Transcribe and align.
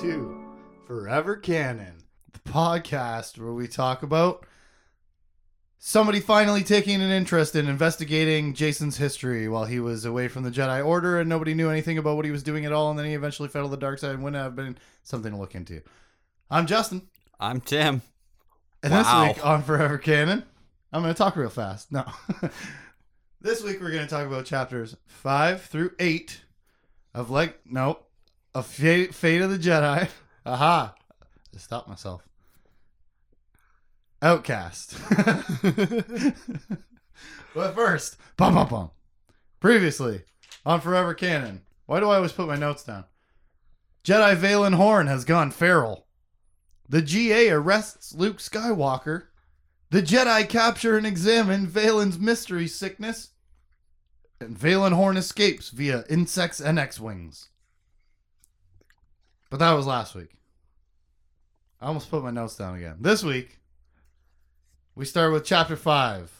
to 0.00 0.56
Forever 0.86 1.36
Canon, 1.36 2.04
the 2.32 2.38
podcast 2.50 3.38
where 3.38 3.52
we 3.52 3.68
talk 3.68 4.02
about 4.02 4.46
somebody 5.78 6.20
finally 6.20 6.62
taking 6.62 7.02
an 7.02 7.10
interest 7.10 7.54
in 7.54 7.68
investigating 7.68 8.54
Jacen's 8.54 8.96
history 8.96 9.46
while 9.46 9.66
he 9.66 9.78
was 9.78 10.04
away 10.06 10.28
from 10.28 10.42
the 10.42 10.50
Jedi 10.50 10.84
Order 10.84 11.20
and 11.20 11.28
nobody 11.28 11.52
knew 11.52 11.68
anything 11.68 11.98
about 11.98 12.16
what 12.16 12.24
he 12.24 12.30
was 12.30 12.42
doing 12.42 12.64
at 12.64 12.72
all, 12.72 12.88
and 12.88 12.98
then 12.98 13.06
he 13.06 13.12
eventually 13.12 13.48
fell 13.50 13.64
to 13.64 13.68
the 13.70 13.76
dark 13.76 13.98
side 13.98 14.12
and 14.12 14.22
wouldn't 14.22 14.42
have 14.42 14.56
been 14.56 14.78
something 15.02 15.32
to 15.32 15.38
look 15.38 15.54
into. 15.54 15.82
I'm 16.50 16.66
Justin, 16.66 17.08
I'm 17.38 17.60
Tim. 17.60 18.00
and 18.82 18.92
Wow. 18.92 19.26
this 19.26 19.36
week 19.36 19.46
on 19.46 19.62
Forever 19.62 19.98
Canon, 19.98 20.44
I'm 20.92 21.02
going 21.02 21.12
to 21.12 21.18
talk 21.18 21.36
real 21.36 21.50
fast. 21.50 21.92
No. 21.92 22.04
this 23.40 23.62
week 23.62 23.80
we're 23.82 23.90
going 23.92 24.06
to 24.06 24.10
talk 24.10 24.26
about 24.26 24.46
chapters 24.46 24.96
5 25.08 25.62
through 25.62 25.90
8 25.98 26.40
of 27.12 27.28
like 27.30 27.60
no, 27.66 27.98
of 28.54 28.66
Fate, 28.66 29.14
Fate 29.14 29.42
of 29.42 29.50
the 29.50 29.58
Jedi. 29.58 30.08
Aha. 30.46 30.94
I 31.54 31.58
stopped 31.58 31.88
myself. 31.88 32.22
Outcast. 34.22 34.96
but 37.54 37.74
first, 37.74 38.16
bum 38.36 38.54
bum 38.54 38.68
bum. 38.68 38.90
Previously 39.60 40.22
on 40.64 40.80
Forever 40.80 41.14
Canon. 41.14 41.62
Why 41.86 42.00
do 42.00 42.08
I 42.10 42.16
always 42.16 42.32
put 42.32 42.46
my 42.46 42.56
notes 42.56 42.84
down? 42.84 43.04
Jedi 44.04 44.36
Valin 44.36 44.74
Horn 44.74 45.06
has 45.06 45.24
gone 45.24 45.50
feral. 45.50 46.06
The 46.88 47.02
GA 47.02 47.50
arrests 47.50 48.14
Luke 48.14 48.38
Skywalker. 48.38 49.24
The 49.90 50.02
Jedi 50.02 50.48
capture 50.48 50.96
and 50.96 51.06
examine 51.06 51.66
Valin's 51.66 52.18
mystery 52.18 52.68
sickness. 52.68 53.30
And 54.40 54.56
Valin 54.56 54.92
Horn 54.92 55.16
escapes 55.16 55.70
via 55.70 56.04
insects 56.08 56.60
and 56.60 56.78
X-Wings. 56.78 57.48
But 59.50 59.58
that 59.58 59.72
was 59.72 59.86
last 59.86 60.14
week. 60.14 60.30
I 61.80 61.86
almost 61.86 62.10
put 62.10 62.22
my 62.22 62.30
notes 62.30 62.56
down 62.56 62.76
again. 62.76 62.96
This 63.00 63.24
week, 63.24 63.58
we 64.94 65.04
start 65.04 65.32
with 65.32 65.44
chapter 65.44 65.76
5. 65.76 66.30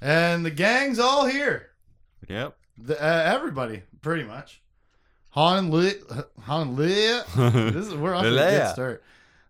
And 0.00 0.44
the 0.44 0.50
gang's 0.50 0.98
all 0.98 1.26
here. 1.26 1.70
Yep. 2.28 2.56
The, 2.78 3.02
uh, 3.02 3.34
everybody, 3.34 3.82
pretty 4.02 4.24
much. 4.24 4.60
Han 5.30 5.58
and 5.64 5.72
Leia. 5.72 6.26
Han 6.42 6.68
and 6.68 6.78
Leia. 6.78 7.72
This 7.72 7.86
is 7.86 7.94
where 7.94 8.14
I 8.14 8.22
get 8.22 8.72
start. 8.72 9.02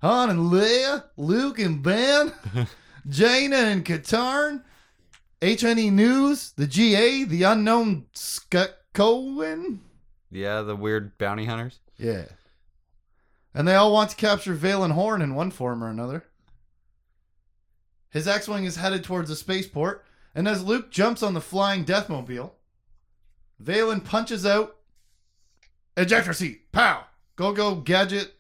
Han 0.03 0.31
and 0.31 0.53
Leia, 0.53 1.05
Luke 1.17 1.59
and 1.59 1.83
Ben, 1.83 2.33
Jaina 3.09 3.57
and 3.57 3.85
Katarn, 3.85 4.63
HNE 5.41 5.93
News, 5.93 6.53
the 6.53 6.67
GA, 6.67 7.25
the 7.25 7.43
unknown 7.45 8.07
Cohen. 8.93 9.81
yeah, 10.31 10.63
the 10.63 10.77
weird 10.77 11.17
bounty 11.19 11.47
hunters. 11.47 11.81
Yeah. 11.99 12.27
And 13.55 13.67
they 13.67 13.75
all 13.75 13.93
want 13.93 14.11
to 14.11 14.17
capture 14.17 14.55
Valin 14.55 14.93
Horn 14.93 15.23
in 15.23 15.35
one 15.35 15.51
form 15.51 15.83
or 15.83 15.89
another. 15.89 16.25
His 18.11 18.29
X 18.29 18.49
Wing 18.49 18.65
is 18.65 18.77
headed 18.77 19.05
towards 19.05 19.29
the 19.29 19.37
spaceport, 19.37 20.05
and 20.35 20.47
as 20.47 20.65
Luke 20.65 20.91
jumps 20.91 21.23
on 21.23 21.35
the 21.35 21.41
flying 21.41 21.85
Deathmobile, 21.85 22.53
Valin 23.63 24.05
punches 24.05 24.45
out 24.45 24.77
ejector 25.97 26.33
seat. 26.33 26.71
Pow! 26.73 27.05
Go 27.37 27.53
go 27.53 27.75
gadget 27.75 28.35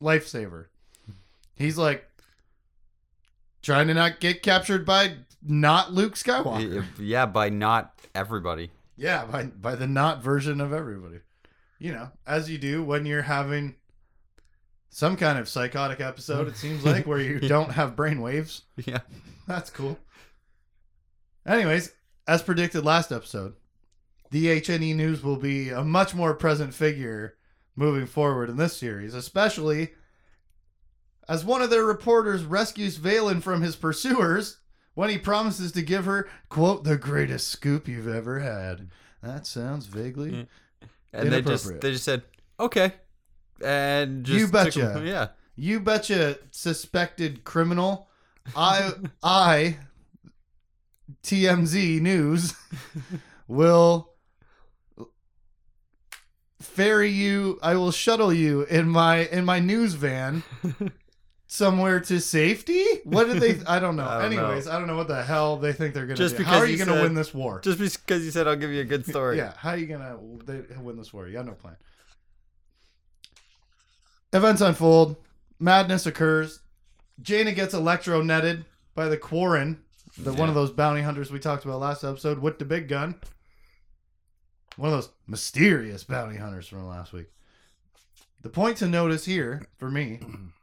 lifesaver. 0.00 0.66
He's 1.54 1.76
like 1.76 2.06
trying 3.62 3.88
to 3.88 3.94
not 3.94 4.20
get 4.20 4.42
captured 4.42 4.86
by 4.86 5.16
not 5.42 5.92
Luke 5.92 6.14
Skywalker. 6.14 6.84
Yeah, 6.98 7.26
by 7.26 7.48
not 7.48 7.94
everybody. 8.14 8.70
Yeah, 8.96 9.24
by 9.24 9.44
by 9.44 9.74
the 9.74 9.86
not 9.86 10.22
version 10.22 10.60
of 10.60 10.72
everybody. 10.72 11.20
You 11.80 11.92
know, 11.92 12.10
as 12.26 12.48
you 12.48 12.58
do 12.58 12.84
when 12.84 13.06
you're 13.06 13.22
having 13.22 13.74
some 14.90 15.16
kind 15.16 15.38
of 15.38 15.48
psychotic 15.48 16.00
episode, 16.00 16.46
it 16.46 16.56
seems 16.56 16.84
like, 16.84 17.06
where 17.06 17.18
you 17.18 17.40
don't 17.48 17.72
have 17.72 17.96
brain 17.96 18.20
waves. 18.20 18.62
Yeah. 18.76 19.00
That's 19.48 19.70
cool. 19.70 19.98
Anyways, 21.46 21.90
as 22.28 22.42
predicted 22.42 22.84
last 22.84 23.10
episode, 23.10 23.54
the 24.30 24.60
HNE 24.60 24.94
News 24.94 25.22
will 25.24 25.36
be 25.36 25.70
a 25.70 25.82
much 25.82 26.14
more 26.14 26.34
present 26.34 26.74
figure 26.74 27.36
moving 27.74 28.06
forward 28.06 28.50
in 28.50 28.56
this 28.56 28.76
series, 28.76 29.14
especially 29.14 29.90
as 31.28 31.44
one 31.44 31.62
of 31.62 31.70
their 31.70 31.84
reporters 31.84 32.44
rescues 32.44 32.98
Valin 32.98 33.42
from 33.42 33.62
his 33.62 33.74
pursuers 33.76 34.58
when 34.94 35.08
he 35.08 35.18
promises 35.18 35.72
to 35.72 35.82
give 35.82 36.04
her, 36.04 36.28
quote, 36.48 36.84
the 36.84 36.96
greatest 36.96 37.48
scoop 37.48 37.88
you've 37.88 38.08
ever 38.08 38.40
had. 38.40 38.90
That 39.22 39.46
sounds 39.46 39.86
vaguely. 39.86 40.48
And 41.12 41.32
they 41.32 41.42
just 41.42 41.80
they 41.80 41.92
just 41.92 42.04
said, 42.04 42.22
"Okay." 42.58 42.92
And 43.64 44.24
just 44.24 44.38
You 44.38 44.44
took 44.46 44.52
betcha. 44.52 44.92
him- 44.98 45.06
Yeah. 45.06 45.28
You 45.56 45.80
betcha, 45.80 46.38
suspected 46.50 47.44
criminal. 47.44 48.08
I, 48.56 48.92
I, 49.22 49.76
TMZ 51.22 52.00
News, 52.00 52.54
will 53.48 54.14
ferry 56.60 57.10
you. 57.10 57.58
I 57.62 57.74
will 57.74 57.90
shuttle 57.92 58.32
you 58.32 58.62
in 58.62 58.88
my 58.88 59.26
in 59.26 59.44
my 59.44 59.58
news 59.58 59.94
van 59.94 60.42
somewhere 61.50 61.98
to 61.98 62.20
safety. 62.20 62.84
What 63.02 63.26
did 63.26 63.42
they? 63.42 63.60
I 63.66 63.80
don't 63.80 63.96
know. 63.96 64.06
I 64.06 64.22
don't 64.22 64.36
know. 64.36 64.44
Anyways, 64.46 64.68
I 64.68 64.78
don't 64.78 64.86
know 64.86 64.96
what 64.96 65.08
the 65.08 65.20
hell 65.20 65.56
they 65.56 65.72
think 65.72 65.94
they're 65.94 66.06
gonna 66.06 66.16
Just 66.16 66.36
do. 66.36 66.44
How 66.44 66.52
because 66.52 66.62
are 66.62 66.70
you 66.70 66.78
gonna 66.78 66.92
said- 66.92 67.02
win 67.02 67.14
this 67.14 67.34
war? 67.34 67.60
Just 67.60 67.78
because 67.78 68.24
you 68.24 68.30
said 68.30 68.46
I'll 68.46 68.54
give 68.56 68.70
you 68.70 68.80
a 68.80 68.84
good 68.84 69.04
story. 69.12 69.36
Yeah, 69.36 69.52
how 69.56 69.70
are 69.70 69.76
you 69.76 69.86
gonna 69.86 70.16
they, 70.44 70.62
win 70.80 70.96
this 70.96 71.12
war? 71.12 71.26
You 71.26 71.32
got 71.32 71.46
no 71.46 71.52
plan. 71.52 71.76
Events 74.32 74.60
unfold. 74.60 75.16
Madness 75.58 76.06
occurs. 76.06 76.60
Jaina 77.20 77.52
gets 77.52 77.74
electro 77.74 78.22
netted 78.22 78.64
by 78.94 79.08
the 79.08 79.16
Quarren, 79.18 79.80
the 80.16 80.32
one 80.32 80.48
of 80.48 80.54
those 80.54 80.70
bounty 80.70 81.02
hunters 81.02 81.30
we 81.32 81.38
talked 81.40 81.64
about 81.64 81.80
last 81.80 82.04
episode 82.04 82.38
with 82.38 82.58
the 82.60 82.64
big 82.64 82.88
gun. 82.88 83.16
One 84.76 84.92
of 84.92 84.94
those 84.96 85.10
mysterious 85.26 86.04
bounty 86.04 86.36
hunters 86.38 86.68
from 86.68 86.86
last 86.86 87.12
week. 87.12 87.26
The 88.42 88.48
point 88.48 88.78
to 88.78 88.86
notice 88.86 89.24
here, 89.26 89.66
for 89.78 89.90
me, 89.90 90.20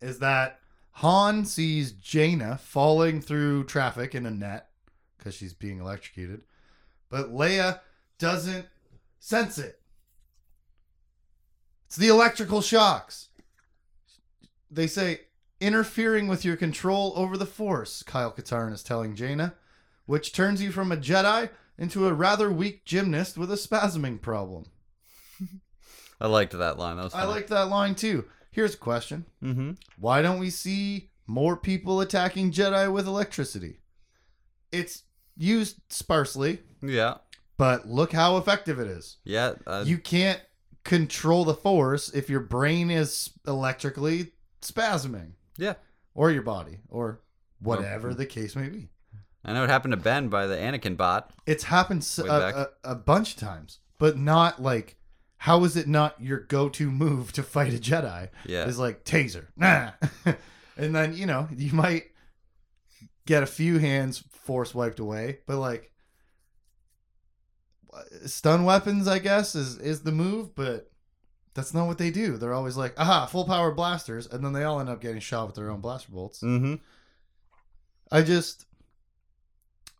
is 0.00 0.18
that 0.20 0.60
Han 0.92 1.44
sees 1.44 1.92
Jaina 1.92 2.58
falling 2.58 3.20
through 3.20 3.64
traffic 3.64 4.14
in 4.14 4.26
a 4.26 4.30
net 4.30 4.70
because 5.16 5.34
she's 5.34 5.54
being 5.54 5.78
electrocuted, 5.78 6.42
but 7.08 7.32
Leia 7.32 7.80
doesn't 8.18 8.66
sense 9.18 9.58
it. 9.58 9.80
It's 11.86 11.96
the 11.96 12.08
electrical 12.08 12.60
shocks. 12.60 13.28
They 14.70 14.86
say 14.86 15.20
interfering 15.60 16.28
with 16.28 16.44
your 16.44 16.56
control 16.56 17.12
over 17.16 17.36
the 17.36 17.46
Force, 17.46 18.02
Kyle 18.02 18.32
Katarn 18.32 18.72
is 18.72 18.82
telling 18.82 19.14
Jaina, 19.14 19.54
which 20.06 20.32
turns 20.32 20.62
you 20.62 20.70
from 20.70 20.92
a 20.92 20.96
Jedi 20.96 21.50
into 21.78 22.06
a 22.06 22.12
rather 22.12 22.50
weak 22.50 22.84
gymnast 22.84 23.38
with 23.38 23.50
a 23.50 23.56
spasming 23.56 24.20
problem. 24.20 24.66
I 26.20 26.26
liked 26.26 26.52
that 26.52 26.78
line. 26.78 26.96
That 26.96 27.14
I 27.14 27.24
liked 27.24 27.48
that 27.50 27.68
line 27.68 27.94
too. 27.94 28.24
Here's 28.58 28.74
a 28.74 28.78
question. 28.78 29.24
Mm-hmm. 29.40 29.70
Why 30.00 30.20
don't 30.20 30.40
we 30.40 30.50
see 30.50 31.10
more 31.28 31.56
people 31.56 32.00
attacking 32.00 32.50
Jedi 32.50 32.92
with 32.92 33.06
electricity? 33.06 33.78
It's 34.72 35.04
used 35.36 35.76
sparsely, 35.90 36.58
Yeah. 36.82 37.18
but 37.56 37.86
look 37.86 38.10
how 38.12 38.36
effective 38.36 38.80
it 38.80 38.88
is. 38.88 39.18
Yeah. 39.22 39.52
Uh, 39.64 39.84
You 39.86 39.96
can't 39.98 40.40
control 40.82 41.44
the 41.44 41.54
force 41.54 42.08
if 42.08 42.28
your 42.28 42.40
brain 42.40 42.90
is 42.90 43.30
electrically 43.46 44.32
spasming 44.60 45.34
yeah. 45.56 45.74
or 46.16 46.32
your 46.32 46.42
body 46.42 46.80
or 46.88 47.20
whatever 47.60 48.12
the 48.12 48.26
case 48.26 48.56
may 48.56 48.68
be. 48.68 48.88
I 49.44 49.52
know 49.52 49.62
it 49.62 49.70
happened 49.70 49.92
to 49.92 49.98
Ben 49.98 50.26
by 50.30 50.48
the 50.48 50.56
Anakin 50.56 50.96
bot. 50.96 51.30
It's 51.46 51.62
happened 51.62 52.04
a, 52.26 52.32
a, 52.32 52.68
a 52.82 52.94
bunch 52.96 53.34
of 53.34 53.40
times, 53.40 53.78
but 53.98 54.18
not 54.18 54.60
like 54.60 54.96
how 55.38 55.64
is 55.64 55.76
it 55.76 55.88
not 55.88 56.20
your 56.20 56.40
go-to 56.40 56.90
move 56.90 57.32
to 57.32 57.42
fight 57.42 57.72
a 57.72 57.78
Jedi? 57.78 58.28
Yeah. 58.44 58.66
Is 58.66 58.78
like 58.78 59.04
taser, 59.04 59.46
nah, 59.56 59.92
and 60.76 60.94
then 60.94 61.16
you 61.16 61.26
know 61.26 61.48
you 61.56 61.72
might 61.72 62.04
get 63.26 63.42
a 63.42 63.46
few 63.46 63.78
hands 63.78 64.24
force 64.32 64.74
wiped 64.74 64.98
away, 64.98 65.38
but 65.46 65.58
like 65.58 65.92
stun 68.26 68.64
weapons, 68.64 69.06
I 69.08 69.18
guess 69.18 69.54
is 69.54 69.78
is 69.78 70.02
the 70.02 70.12
move, 70.12 70.54
but 70.54 70.90
that's 71.54 71.74
not 71.74 71.86
what 71.86 71.98
they 71.98 72.10
do. 72.10 72.36
They're 72.36 72.54
always 72.54 72.76
like, 72.76 72.94
aha, 72.98 73.26
full 73.26 73.44
power 73.44 73.72
blasters, 73.72 74.26
and 74.26 74.44
then 74.44 74.52
they 74.52 74.64
all 74.64 74.80
end 74.80 74.88
up 74.88 75.00
getting 75.00 75.20
shot 75.20 75.46
with 75.46 75.56
their 75.56 75.70
own 75.70 75.80
blaster 75.80 76.12
bolts. 76.12 76.40
Mm-hmm. 76.40 76.74
I 78.10 78.22
just 78.22 78.66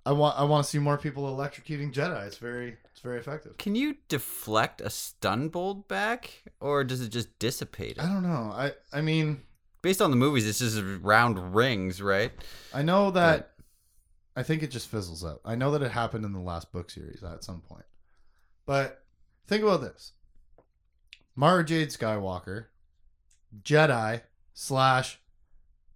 I 0.06 0.12
want 0.12 0.38
I 0.38 0.44
want 0.44 0.64
to 0.64 0.70
see 0.70 0.78
more 0.78 0.96
people 0.96 1.24
electrocuting 1.24 1.92
Jedi. 1.92 2.26
It's 2.26 2.38
very 2.38 2.76
it's 2.90 3.00
very 3.00 3.18
effective. 3.18 3.56
Can 3.58 3.74
you 3.74 3.96
deflect 4.08 4.80
a 4.80 4.90
stun 4.90 5.48
bolt 5.48 5.86
back, 5.88 6.42
or 6.60 6.82
does 6.84 7.00
it 7.00 7.10
just 7.10 7.38
dissipate 7.38 7.92
it? 7.98 8.00
I 8.00 8.06
don't 8.06 8.22
know. 8.22 8.52
I 8.54 8.72
I 8.92 9.00
mean 9.00 9.42
Based 9.80 10.02
on 10.02 10.10
the 10.10 10.16
movies, 10.16 10.48
it's 10.48 10.58
just 10.58 10.82
round 11.02 11.54
rings, 11.54 12.02
right? 12.02 12.32
I 12.74 12.82
know 12.82 13.10
that 13.12 13.52
I 14.34 14.42
think 14.42 14.62
it 14.62 14.70
just 14.72 14.88
fizzles 14.88 15.24
out. 15.24 15.40
I 15.44 15.54
know 15.54 15.70
that 15.72 15.82
it 15.82 15.92
happened 15.92 16.24
in 16.24 16.32
the 16.32 16.40
last 16.40 16.72
book 16.72 16.90
series 16.90 17.22
at 17.22 17.44
some 17.44 17.60
point. 17.60 17.84
But 18.66 19.04
think 19.46 19.62
about 19.62 19.80
this. 19.82 20.12
Mara 21.36 21.64
Jade 21.64 21.90
Skywalker, 21.90 22.66
Jedi 23.62 24.22
slash 24.54 25.20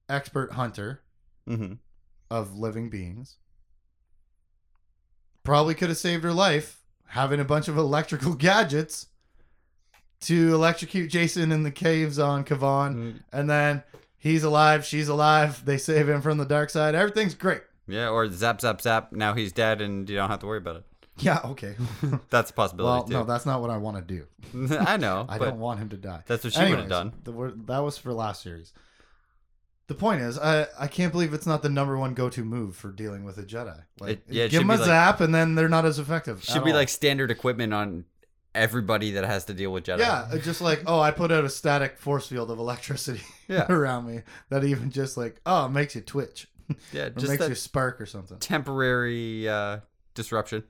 expert 0.08 0.52
hunter 0.52 1.02
Mm-hmm. 1.48 1.74
of 2.30 2.56
living 2.56 2.88
beings. 2.88 3.38
Probably 5.44 5.74
could 5.74 5.88
have 5.88 5.98
saved 5.98 6.24
her 6.24 6.32
life 6.32 6.78
having 7.08 7.40
a 7.40 7.44
bunch 7.44 7.68
of 7.68 7.76
electrical 7.76 8.34
gadgets 8.48 9.06
to 10.20 10.54
electrocute 10.54 11.10
Jacen 11.10 11.52
in 11.52 11.62
the 11.62 11.70
caves 11.70 12.18
on 12.18 12.44
Kavan. 12.44 12.94
Mm, 12.94 13.20
And 13.32 13.50
then 13.50 13.82
he's 14.18 14.44
alive, 14.44 14.84
she's 14.84 15.08
alive. 15.08 15.64
They 15.64 15.78
save 15.78 16.08
him 16.08 16.22
from 16.22 16.38
the 16.38 16.44
dark 16.46 16.70
side. 16.70 16.94
Everything's 16.94 17.34
great. 17.34 17.62
Yeah, 17.88 18.08
or 18.10 18.30
zap, 18.30 18.60
zap, 18.60 18.80
zap. 18.80 19.12
Now 19.12 19.34
he's 19.34 19.52
dead, 19.52 19.80
and 19.82 20.08
you 20.08 20.14
don't 20.16 20.30
have 20.30 20.38
to 20.40 20.46
worry 20.46 20.58
about 20.58 20.76
it. 20.76 20.84
Yeah, 21.18 21.40
okay. 21.44 21.74
That's 22.30 22.50
a 22.50 22.54
possibility 22.54 22.84
well, 22.88 23.00
possibility 23.02 23.26
no, 23.26 23.32
that's 23.32 23.44
not 23.44 23.60
what 23.60 23.68
I 23.70 23.76
want 23.76 23.96
to 23.98 24.02
do. 24.02 24.76
I 24.80 24.96
know, 24.96 25.26
I 25.28 25.36
don't 25.38 25.58
want 25.58 25.78
him 25.78 25.90
to 25.90 25.96
die. 25.96 26.22
that's 26.26 26.42
what 26.44 26.54
she 26.54 26.60
would 26.60 26.78
have 26.78 26.88
done. 26.88 27.12
The, 27.24 27.52
that 27.66 27.80
was 27.80 27.98
for 27.98 28.12
last 28.14 28.42
series. 28.42 28.72
The 29.92 29.98
point 29.98 30.22
is, 30.22 30.38
I, 30.38 30.66
I 30.78 30.86
can't 30.86 31.12
believe 31.12 31.34
it's 31.34 31.46
not 31.46 31.62
the 31.62 31.68
number 31.68 31.98
one 31.98 32.14
go 32.14 32.30
to 32.30 32.42
move 32.44 32.76
for 32.76 32.90
dealing 32.92 33.24
with 33.24 33.36
a 33.36 33.42
Jedi. 33.42 33.78
Like, 34.00 34.10
It- 34.10 34.24
yeah, 34.28 34.44
it 34.44 34.50
give 34.50 34.60
should 34.60 34.60
them 34.62 34.70
a 34.70 34.74
be 34.74 34.78
like- 34.78 34.86
zap, 34.86 35.20
and 35.20 35.34
then 35.34 35.54
they're 35.54 35.68
not 35.68 35.84
as 35.84 35.98
effective. 35.98 36.42
Should 36.42 36.56
at 36.56 36.64
be 36.64 36.70
all. 36.70 36.76
like 36.78 36.88
standard 36.88 37.30
equipment 37.30 37.74
on 37.74 38.06
everybody 38.54 39.10
that 39.12 39.24
has 39.26 39.44
to 39.46 39.54
deal 39.54 39.70
with 39.70 39.84
Jedi. 39.84 39.98
yeah, 39.98 40.28
it's 40.32 40.46
just 40.46 40.62
like 40.62 40.82
oh, 40.86 40.98
I 40.98 41.10
put 41.10 41.30
out 41.30 41.44
a 41.44 41.50
static 41.50 41.98
force 41.98 42.26
field 42.28 42.50
of 42.50 42.58
electricity 42.58 43.20
Yeah. 43.48 43.66
around 43.70 44.06
me 44.06 44.22
that 44.48 44.64
even 44.64 44.90
just 44.90 45.16
like 45.18 45.40
oh, 45.44 45.66
it 45.66 45.70
makes 45.70 45.94
you 45.94 46.00
twitch 46.00 46.48
yeah, 46.90 47.08
just 47.16 47.28
makes 47.28 47.40
that 47.42 47.48
you 47.50 47.54
spark 47.54 48.00
or 48.00 48.06
something. 48.06 48.38
temporary 48.38 49.46
uh, 49.46 49.80
disruption. 50.14 50.64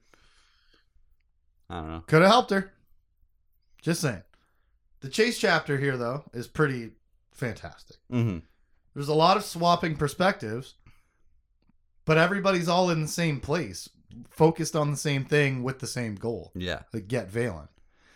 I 1.71 1.77
don't 1.81 1.89
know. 1.91 2.03
Could 2.09 2.23
have 2.23 2.31
helped 2.31 2.51
her. 2.51 2.73
Just 3.83 4.01
saying. 4.01 4.23
The 5.01 5.09
chase 5.09 5.39
chapter 5.39 5.79
here 5.79 5.97
though 5.97 6.25
is 6.33 6.49
pretty 6.49 6.91
fantastic. 7.31 7.99
Mm-hmm. 8.13 8.39
There's 8.95 9.09
a 9.09 9.15
lot 9.15 9.37
of 9.37 9.45
swapping 9.45 9.97
perspectives, 9.97 10.75
but 12.05 12.19
everybody's 12.19 12.69
all 12.69 12.91
in 12.91 13.03
the 13.03 13.09
same 13.09 13.41
place, 13.41 13.89
focused 14.31 14.77
on 14.77 14.91
the 14.91 14.97
same 14.97 15.25
thing 15.25 15.63
with 15.63 15.79
the 15.79 15.87
same 15.87 16.15
goal, 16.15 16.53
Yeah, 16.55 16.83
like 16.93 17.09
get 17.09 17.31
Valin. 17.31 17.69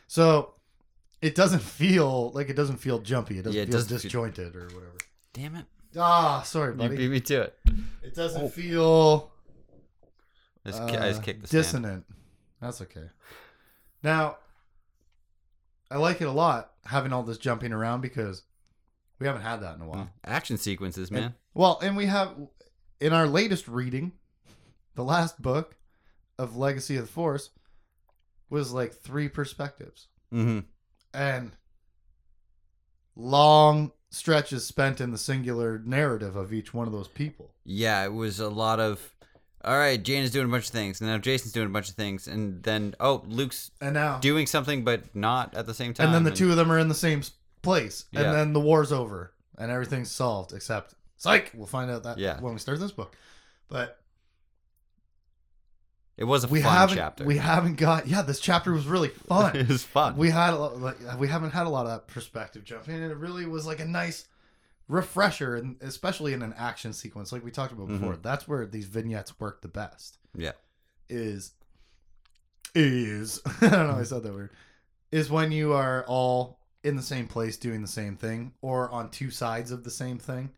So 0.06 0.54
it 1.22 1.34
doesn't 1.34 1.62
feel 1.80 2.30
like 2.32 2.48
it 2.50 2.56
doesn't 2.56 2.76
feel 2.78 2.98
jumpy. 2.98 3.38
It 3.38 3.42
doesn't 3.42 3.56
Yeah, 3.56 3.62
it 3.62 3.66
feel 3.66 3.72
doesn't 3.72 3.88
feel- 3.88 3.98
disjointed 3.98 4.54
or 4.56 4.64
whatever. 4.66 4.96
damn 5.32 5.56
it, 5.56 5.66
Ah, 5.98 6.42
sorry, 6.42 6.72
you 6.72 6.78
buddy. 6.78 6.96
beat 6.96 7.10
me 7.10 7.20
to 7.20 7.40
it. 7.42 7.58
It 8.02 8.14
doesn't 8.14 8.42
Oh. 8.42 8.48
feel 8.48 9.32
I 10.64 10.70
just, 10.70 10.88
ki- 10.88 10.96
I 10.96 11.08
just 11.08 11.20
uh, 11.20 11.24
kicked 11.24 11.42
the 11.42 11.46
stand. 11.48 11.62
dissonant. 11.62 12.04
That's 12.60 12.80
okay. 12.82 13.08
Now, 14.02 14.38
I 15.90 15.96
like 15.98 16.20
it 16.20 16.26
a 16.26 16.32
lot 16.32 16.72
having 16.84 17.12
all 17.12 17.22
this 17.22 17.38
jumping 17.38 17.72
around 17.72 18.00
because 18.00 18.42
we 19.18 19.26
haven't 19.26 19.42
had 19.42 19.56
that 19.62 19.76
in 19.76 19.82
a 19.82 19.86
while. 19.88 19.98
Mm. 20.04 20.08
Action 20.24 20.56
sequences, 20.58 21.10
man. 21.10 21.34
Well, 21.54 21.78
and 21.82 21.96
we 21.96 22.06
have 22.06 22.34
in 23.00 23.12
our 23.12 23.26
latest 23.26 23.66
reading, 23.68 24.12
the 24.94 25.04
last 25.04 25.40
book 25.40 25.76
of 26.38 26.56
Legacy 26.56 26.96
of 26.96 27.06
the 27.06 27.12
Force 27.12 27.50
was 28.50 28.72
like 28.72 28.92
three 28.94 29.28
perspectives 29.28 30.08
Mm-hmm. 30.34 30.60
and 31.14 31.52
long 33.14 33.92
stretches 34.10 34.66
spent 34.66 35.00
in 35.00 35.10
the 35.12 35.18
singular 35.18 35.80
narrative 35.84 36.36
of 36.36 36.52
each 36.52 36.74
one 36.74 36.86
of 36.86 36.92
those 36.92 37.08
people. 37.08 37.54
Yeah, 37.64 38.04
it 38.04 38.12
was 38.12 38.40
a 38.40 38.48
lot 38.48 38.80
of. 38.80 39.12
All 39.64 39.76
right, 39.76 40.00
Jane 40.00 40.22
is 40.22 40.30
doing 40.30 40.46
a 40.46 40.48
bunch 40.48 40.66
of 40.66 40.70
things, 40.72 41.00
and 41.00 41.10
now 41.10 41.18
Jacen's 41.18 41.52
doing 41.52 41.66
a 41.66 41.70
bunch 41.70 41.88
of 41.88 41.96
things, 41.96 42.28
and 42.28 42.62
then 42.62 42.94
oh, 43.00 43.24
Luke's 43.26 43.70
And 43.80 43.94
now 43.94 44.18
doing 44.18 44.46
something, 44.46 44.84
but 44.84 45.14
not 45.14 45.54
at 45.56 45.66
the 45.66 45.74
same 45.74 45.92
time. 45.92 46.06
and 46.06 46.14
then 46.14 46.24
the 46.24 46.30
two 46.30 46.50
of 46.50 46.56
them 46.56 46.70
are 46.70 46.78
in 46.78 46.88
the 46.88 46.94
same 46.94 47.22
place 47.62 48.04
and 48.12 48.24
Yeah. 48.24 48.32
then 48.32 48.52
the 48.52 48.60
war's 48.60 48.92
over 48.92 49.32
and 49.58 49.70
everything's 49.70 50.10
solved 50.10 50.52
except 50.52 50.94
psych 51.16 51.50
we'll 51.54 51.66
find 51.66 51.90
out 51.90 52.02
that 52.04 52.18
Yeah. 52.18 52.40
when 52.40 52.52
we 52.52 52.58
start 52.58 52.78
this 52.80 52.92
book 52.92 53.16
but 53.68 54.00
It 56.16 56.24
was 56.24 56.44
a 56.44 56.48
we 56.48 56.62
fun 56.62 56.72
haven't 56.72 56.96
chapter. 56.96 57.24
we 57.24 57.36
haven't 57.38 57.76
got 57.76 58.06
yeah 58.06 58.22
this 58.22 58.40
chapter 58.40 58.72
was 58.72 58.86
really 58.86 59.08
fun 59.28 59.56
it 59.56 59.68
was 59.68 59.82
fun. 59.82 60.16
we 60.16 60.30
had 60.30 60.52
a 60.54 60.56
lot, 60.56 60.80
like 60.80 61.18
we 61.18 61.28
haven't 61.28 61.50
had 61.50 61.66
a 61.66 61.70
lot 61.70 61.86
of 61.86 61.92
that 61.92 62.06
perspective 62.06 62.64
jumping 62.64 62.94
and 62.94 63.10
it 63.10 63.16
really 63.16 63.46
was 63.46 63.66
like 63.66 63.80
a 63.80 63.84
nice 63.84 64.26
refresher 64.88 65.56
and 65.56 65.76
especially 65.80 66.32
in 66.32 66.42
an 66.42 66.54
action 66.56 66.92
sequence 66.92 67.32
like 67.32 67.44
we 67.44 67.50
talked 67.50 67.72
about 67.72 67.88
Mm-hmm. 67.88 67.98
before 67.98 68.16
that's 68.16 68.46
where 68.46 68.64
these 68.66 68.86
vignettes 68.86 69.38
work 69.40 69.60
the 69.62 69.68
best 69.68 70.18
yeah. 70.36 70.52
is 71.08 71.52
is 72.74 73.40
I 73.60 73.68
don't 73.68 73.88
know 73.88 73.98
I 73.98 74.02
said 74.04 74.22
that 74.22 74.32
word 74.32 74.50
is 75.10 75.30
when 75.30 75.50
you 75.52 75.72
are 75.72 76.04
all 76.06 76.60
in 76.86 76.96
the 76.96 77.02
same 77.02 77.26
place 77.26 77.56
doing 77.56 77.82
the 77.82 77.88
same 77.88 78.16
thing 78.16 78.52
or 78.62 78.90
on 78.90 79.10
two 79.10 79.30
sides 79.30 79.70
of 79.70 79.84
the 79.84 79.90
same 79.90 80.18
thing 80.18 80.50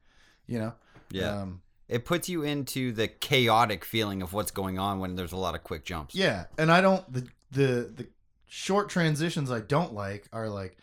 you 0.47 0.59
know 0.59 0.75
Yeah. 1.11 1.43
um, 1.43 1.63
it 1.89 2.05
puts 2.05 2.29
you 2.29 2.43
into 2.43 2.93
the 2.93 3.09
chaotic 3.09 3.85
feeling 3.85 4.21
of 4.23 4.33
what's 4.33 4.51
going 4.51 4.79
on 4.79 4.99
when 4.99 5.17
there's 5.17 5.33
a 5.33 5.37
lot 5.37 5.55
of 5.55 5.65
quick 5.65 5.85
jumps. 5.85 6.15
yeah 6.15 6.45
and 6.59 6.71
I 6.71 6.81
don't 6.81 7.11
the 7.13 7.27
the 7.51 7.91
the 7.97 8.07
short 8.47 8.89
transitions 8.89 9.51
I 9.51 9.61
don't 9.61 9.95
like 9.95 10.29
are 10.33 10.49
like 10.49 10.77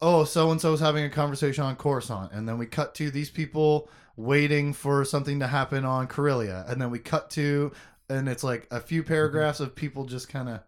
oh 0.00 0.24
so 0.24 0.50
and 0.50 0.60
so's 0.60 0.80
having 0.80 1.04
a 1.04 1.10
conversation 1.10 1.64
on 1.64 1.76
Coruscant 1.76 2.32
and 2.32 2.48
then 2.48 2.56
we 2.58 2.66
cut 2.66 2.94
to 2.96 3.10
these 3.10 3.30
people 3.30 3.88
waiting 4.16 4.72
for 4.72 5.04
something 5.04 5.38
to 5.40 5.46
happen 5.46 5.84
on 5.84 6.06
Corellia 6.06 6.64
and 6.68 6.80
then 6.80 6.90
we 6.90 6.98
cut 6.98 7.30
to 7.30 7.72
and 8.10 8.28
it's 8.28 8.42
like 8.44 8.66
a 8.70 8.80
few 8.80 9.02
paragraphs 9.02 9.60
of 9.60 9.74
people 9.74 10.04
just 10.06 10.28
kind 10.28 10.48
of 10.48 10.60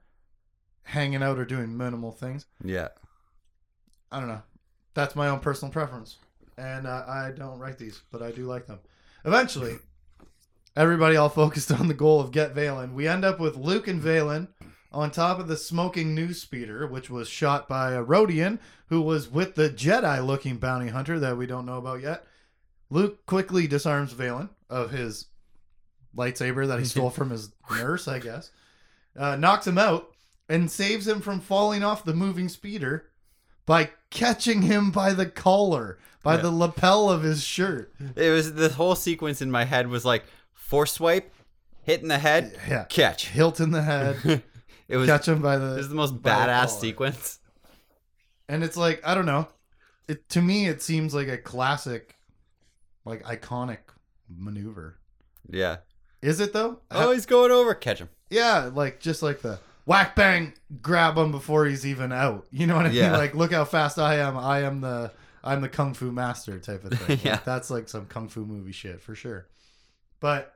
hanging 0.83 1.23
out 1.23 1.39
or 1.39 1.45
doing 1.45 1.77
minimal 1.77 2.13
things 2.13 2.47
Yeah. 2.65 2.89
I 4.11 4.19
don't 4.19 4.29
know. 4.29 4.43
That's 4.95 5.15
my 5.15 5.29
own 5.29 5.41
personal 5.41 5.73
preference, 5.73 6.17
and 6.59 6.87
uh, 6.87 7.05
I 7.07 7.33
don't 7.37 7.59
write 7.59 7.79
these, 7.79 8.03
but 8.11 8.23
I 8.23 8.33
do 8.33 8.45
like 8.47 8.67
them. 8.67 8.81
Eventually, 9.25 9.77
everybody 10.77 11.17
all 11.17 11.29
focused 11.31 11.71
on 11.71 11.89
the 11.89 11.95
goal 11.95 12.21
of 12.21 12.33
get 12.33 12.55
Valin. 12.55 12.95
We 12.95 13.07
end 13.07 13.25
up 13.25 13.39
with 13.39 13.57
Luke 13.57 13.87
and 13.87 14.03
Valin 14.03 14.49
on 14.93 15.11
top 15.11 15.39
of 15.39 15.49
the 15.49 15.57
smoking 15.57 16.15
news 16.15 16.43
speeder, 16.43 16.87
which 16.87 17.09
was 17.09 17.29
shot 17.29 17.69
by 17.69 17.93
a 17.93 18.05
Rodian 18.05 18.59
who 18.89 19.01
was 19.01 19.31
with 19.31 19.55
the 19.55 19.71
Jedi-looking 19.71 20.57
bounty 20.57 20.89
hunter 20.89 21.21
that 21.21 21.37
we 21.37 21.47
don't 21.47 21.67
know 21.67 21.79
about 21.79 22.03
yet. 22.03 22.25
Luke 22.91 23.25
quickly 23.27 23.69
disarms 23.69 24.13
Valin 24.13 24.49
of 24.69 24.91
his 24.91 25.27
lightsaber 26.17 26.67
that 26.67 26.81
he 26.81 26.85
stole 26.87 27.11
from 27.11 27.31
his 27.31 27.53
nurse, 27.71 28.09
I 28.09 28.19
guess. 28.19 28.51
Uh, 29.17 29.37
knocks 29.37 29.67
him 29.67 29.79
out 29.79 30.11
and 30.49 30.71
saves 30.71 31.07
him 31.07 31.21
from 31.21 31.41
falling 31.41 31.85
off 31.85 32.05
the 32.05 32.15
moving 32.15 32.49
speeder 32.49 33.10
by 33.71 33.89
catching 34.11 34.63
him 34.63 34.91
by 34.91 35.13
the 35.13 35.27
collar, 35.27 35.97
by 36.25 36.35
Yeah. 36.35 36.43
the 36.43 36.51
lapel 36.51 37.09
of 37.09 37.23
his 37.23 37.45
shirt. 37.45 37.95
It 38.17 38.31
was 38.31 38.55
the 38.55 38.69
whole 38.71 38.97
sequence 38.97 39.41
in 39.41 39.49
my 39.49 39.65
head 39.65 39.87
was 39.87 40.05
like 40.05 40.25
force 40.53 40.95
swipe, 40.95 41.33
hit 41.85 42.03
in 42.03 42.09
the 42.09 42.19
head, 42.19 42.59
Yeah. 42.69 42.85
catch. 42.89 43.29
Hilt 43.29 43.61
in 43.61 43.71
the 43.71 43.83
head, 43.83 44.43
it 44.89 44.97
was 44.97 45.07
catch 45.09 45.29
him 45.29 45.41
by 45.41 45.55
it 45.55 45.61
was 45.61 45.87
the. 45.87 45.91
the 45.91 45.95
most 45.95 46.21
by 46.21 46.31
the 46.47 46.51
badass 46.51 46.81
sequence. 46.81 47.39
And 48.49 48.65
it's 48.65 48.77
like, 48.77 49.01
I 49.05 49.15
don't 49.15 49.27
know. 49.27 49.47
It 50.09 50.29
To 50.31 50.43
me, 50.43 50.67
it 50.67 50.83
seems 50.83 51.15
like 51.15 51.29
a 51.29 51.39
classic, 51.39 52.17
like 53.05 53.23
iconic 53.23 53.79
maneuver. 54.29 54.99
Yeah. 55.49 55.77
Is 56.23 56.41
it 56.41 56.53
though? 56.53 56.81
Oh, 56.91 57.13
he's 57.13 57.25
going 57.25 57.53
over. 57.53 57.73
Catch 57.75 58.01
him. 58.01 58.09
Yeah, 58.31 58.69
like 58.75 58.99
just 58.99 59.23
like 59.23 59.43
the 59.43 59.61
whack 59.91 60.15
bang, 60.15 60.53
grab 60.81 61.19
him 61.19 61.33
before 61.33 61.67
he's 61.67 61.85
even 61.85 62.13
out. 62.13 62.47
You 62.53 62.69
know 62.69 62.77
what 62.77 62.87
I 62.87 62.91
Yeah. 62.91 63.11
mean? 63.11 63.19
Like, 63.19 63.35
look 63.35 63.53
how 63.53 63.65
fast 63.65 63.99
I 63.99 64.19
am. 64.19 64.37
I 64.39 64.61
am 64.63 64.81
the 64.81 65.11
I'm 65.43 65.63
the 65.63 65.69
kung 65.69 65.95
fu 65.95 66.13
master 66.13 66.61
type 66.61 66.85
of 66.85 66.93
thing. 66.93 67.09
Like, 67.09 67.25
Yeah. 67.25 67.41
that's 67.45 67.71
like 67.71 67.89
some 67.89 68.07
kung 68.07 68.29
fu 68.29 68.45
movie 68.45 68.71
shit 68.71 69.01
for 69.01 69.17
sure. 69.17 69.49
But 70.21 70.55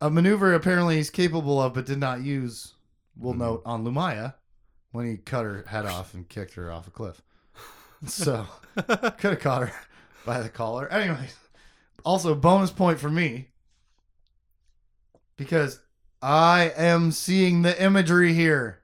a 0.00 0.10
maneuver 0.10 0.52
apparently 0.52 0.96
he's 0.96 1.10
capable 1.10 1.62
of, 1.62 1.74
but 1.74 1.86
did 1.86 1.98
not 1.98 2.22
use. 2.22 2.74
We'll 3.16 3.34
Mhm. 3.34 3.38
note 3.38 3.62
on 3.64 3.84
Lumiya 3.84 4.34
when 4.90 5.06
he 5.06 5.16
cut 5.16 5.44
her 5.44 5.62
head 5.68 5.86
off 5.94 6.12
and 6.12 6.28
kicked 6.28 6.54
her 6.54 6.72
off 6.72 6.88
a 6.88 6.90
cliff. 6.90 7.22
So 8.06 8.46
could 8.76 9.20
have 9.22 9.40
caught 9.40 9.68
her 9.68 9.72
by 10.26 10.40
the 10.42 10.48
collar. 10.50 10.88
Anyways, 10.88 11.34
also 12.04 12.34
bonus 12.34 12.70
point 12.70 12.98
for 12.98 13.08
me 13.08 13.48
because 15.36 15.80
I 16.22 16.72
am 16.76 17.12
seeing 17.12 17.62
the 17.62 17.80
imagery 17.82 18.32
here. 18.32 18.80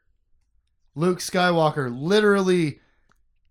Luke 0.94 1.18
Skywalker 1.20 1.90
literally 1.94 2.80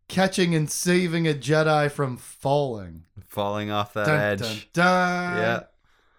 catching 0.08 0.54
and 0.54 0.70
saving 0.70 1.28
a 1.28 1.34
Jedi 1.34 1.90
from 1.92 2.18
falling. 2.18 3.04
Falling 3.28 3.72
off 3.72 3.94
that 3.94 4.06
Dun, 4.06 4.20
edge. 4.20 4.40
dun, 4.40 4.58
dun. 4.74 5.38
Yeah. 5.38 5.64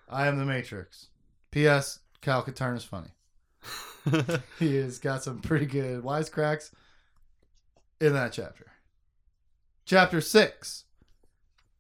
I 0.09 0.27
am 0.27 0.39
the 0.39 0.45
Matrix. 0.45 1.09
P.S. 1.51 2.01
Cal 2.21 2.43
Katarn 2.43 2.77
is 2.77 2.85
funny. 2.85 3.09
He 4.59 4.75
has 4.77 4.99
got 4.99 5.23
some 5.23 5.41
pretty 5.41 5.67
good 5.67 6.03
wisecracks 6.03 6.73
in 8.01 8.15
that 8.15 8.33
chapter. 8.33 8.67
Chapter 9.85 10.21
6. 10.21 10.85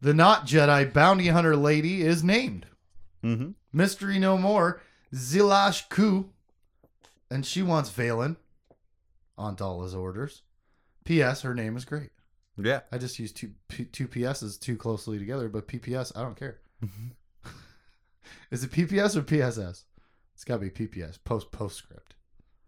The 0.00 0.14
not 0.14 0.46
Jedi 0.46 0.92
bounty 0.92 1.28
hunter 1.28 1.56
lady 1.56 2.02
is 2.02 2.22
named. 2.22 2.66
hmm 3.22 3.50
Mystery 3.72 4.20
no 4.20 4.38
more. 4.38 4.80
Zilash 5.14 5.88
Ku. 5.88 6.30
And 7.30 7.46
she 7.46 7.62
wants 7.62 7.90
Valin 7.90 8.36
on 9.38 9.56
Daala's 9.56 9.94
orders. 9.94 10.42
P.S. 11.04 11.42
Her 11.42 11.54
name 11.54 11.76
is 11.76 11.84
great. 11.84 12.10
Yeah. 12.58 12.80
I 12.92 12.98
just 12.98 13.18
use 13.18 13.32
two 13.32 13.52
P, 13.68 13.84
two 13.86 14.06
PSs 14.06 14.58
too 14.60 14.76
closely 14.76 15.18
together, 15.18 15.48
but 15.48 15.66
PPS, 15.66 16.12
I 16.14 16.20
don't 16.22 16.36
care. 16.38 16.60
Mm-hmm. 16.84 17.48
Is 18.50 18.62
it 18.62 18.70
PPS 18.70 19.16
or 19.16 19.22
PSS? 19.22 19.84
It's 20.34 20.44
got 20.44 20.60
to 20.60 20.68
be 20.68 20.70
PPS, 20.70 21.18
post 21.24 21.50
postscript, 21.52 22.14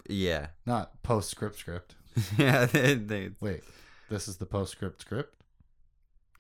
Yeah. 0.08 0.46
not 0.64 1.02
postscript 1.02 1.56
script. 1.58 1.94
yeah. 2.38 2.64
They, 2.64 2.94
they, 2.94 3.30
Wait, 3.40 3.62
this 4.08 4.26
is 4.28 4.38
the 4.38 4.46
postscript 4.46 5.02
script. 5.02 5.34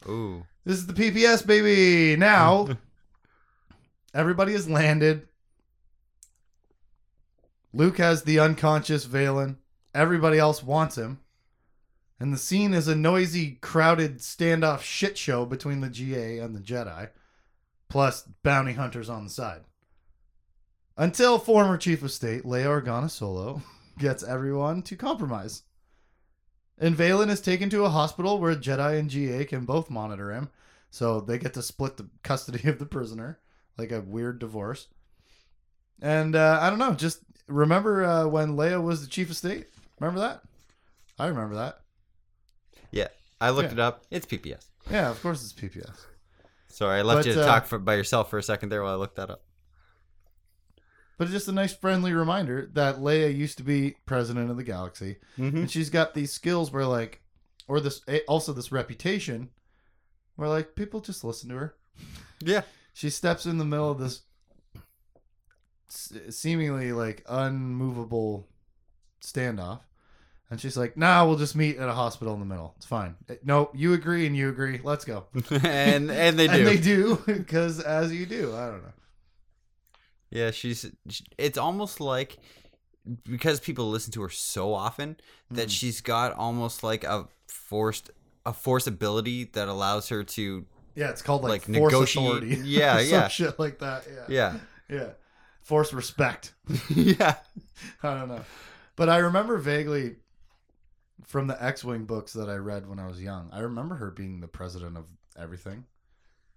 ooh. 0.08 0.46
This 0.64 0.78
is 0.78 0.86
the 0.86 0.94
PPS, 0.94 1.46
baby. 1.46 2.16
Now, 2.18 2.68
everybody 4.14 4.52
has 4.52 4.68
landed. 4.68 5.28
Luke 7.74 7.98
has 7.98 8.22
the 8.22 8.38
unconscious 8.38 9.04
Valin. 9.04 9.56
Everybody 9.92 10.38
else 10.38 10.62
wants 10.62 10.96
him. 10.96 11.18
And 12.20 12.32
the 12.32 12.38
scene 12.38 12.72
is 12.72 12.86
a 12.86 12.94
noisy, 12.94 13.58
crowded 13.60 14.18
standoff 14.18 14.82
shit 14.82 15.18
show 15.18 15.44
between 15.44 15.80
the 15.80 15.90
GA 15.90 16.38
and 16.38 16.54
the 16.54 16.60
Jedi, 16.60 17.10
plus 17.88 18.22
bounty 18.44 18.74
hunters 18.74 19.10
on 19.10 19.24
the 19.24 19.30
side. 19.30 19.62
Until 20.96 21.40
former 21.40 21.76
Chief 21.76 22.04
of 22.04 22.12
State 22.12 22.44
Leia 22.44 22.80
Organa 22.80 23.10
Solo 23.10 23.60
gets 23.98 24.22
everyone 24.22 24.82
to 24.82 24.94
compromise. 24.94 25.64
And 26.78 26.96
Valin 26.96 27.28
is 27.28 27.40
taken 27.40 27.70
to 27.70 27.84
a 27.84 27.90
hospital 27.90 28.38
where 28.38 28.54
Jedi 28.54 29.00
and 29.00 29.10
GA 29.10 29.44
can 29.44 29.64
both 29.64 29.90
monitor 29.90 30.30
him, 30.30 30.48
so 30.90 31.20
they 31.20 31.38
get 31.38 31.54
to 31.54 31.62
split 31.62 31.96
the 31.96 32.08
custody 32.22 32.68
of 32.68 32.78
the 32.78 32.86
prisoner, 32.86 33.40
like 33.76 33.90
a 33.90 34.00
weird 34.00 34.38
divorce. 34.38 34.86
And 36.00 36.36
uh, 36.36 36.58
I 36.60 36.70
don't 36.70 36.78
know, 36.78 36.94
just 36.94 37.20
remember 37.46 38.04
uh, 38.04 38.26
when 38.26 38.56
Leia 38.56 38.82
was 38.82 39.00
the 39.02 39.06
chief 39.08 39.30
of 39.30 39.36
state? 39.36 39.66
Remember 40.00 40.20
that? 40.20 40.42
I 41.18 41.26
remember 41.28 41.54
that. 41.56 41.80
Yeah. 42.90 43.08
I 43.40 43.50
looked 43.50 43.68
Yeah. 43.68 43.72
it 43.74 43.78
up. 43.80 44.02
It's 44.10 44.26
PPS. 44.26 44.66
Yeah, 44.90 45.10
of 45.10 45.20
course 45.22 45.42
it's 45.42 45.52
PPS. 45.52 45.96
Sorry, 46.68 46.98
I 46.98 47.02
left 47.02 47.20
But, 47.20 47.26
you 47.26 47.34
to 47.34 47.42
uh, 47.42 47.46
talk 47.46 47.66
for, 47.66 47.78
by 47.78 47.94
yourself 47.94 48.30
for 48.30 48.38
a 48.38 48.42
second 48.42 48.68
there 48.70 48.82
while 48.82 48.92
I 48.92 48.96
looked 48.96 49.16
that 49.16 49.30
up. 49.30 49.42
But 51.16 51.24
it's 51.24 51.32
just 51.32 51.48
a 51.48 51.52
nice 51.52 51.72
friendly 51.74 52.12
reminder 52.12 52.68
that 52.72 52.96
Leia 52.96 53.34
used 53.34 53.56
to 53.58 53.64
be 53.64 53.96
president 54.04 54.50
of 54.50 54.56
the 54.56 54.64
galaxy, 54.64 55.16
Mm-hmm. 55.38 55.56
and 55.58 55.70
she's 55.70 55.88
got 55.90 56.14
these 56.14 56.32
skills 56.32 56.72
where 56.72 56.86
like, 56.86 57.22
or 57.68 57.78
this 57.80 58.00
eh, 58.08 58.18
also 58.26 58.52
this 58.52 58.72
reputation, 58.72 59.50
where 60.34 60.48
like 60.48 60.74
people 60.74 61.00
just 61.00 61.22
listen 61.22 61.48
to 61.50 61.56
her. 61.56 61.74
Yeah. 62.40 62.62
she 62.92 63.10
steps 63.10 63.46
in 63.46 63.58
the 63.58 63.64
middle 63.64 63.90
of 63.90 63.98
this 64.00 64.22
seemingly 66.30 66.92
like 66.92 67.24
unmovable 67.28 68.48
standoff 69.22 69.80
and 70.50 70.60
she's 70.60 70.76
like 70.76 70.96
nah 70.96 71.24
we'll 71.26 71.36
just 71.38 71.56
meet 71.56 71.76
at 71.78 71.88
a 71.88 71.92
hospital 71.94 72.34
in 72.34 72.40
the 72.40 72.46
middle 72.46 72.74
it's 72.76 72.86
fine 72.86 73.14
Eh, 73.28 73.36
no 73.44 73.70
you 73.74 73.92
agree 73.94 74.26
and 74.26 74.36
you 74.36 74.48
agree 74.48 74.80
let's 74.84 75.04
go 75.04 75.26
and 75.62 76.10
and 76.10 76.38
they 76.38 76.46
do. 76.46 76.52
and 76.58 76.66
they 76.66 76.76
do 76.76 77.22
because 77.26 77.80
as 77.98 78.12
you 78.12 78.26
do 78.26 78.54
i 78.54 78.66
don't 78.66 78.82
know 78.82 78.92
Yeah, 80.30 80.50
she's. 80.50 80.84
It's 81.38 81.56
almost 81.58 82.00
like 82.00 82.38
because 83.24 83.60
people 83.60 83.88
listen 83.90 84.12
to 84.14 84.22
her 84.22 84.30
so 84.30 84.74
often 84.74 85.16
that 85.50 85.68
Mm. 85.68 85.78
she's 85.78 86.00
got 86.00 86.32
almost 86.32 86.82
like 86.82 87.04
a 87.04 87.28
forced 87.46 88.10
a 88.44 88.52
force 88.52 88.86
ability 88.86 89.44
that 89.52 89.68
allows 89.68 90.08
her 90.08 90.24
to. 90.24 90.66
yeah 90.96 91.10
it's 91.10 91.22
called 91.22 91.42
like, 91.42 91.68
Like 91.68 91.68
negotiate- 91.68 92.24
authority 92.26 92.56
yeah, 92.64 92.98
yeah. 93.00 93.28
shit 93.28 93.58
like 93.58 93.78
that 93.78 94.04
yeah 94.10 94.24
Yeah, 94.28 94.56
yeah 94.90 95.10
force 95.64 95.92
respect 95.92 96.52
yeah, 96.88 97.34
I 98.02 98.14
don't 98.14 98.28
know. 98.28 98.44
But 98.96 99.08
I 99.08 99.18
remember 99.18 99.58
vaguely 99.58 100.16
from 101.26 101.46
the 101.46 101.62
X 101.62 101.82
Wing 101.82 102.04
books 102.04 102.32
that 102.34 102.48
I 102.48 102.56
read 102.56 102.88
when 102.88 102.98
I 102.98 103.06
was 103.06 103.20
young. 103.20 103.50
I 103.52 103.60
remember 103.60 103.96
her 103.96 104.10
being 104.10 104.40
the 104.40 104.46
president 104.46 104.96
of 104.96 105.06
everything. 105.36 105.84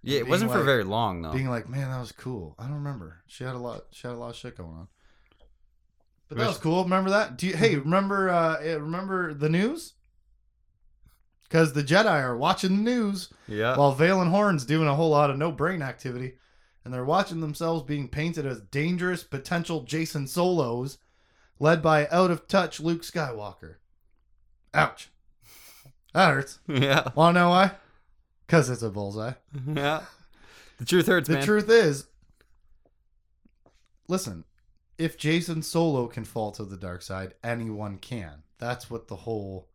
yeah. 0.02 0.20
It 0.20 0.28
wasn't 0.28 0.52
for 0.52 0.62
very 0.62 0.84
long 0.84 1.22
though. 1.22 1.32
Being 1.32 1.50
like, 1.50 1.68
man, 1.68 1.90
that 1.90 1.98
was 1.98 2.12
cool. 2.12 2.54
I 2.58 2.64
don't 2.64 2.74
remember. 2.74 3.22
She 3.26 3.44
had 3.44 3.54
a 3.54 3.58
lot 3.58 3.86
she 3.90 4.06
had 4.06 4.14
a 4.14 4.18
lot 4.18 4.30
of 4.30 4.36
shit 4.36 4.56
going 4.56 4.70
on. 4.70 4.88
But 6.28 6.38
that 6.38 6.46
was 6.46 6.58
cool. 6.58 6.84
Remember 6.84 7.10
that? 7.10 7.38
Do 7.38 7.46
you 7.46 7.56
hey, 7.56 7.76
remember 7.76 8.28
uh 8.28 8.60
remember 8.62 9.34
the 9.34 9.48
news? 9.48 9.94
Because 11.42 11.72
the 11.72 11.82
Jedi 11.82 12.22
are 12.22 12.36
watching 12.36 12.76
the 12.76 12.82
news 12.82 13.30
yeah, 13.46 13.74
while 13.74 13.96
Valin 13.96 14.28
Horn's 14.28 14.66
doing 14.66 14.86
a 14.86 14.94
whole 14.94 15.08
lot 15.08 15.30
of 15.30 15.38
no 15.38 15.50
brain 15.50 15.80
activity, 15.80 16.34
and 16.88 16.94
they're 16.94 17.04
watching 17.04 17.40
themselves 17.42 17.82
being 17.82 18.08
painted 18.08 18.46
as 18.46 18.62
dangerous 18.62 19.22
potential 19.22 19.84
Jacen 19.84 20.26
Solos, 20.26 20.96
led 21.60 21.82
by 21.82 22.08
out 22.08 22.30
of 22.30 22.48
touch 22.48 22.80
Luke 22.80 23.02
Skywalker. 23.02 23.74
Ouch. 24.72 25.10
That 26.14 26.32
hurts. 26.32 26.60
yeah, 26.66 27.10
Want 27.14 27.34
to 27.34 27.40
know 27.40 27.50
why? 27.50 27.72
Because 28.46 28.70
it's 28.70 28.80
a 28.80 28.88
bullseye. 28.88 29.34
yeah. 29.70 30.00
The 30.78 30.86
truth 30.86 31.08
hurts, 31.08 31.28
The 31.28 31.34
man. 31.34 31.44
truth 31.44 31.68
is, 31.68 32.06
listen, 34.08 34.44
if 34.96 35.18
Jacen 35.18 35.62
Solo 35.62 36.06
can 36.06 36.24
fall 36.24 36.52
to 36.52 36.64
the 36.64 36.78
dark 36.78 37.02
side, 37.02 37.34
anyone 37.44 37.98
can. 37.98 38.44
That's 38.56 38.88
what 38.90 39.08
the 39.08 39.16
whole 39.16 39.68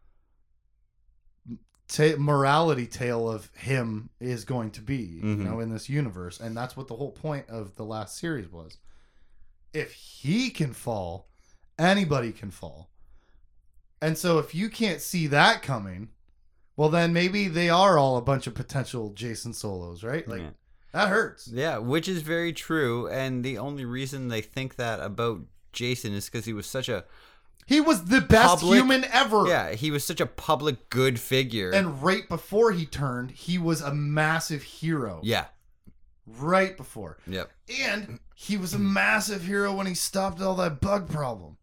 ta- 1.94 2.18
morality 2.18 2.88
tale 2.88 3.30
of 3.30 3.50
him 3.56 4.10
is 4.20 4.44
going 4.46 4.72
to 4.72 4.82
be, 4.82 5.22
Mhm. 5.24 5.38
you 5.38 5.44
know, 5.44 5.60
in 5.60 5.70
this 5.70 5.88
universe. 5.88 6.40
And 6.40 6.58
that's 6.58 6.76
what 6.76 6.88
the 6.88 6.96
whole 6.96 7.12
point 7.12 7.48
of 7.50 7.76
the 7.76 7.86
last 7.86 8.18
series 8.18 8.52
was. 8.52 8.78
If 9.74 9.94
he 9.94 10.50
can 10.50 10.74
fall, 10.74 11.30
anybody 11.78 12.32
can 12.32 12.52
fall. 12.52 12.90
And 14.02 14.18
so 14.18 14.40
if 14.40 14.54
you 14.54 14.70
can't 14.70 15.02
see 15.02 15.28
that 15.28 15.62
coming, 15.62 16.10
well, 16.76 16.90
then 16.90 17.14
maybe 17.14 17.48
they 17.48 17.70
are 17.70 17.98
all 17.98 18.18
a 18.18 18.22
bunch 18.22 18.48
of 18.48 18.54
potential 18.56 19.12
Jacen 19.14 19.54
Solos, 19.54 20.04
right? 20.04 20.28
Like, 20.28 20.42
Yeah. 20.42 20.50
that 20.94 21.10
hurts. 21.10 21.48
Yeah, 21.48 21.78
which 21.78 22.08
is 22.08 22.22
very 22.24 22.52
true, 22.54 23.08
and 23.08 23.44
the 23.46 23.58
only 23.58 23.86
reason 23.86 24.28
they 24.30 24.42
think 24.42 24.76
that 24.76 25.00
about 25.00 25.42
Jacen 25.74 26.14
is 26.14 26.26
because 26.26 26.46
he 26.46 26.54
was 26.54 26.66
such 26.66 26.90
a 26.90 27.06
He 27.66 27.80
was 27.82 28.06
the 28.06 28.22
best 28.22 28.60
Public- 28.60 28.78
human 28.80 29.06
ever. 29.06 29.48
yeah 29.48 29.72
he 29.72 29.90
was 29.92 30.04
such 30.04 30.20
a 30.22 30.26
public 30.26 30.90
good 30.90 31.20
figure. 31.20 31.72
And 31.72 32.02
right 32.04 32.28
before 32.28 32.72
he 32.72 32.86
turned, 32.86 33.32
he 33.32 33.58
was 33.58 33.82
a 33.82 33.94
massive 33.94 34.64
hero. 34.64 35.20
yeah, 35.24 35.46
Right 36.26 36.76
before. 36.78 37.18
yep, 37.28 37.52
And 37.82 38.20
he 38.36 38.58
was 38.58 38.74
a 38.74 38.80
massive 38.80 39.44
hero 39.44 39.74
when 39.74 39.88
he 39.88 39.94
stopped 39.94 40.42
all 40.42 40.56
that 40.56 40.80
bug 40.82 41.10
problem. 41.10 41.58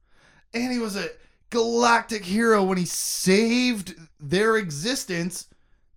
And 0.54 0.72
he 0.72 0.78
was 0.78 0.96
a 0.96 1.08
galactic 1.50 2.24
hero 2.24 2.62
when 2.62 2.78
he 2.78 2.84
saved 2.84 3.94
their 4.18 4.56
existence 4.56 5.46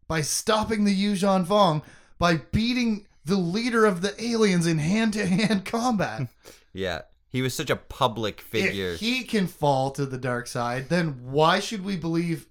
by 0.07 0.22
stopping 0.22 0.83
the 0.83 0.95
Yuuzhan 0.95 1.45
Vong 1.45 1.81
by 2.19 2.38
beating 2.38 3.05
the 3.25 3.36
leader 3.38 3.86
of 3.86 4.01
the 4.01 4.13
aliens 4.24 4.67
in 4.67 4.77
hand-to-hand 4.79 5.63
combat. 5.65 6.27
yeah. 6.74 7.01
He 7.34 7.42
was 7.42 7.56
such 7.56 7.72
a 7.72 7.75
public 7.75 8.40
figure. 8.40 8.92
If 8.92 9.00
he 9.00 9.24
can 9.24 9.48
fall 9.48 9.90
to 9.92 10.06
the 10.06 10.20
dark 10.20 10.46
side, 10.46 10.90
then 10.90 11.32
why 11.32 11.60
should 11.60 11.84
we 11.84 11.98
believe 11.98 12.46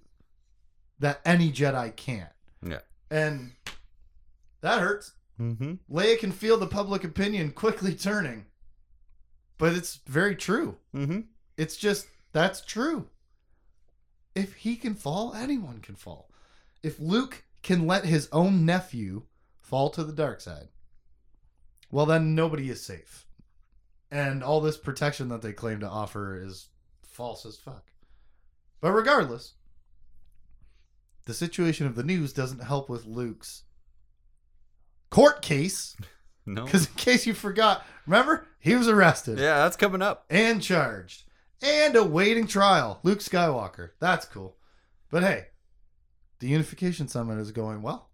that 0.99 1.21
any 1.25 1.51
Jedi 1.51 1.95
can't? 1.95 2.29
yeah. 2.61 2.79
And 3.09 3.53
that 4.59 4.81
hurts. 4.81 5.13
Mm-hmm. 5.39 5.75
Leia 5.89 6.19
can 6.19 6.33
feel 6.33 6.57
the 6.57 6.67
public 6.67 7.05
opinion 7.05 7.51
quickly 7.51 7.95
turning. 7.95 8.45
But 9.57 9.73
it's 9.73 10.01
very 10.05 10.35
true. 10.35 10.75
Mm-hmm. 10.93 11.21
It's 11.55 11.77
just 11.77 12.07
that's 12.33 12.59
true. 12.59 13.07
If 14.35 14.53
he 14.55 14.75
can 14.75 14.95
fall, 14.95 15.33
anyone 15.33 15.79
can 15.79 15.95
fall. 15.95 16.29
If 16.81 16.99
Luke 16.99 17.45
can 17.61 17.87
let 17.87 18.03
his 18.03 18.27
own 18.33 18.65
nephew 18.65 19.23
fall 19.61 19.89
to 19.91 20.03
the 20.03 20.11
dark 20.11 20.41
side, 20.41 20.67
well 21.89 22.05
then 22.05 22.35
nobody 22.35 22.69
is 22.69 22.81
safe. 22.81 23.25
And 24.13 24.43
all 24.43 24.61
this 24.61 24.77
protection 24.77 25.29
that 25.29 25.41
they 25.41 25.53
claim 25.53 25.79
to 25.79 25.87
offer 25.89 26.39
is 26.39 26.67
false 27.01 27.47
as 27.47 27.57
fuck. 27.57 27.85
But 28.79 28.91
regardless, 28.91 29.53
the 31.25 31.33
situation 31.33 31.87
of 31.87 31.95
the 31.95 32.03
news 32.03 32.31
doesn't 32.31 32.63
help 32.63 32.89
with 32.89 33.05
Luke's 33.07 33.63
court 35.09 35.41
case. 35.41 35.97
No. 36.45 36.65
Because 36.65 36.85
in 36.87 36.93
case 36.93 37.25
you 37.25 37.33
forgot, 37.33 37.85
remember 38.05 38.45
he 38.59 38.75
was 38.75 38.87
arrested 38.87 39.39
Yeah, 39.39 39.63
that's 39.63 39.77
coming 39.77 40.01
up. 40.01 40.25
and 40.29 40.61
charged 40.61 41.23
and 41.61 41.95
awaiting 41.95 42.45
trial. 42.45 42.99
Luke 43.01 43.19
Skywalker. 43.19 43.91
That's 43.99 44.25
cool. 44.25 44.57
But 45.09 45.23
hey, 45.23 45.45
the 46.39 46.49
Unification 46.49 47.07
Summit 47.07 47.39
is 47.39 47.51
going 47.51 47.81
well. 47.81 48.09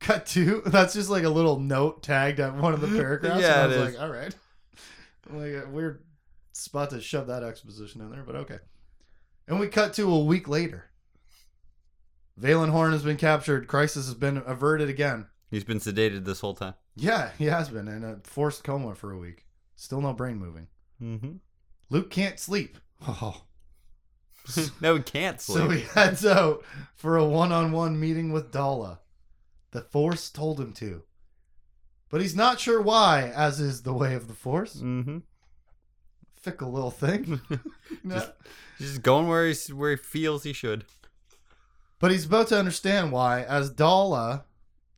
Cut 0.00 0.26
to 0.26 0.62
that's 0.66 0.94
just 0.94 1.10
like 1.10 1.24
a 1.24 1.30
little 1.30 1.58
note 1.58 2.02
tagged 2.02 2.40
at 2.40 2.54
one 2.54 2.74
of 2.74 2.80
the 2.80 2.88
paragraphs. 2.98 3.40
Yeah, 3.40 3.54
and 3.54 3.62
I 3.62 3.66
was 3.66 3.76
is. 3.76 3.94
like, 3.94 4.02
all 4.02 4.12
right. 4.12 4.34
Like 5.28 5.54
a 5.54 5.68
weird 5.68 6.04
spot 6.52 6.90
to 6.90 7.00
shove 7.00 7.26
that 7.26 7.42
exposition 7.42 8.00
in 8.00 8.12
there, 8.12 8.22
but 8.24 8.36
okay. 8.36 8.58
And 9.48 9.58
we 9.58 9.66
cut 9.66 9.92
to 9.94 10.08
a 10.08 10.22
week 10.22 10.46
later. 10.46 10.88
Valin 12.40 12.70
Horn 12.70 12.92
has 12.92 13.02
been 13.02 13.16
captured. 13.16 13.66
Crisis 13.66 14.06
has 14.06 14.14
been 14.14 14.36
averted 14.46 14.88
again. 14.88 15.26
He's 15.50 15.64
been 15.64 15.80
sedated 15.80 16.24
this 16.24 16.38
whole 16.38 16.54
time. 16.54 16.74
Yeah, 16.94 17.30
he 17.38 17.46
has 17.46 17.68
been 17.68 17.88
in 17.88 18.04
a 18.04 18.20
forced 18.22 18.62
coma 18.62 18.94
for 18.94 19.10
a 19.10 19.18
week. 19.18 19.46
Still 19.74 20.00
no 20.00 20.12
brain 20.12 20.36
moving. 20.36 20.68
Mm-hmm. 21.02 21.32
Luke 21.90 22.10
can't 22.10 22.38
sleep. 22.38 22.78
Oh. 23.06 23.42
no, 24.80 24.96
he 24.96 25.02
can't 25.02 25.40
sleep. 25.40 25.58
So 25.58 25.68
he 25.70 25.80
heads 25.82 26.24
out 26.24 26.64
for 26.94 27.16
a 27.16 27.24
one-on-one 27.24 27.98
meeting 27.98 28.32
with 28.32 28.52
Daala. 28.52 28.98
The 29.76 29.82
Force 29.82 30.30
told 30.30 30.58
him 30.58 30.72
to, 30.74 31.02
but 32.08 32.22
he's 32.22 32.34
not 32.34 32.58
sure 32.58 32.80
why, 32.80 33.30
as 33.34 33.60
is 33.60 33.82
the 33.82 33.92
way 33.92 34.14
of 34.14 34.26
the 34.26 34.32
Force. 34.32 34.76
mm-hmm. 34.76 35.18
Fickle 36.34 36.72
little 36.72 36.90
thing. 36.90 37.40
No. 38.02 38.14
Just- 38.16 38.32
Just 38.78 39.02
going 39.02 39.28
where 39.28 39.46
he's 39.46 39.72
where 39.72 39.90
he 39.90 39.96
feels 39.96 40.44
he 40.44 40.52
should. 40.54 40.84
But 41.98 42.10
he's 42.10 42.24
about 42.24 42.48
to 42.48 42.58
understand 42.58 43.12
why, 43.12 43.42
as 43.42 43.70
Daala 43.72 44.44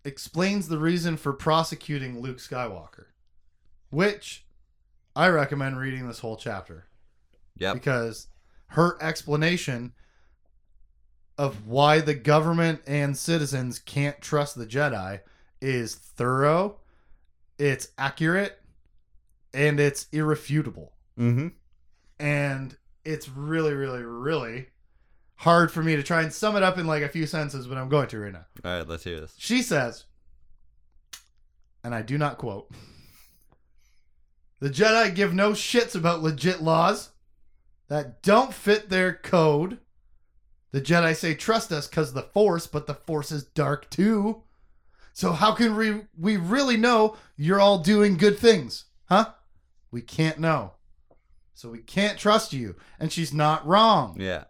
explains 0.04 0.68
the 0.68 0.78
reason 0.78 1.16
for 1.16 1.32
prosecuting 1.32 2.20
Luke 2.20 2.38
Skywalker, 2.38 3.06
which 3.90 4.46
I 5.16 5.28
recommend 5.28 5.78
reading 5.78 6.06
this 6.06 6.20
whole 6.20 6.36
chapter 6.36 6.86
Yeah. 7.56 7.74
because 7.74 8.28
her 8.68 8.96
explanation 9.02 9.92
of 11.38 11.66
why 11.66 12.00
the 12.00 12.14
government 12.14 12.80
and 12.86 13.16
citizens 13.16 13.78
can't 13.78 14.20
trust 14.20 14.58
the 14.58 14.66
Jedi 14.66 15.20
is 15.60 15.94
thorough, 15.94 16.80
it's 17.58 17.88
accurate, 17.96 18.60
and 19.54 19.78
it's 19.78 20.08
irrefutable. 20.12 20.92
Mm-hmm. 21.18 21.48
And 22.18 22.76
it's 23.04 23.28
really, 23.28 23.72
really, 23.72 24.02
really 24.02 24.66
hard 25.36 25.70
for 25.70 25.82
me 25.82 25.94
to 25.94 26.02
try 26.02 26.22
and 26.22 26.32
sum 26.32 26.56
it 26.56 26.64
up 26.64 26.78
in 26.78 26.86
like 26.86 27.02
a 27.02 27.08
few 27.08 27.26
sentences, 27.26 27.66
but 27.68 27.78
I'm 27.78 27.88
going 27.88 28.08
to 28.08 28.18
right 28.18 28.32
now. 28.32 28.44
All 28.64 28.78
right, 28.78 28.88
let's 28.88 29.04
hear 29.04 29.20
this. 29.20 29.34
She 29.38 29.62
says, 29.62 30.04
and 31.84 31.94
I 31.94 32.02
do 32.02 32.18
not 32.18 32.38
quote 32.38 32.70
The 34.58 34.70
Jedi 34.70 35.14
give 35.14 35.32
no 35.32 35.52
shits 35.52 35.94
about 35.94 36.22
legit 36.22 36.60
laws 36.60 37.10
that 37.88 38.22
don't 38.22 38.52
fit 38.52 38.90
their 38.90 39.14
code. 39.14 39.78
The 40.70 40.80
Jedi 40.80 41.16
say 41.16 41.34
trust 41.34 41.72
us 41.72 41.86
because 41.86 42.12
the 42.12 42.22
Force, 42.22 42.66
but 42.66 42.86
the 42.86 42.94
Force 42.94 43.32
is 43.32 43.44
dark 43.44 43.88
too. 43.90 44.42
So 45.12 45.32
how 45.32 45.52
can 45.52 45.76
we 45.76 46.02
we 46.16 46.36
really 46.36 46.76
know 46.76 47.16
you're 47.36 47.60
all 47.60 47.78
doing 47.78 48.16
good 48.16 48.38
things? 48.38 48.84
Huh? 49.06 49.32
We 49.90 50.02
can't 50.02 50.38
know. 50.38 50.74
So 51.54 51.70
we 51.70 51.78
can't 51.78 52.18
trust 52.18 52.52
you. 52.52 52.76
And 53.00 53.10
she's 53.10 53.32
not 53.34 53.66
wrong. 53.66 54.16
Yeah. 54.20 54.44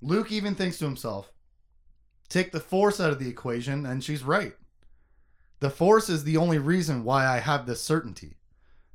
Luke 0.00 0.32
even 0.32 0.54
thinks 0.54 0.78
to 0.78 0.84
himself, 0.84 1.32
take 2.28 2.50
the 2.50 2.60
Force 2.60 3.00
out 3.00 3.10
of 3.10 3.18
the 3.18 3.28
equation, 3.28 3.86
and 3.86 4.02
she's 4.02 4.22
right. 4.22 4.54
The 5.60 5.70
Force 5.70 6.08
is 6.08 6.24
the 6.24 6.36
only 6.36 6.58
reason 6.58 7.04
why 7.04 7.26
I 7.26 7.38
have 7.38 7.66
this 7.66 7.82
certainty 7.82 8.36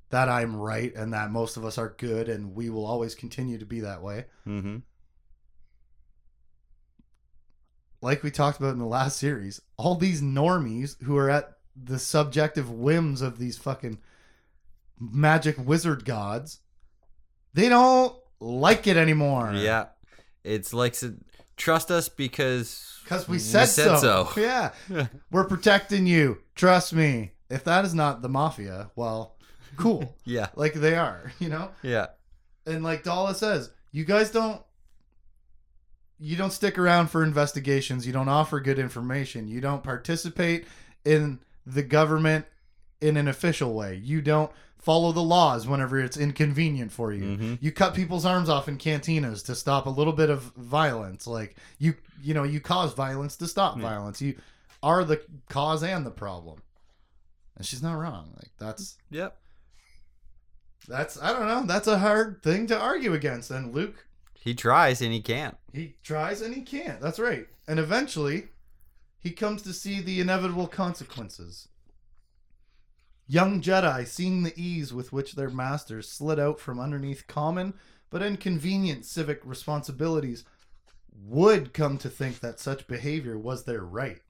that 0.10 0.30
I'm 0.30 0.56
right 0.56 0.94
and 0.96 1.13
that 1.13 1.32
most 1.32 1.58
of 1.58 1.66
us 1.66 1.78
are 1.78 1.96
good 1.98 2.30
and 2.30 2.54
we 2.54 2.70
will 2.70 2.86
always 2.86 3.16
continue 3.16 3.58
to 3.58 3.66
be 3.66 3.80
that 3.82 4.02
way. 4.02 4.25
Mm-hmm. 4.48 4.78
Like 8.03 8.22
we 8.22 8.31
talked 8.31 8.60
about 8.60 8.74
in 8.74 8.79
the 8.79 8.86
last 8.86 9.17
series, 9.17 9.62
all 9.77 9.95
these 9.95 10.22
normies 10.22 11.01
who 11.03 11.15
are 11.15 11.29
at 11.29 11.53
the 11.81 11.98
subjective 11.98 12.69
whims 12.69 13.22
of 13.22 13.39
these 13.39 13.57
fucking 13.57 13.98
magic 15.00 15.55
wizard 15.57 16.03
gods, 16.03 16.60
they 17.53 17.69
don't 17.69 18.13
like 18.41 18.88
it 18.88 18.98
anymore. 18.98 19.53
Yeah. 19.55 19.86
It's 20.43 20.74
like 20.74 20.98
trust 21.55 21.92
us 21.92 22.09
because 22.09 23.00
Because 23.05 23.29
we 23.29 23.39
said, 23.39 23.68
so. 23.68 24.29
Yeah. 24.37 24.72
We're 25.31 25.46
protecting 25.46 26.05
you. 26.05 26.39
Trust 26.55 26.92
me. 26.92 27.31
If 27.50 27.63
that 27.63 27.85
is 27.85 27.94
not 27.94 28.22
the 28.22 28.27
mafia, 28.27 28.92
well, 28.98 29.37
cool. 29.77 30.18
yeah. 30.25 30.48
like 30.57 30.74
they 30.74 30.96
are, 30.96 31.31
you 31.39 31.48
know? 31.48 31.72
Yeah. 31.81 32.07
And 32.66 32.83
like 32.83 33.05
Daala 33.05 33.33
says, 33.33 33.72
you 33.94 34.03
guys 34.03 34.29
don't 34.29 34.61
you 36.20 36.36
don't 36.38 36.52
stick 36.54 36.78
around 36.78 37.10
for 37.10 37.24
investigations, 37.24 38.06
you 38.08 38.14
don't 38.14 38.30
offer 38.30 38.60
good 38.60 38.80
information, 38.80 39.48
you 39.48 39.60
don't 39.62 39.84
participate 39.84 40.66
in 41.06 41.40
the 41.66 41.84
government 41.84 42.46
in 43.02 43.18
an 43.18 43.28
official 43.28 43.74
way. 43.74 43.96
You 43.96 44.22
don't 44.22 44.52
follow 44.78 45.12
the 45.14 45.22
laws 45.24 45.66
whenever 45.68 46.00
it's 46.00 46.18
inconvenient 46.18 46.92
for 46.92 47.14
you. 47.14 47.24
Mhm. 47.38 47.58
You 47.62 47.72
cut 47.72 47.94
people's 47.94 48.26
arms 48.26 48.50
off 48.50 48.68
in 48.68 48.78
cantinas 48.78 49.44
to 49.46 49.56
stop 49.56 49.86
a 49.86 49.90
little 49.90 50.12
bit 50.14 50.30
of 50.30 50.42
violence. 50.58 51.26
Like 51.28 51.56
you 51.80 51.96
you 52.22 52.34
know, 52.34 52.44
you 52.44 52.60
cause 52.62 52.94
violence 52.94 53.36
to 53.38 53.48
stop 53.48 53.76
Yeah. 53.78 53.82
violence. 53.84 54.22
You 54.22 54.36
are 54.82 55.04
the 55.04 55.22
cause 55.50 55.84
and 55.84 56.06
the 56.06 56.12
problem. 56.12 56.62
And 57.58 57.66
she's 57.66 57.82
not 57.84 57.94
wrong. 57.98 58.32
Like 58.36 58.52
that's 58.58 58.98
Yep. 59.12 59.38
that's 60.88 61.22
I 61.22 61.32
don't 61.34 61.48
know. 61.48 61.66
That's 61.66 61.88
a 61.88 62.00
hard 62.00 62.42
thing 62.44 62.68
to 62.68 62.78
argue 62.80 63.14
against. 63.14 63.52
And 63.52 63.74
Luke, 63.74 64.06
He 64.44 64.53
tries 64.53 65.01
and 65.01 65.14
he 65.14 65.22
can't. 65.22 65.56
he 65.72 65.96
tries 66.03 66.42
and 66.42 66.53
he 66.53 66.64
can't. 66.64 67.00
That's 67.00 67.18
right. 67.18 67.48
And 67.66 67.79
eventually, 67.79 68.50
he 69.18 69.32
comes 69.32 69.62
to 69.62 69.72
see 69.72 70.01
the 70.01 70.20
inevitable 70.20 70.68
consequences. 70.68 71.70
Young 73.25 73.62
Jedi, 73.62 74.06
seeing 74.06 74.44
the 74.44 74.53
ease 74.62 74.94
with 74.94 75.14
which 75.14 75.36
their 75.36 75.50
masters 75.50 76.10
slid 76.10 76.42
out 76.42 76.60
from 76.60 76.77
underneath 76.77 77.25
common 77.25 77.74
but 78.10 78.22
inconvenient 78.22 79.06
civic 79.06 79.40
responsibilities, 79.46 80.44
would 81.25 81.74
come 81.74 81.98
to 82.00 82.10
think 82.10 82.42
that 82.42 82.60
such 82.60 82.86
behavior 82.86 83.38
was 83.38 83.64
their 83.64 83.82
right. 83.86 84.22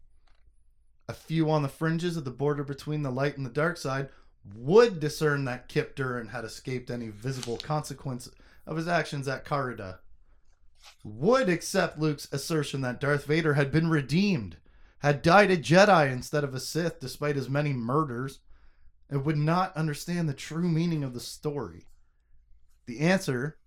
A 1.10 1.14
few 1.14 1.50
on 1.50 1.64
the 1.64 1.68
fringes 1.70 2.18
of 2.18 2.24
the 2.24 2.30
border 2.30 2.64
between 2.64 3.02
the 3.02 3.12
light 3.12 3.36
and 3.36 3.46
the 3.48 3.50
dark 3.50 3.78
side 3.78 4.10
would 4.56 5.00
discern 5.00 5.46
that 5.46 5.70
Kyp 5.70 5.96
Durron 5.96 6.30
had 6.30 6.46
escaped 6.46 6.92
any 6.92 7.10
visible 7.10 7.58
consequence 7.58 8.30
of 8.66 8.78
his 8.78 8.88
actions 8.88 9.28
at 9.28 9.46
Carida. 9.46 10.00
Would 11.04 11.50
accept 11.50 12.00
Luke's 12.00 12.28
assertion 12.32 12.82
that 12.82 13.00
Darth 13.00 13.26
Vader 13.26 13.54
had 13.54 13.72
been 13.72 13.90
redeemed, 13.90 14.58
had 15.00 15.22
died 15.22 15.52
a 15.52 15.58
Jedi 15.58 16.12
instead 16.12 16.44
of 16.44 16.54
a 16.54 16.60
Sith 16.60 17.00
despite 17.00 17.36
his 17.36 17.50
many 17.50 17.74
murders, 17.74 18.40
and 19.10 19.26
would 19.26 19.38
not 19.38 19.76
understand 19.76 20.28
the 20.28 20.34
true 20.34 20.68
meaning 20.68 21.04
of 21.04 21.14
the 21.14 21.20
story. 21.20 21.88
The 22.86 23.00
answer 23.00 23.58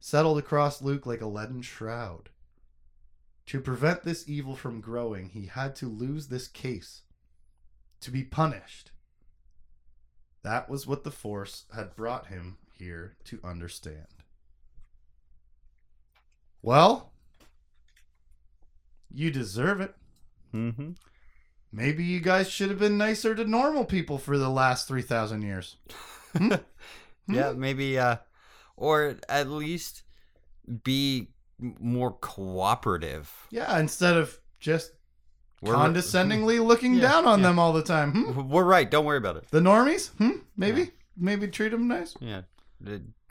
settled 0.00 0.38
across 0.38 0.82
Luke 0.82 1.06
like 1.06 1.20
a 1.20 1.26
leaden 1.26 1.62
shroud. 1.62 2.30
To 3.46 3.60
prevent 3.60 4.04
this 4.04 4.28
evil 4.28 4.56
from 4.56 4.80
growing, 4.80 5.28
he 5.28 5.46
had 5.46 5.76
to 5.76 5.86
lose 5.86 6.28
this 6.28 6.48
case, 6.48 7.02
to 8.00 8.10
be 8.10 8.24
punished. 8.24 8.90
That 10.42 10.68
was 10.68 10.86
what 10.86 11.04
the 11.04 11.10
Force 11.10 11.64
had 11.74 11.94
brought 11.94 12.26
him 12.26 12.58
here 12.78 13.16
to 13.24 13.40
understand. 13.44 14.06
Well, 16.62 17.12
you 19.12 19.30
deserve 19.30 19.80
it. 19.80 19.94
Mm-hmm. 20.54 20.90
Maybe 21.72 22.04
you 22.04 22.20
guys 22.20 22.48
should 22.48 22.70
have 22.70 22.78
been 22.78 22.96
nicer 22.96 23.34
to 23.34 23.44
normal 23.44 23.84
people 23.84 24.18
for 24.18 24.38
the 24.38 24.48
last 24.48 24.88
3,000 24.88 25.42
years. 25.42 25.76
Hmm? 26.36 26.54
Yeah, 27.26 27.52
maybe 27.52 27.98
uh 27.98 28.16
or 28.76 29.16
at 29.30 29.48
least 29.48 30.02
be 30.82 31.28
more 31.58 32.12
cooperative. 32.12 33.32
Yeah, 33.50 33.78
instead 33.78 34.14
of 34.18 34.38
just 34.60 34.92
We're- 35.62 35.74
condescendingly 35.74 36.58
looking 36.62 36.96
Yeah, 36.96 37.00
down 37.10 37.24
on 37.24 37.40
yeah. 37.40 37.46
them 37.48 37.58
all 37.58 37.72
the 37.72 37.82
time. 37.82 38.12
Hmm? 38.12 38.50
We're 38.50 38.64
right, 38.64 38.90
don't 38.90 39.06
worry 39.06 39.16
about 39.16 39.36
it. 39.38 39.46
The 39.50 39.60
normies? 39.60 40.10
Hmm? 40.18 40.40
Maybe? 40.54 40.80
Yeah. 40.82 40.86
Maybe 41.16 41.48
treat 41.48 41.70
them 41.70 41.88
nice? 41.88 42.14
Yeah. 42.20 42.42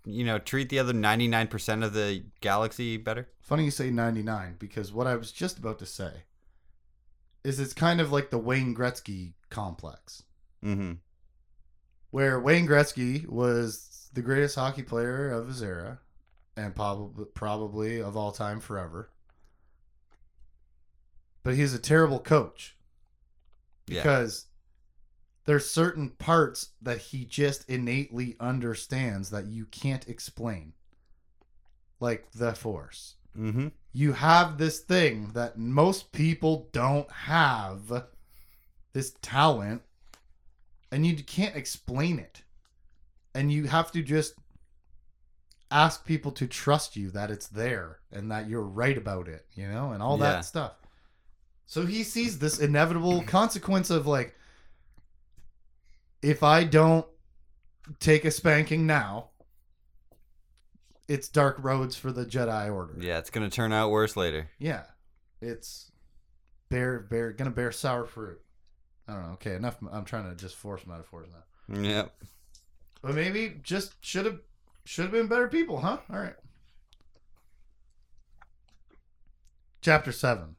You 0.06 0.26
know, 0.26 0.38
treat 0.38 0.68
the 0.70 0.80
other 0.80 0.92
99% 0.94 1.84
of 1.84 1.94
the 1.94 2.24
galaxy 2.42 2.98
better. 2.98 3.30
Funny 3.42 3.66
you 3.66 3.72
say 3.72 3.90
99 3.90 4.56
because 4.60 4.92
what 4.92 5.08
I 5.08 5.16
was 5.16 5.32
just 5.32 5.58
about 5.58 5.80
to 5.80 5.86
say 5.86 6.24
is 7.44 7.60
it's 7.60 7.74
kind 7.74 8.02
of 8.02 8.12
like 8.12 8.30
the 8.30 8.38
Wayne 8.38 8.76
Gretzky 8.76 9.34
complex. 9.50 10.24
Mm-hmm. 10.64 10.94
where 12.12 12.40
Wayne 12.40 12.66
Gretzky 12.68 13.28
was 13.28 14.10
the 14.14 14.22
greatest 14.22 14.56
hockey 14.56 14.82
player 14.84 15.30
of 15.30 15.48
his 15.48 15.62
era 15.62 16.00
and 16.56 16.74
probably 16.76 17.26
probably 17.26 18.02
of 18.02 18.16
all 18.16 18.32
time 18.32 18.60
forever. 18.62 19.10
But 21.44 21.56
he's 21.56 21.74
a 21.74 21.80
terrible 21.80 22.20
coach 22.20 22.78
Yeah. 23.88 24.02
because 24.04 24.46
there's 25.46 25.70
certain 25.70 26.10
parts 26.10 26.70
that 26.82 26.98
he 27.00 27.26
just 27.26 27.70
innately 27.70 28.36
understands 28.40 29.30
that 29.32 29.48
you 29.48 29.66
can't 29.66 30.08
explain. 30.08 30.74
Like 32.00 32.32
the 32.34 32.54
force. 32.54 33.16
Mm-hmm. 33.38 33.70
You 33.94 34.14
have 34.14 34.58
this 34.58 34.80
thing 34.80 35.32
that 35.34 35.58
most 35.58 36.12
people 36.12 36.70
don't 36.72 37.10
have 37.12 38.06
this 38.94 39.14
talent 39.22 39.82
and 40.92 41.06
you 41.06 41.16
can't 41.24 41.56
explain 41.56 42.20
it. 42.20 42.44
And 43.34 43.52
you 43.52 43.66
have 43.68 43.92
to 43.94 44.04
just 44.04 44.36
ask 45.72 46.06
people 46.06 46.32
to 46.34 46.46
trust 46.46 46.96
you 46.96 47.10
that 47.12 47.32
it's 47.32 47.48
there 47.48 48.00
and 48.12 48.30
that 48.32 48.48
you're 48.48 48.62
right 48.62 48.98
about 48.98 49.28
it, 49.28 49.46
you 49.56 49.68
know, 49.68 49.92
and 49.92 50.04
all 50.04 50.20
Yeah. 50.20 50.34
that 50.34 50.46
stuff. 50.46 50.74
So 51.66 51.86
he 51.86 52.04
sees 52.04 52.38
this 52.38 52.60
inevitable 52.60 53.24
consequence 53.24 53.90
of 53.90 54.06
like 54.06 54.36
if 56.24 56.42
I 56.42 56.64
don't 56.64 57.06
take 58.00 58.26
a 58.26 58.32
spanking 58.32 58.88
now, 58.88 59.30
it's 61.08 61.28
dark 61.28 61.58
roads 61.60 61.96
for 61.96 62.12
the 62.12 62.26
Jedi 62.26 62.74
Order. 62.74 62.96
Yeah, 63.00 63.20
it's 63.20 63.30
gonna 63.30 63.50
turn 63.50 63.74
out 63.74 63.92
worse 63.92 64.16
later. 64.16 64.50
Yeah. 64.58 64.84
It's 65.42 65.92
bear 66.70 67.00
bear 67.00 67.34
gonna 67.34 67.52
bear 67.52 67.72
sour 67.72 68.06
fruit. 68.06 68.40
I 69.08 69.14
don't 69.14 69.24
know. 69.24 69.34
Okay, 69.34 69.56
enough. 69.56 69.78
I'm 69.92 70.06
trying 70.06 70.30
to 70.30 70.36
just 70.36 70.56
force 70.56 70.88
metaphors 70.88 71.28
now. 71.30 71.82
Yep. 71.82 72.16
But 73.02 73.16
maybe 73.16 73.60
just 73.62 73.94
should 74.00 74.26
have 74.26 74.40
should 74.86 75.04
have 75.04 75.12
been 75.12 75.28
better 75.28 75.50
people, 75.50 75.82
huh? 75.82 75.98
All 76.10 76.20
right. 76.20 76.36
Chapter 79.82 80.14
seven, 80.14 80.56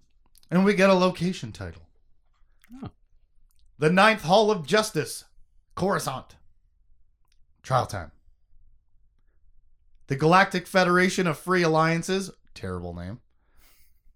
and 0.50 0.66
we 0.66 0.74
get 0.74 0.90
a 0.90 0.94
location 0.94 1.50
title. 1.50 1.88
Oh. 2.82 2.90
The 3.78 3.90
Ninth 3.90 4.24
Hall 4.24 4.50
of 4.50 4.66
Justice, 4.66 5.24
Coruscant. 5.74 6.36
Trial 7.62 7.86
time. 7.86 8.12
The 10.06 10.16
Galactic 10.16 10.66
Federation 10.66 11.26
of 11.26 11.38
Free 11.38 11.62
Alliances, 11.62 12.30
terrible 12.54 12.94
name, 12.94 13.20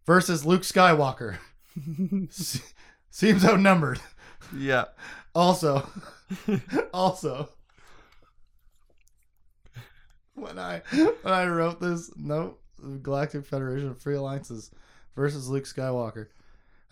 versus 0.07 0.45
Luke 0.45 0.63
Skywalker. 0.63 1.39
Seems 3.11 3.45
outnumbered. 3.45 4.01
Yeah. 4.57 4.85
Also, 5.35 5.89
also, 6.93 7.49
when 10.35 10.59
I 10.59 10.83
when 10.91 11.35
I 11.35 11.47
wrote 11.47 11.81
this 11.81 12.11
note, 12.17 12.61
Galactic 13.03 13.47
Federation 13.47 13.89
of 13.89 14.01
Free 14.01 14.17
Alliances 14.17 14.71
versus 15.15 15.49
Luke 15.49 15.65
Skywalker, 15.65 16.29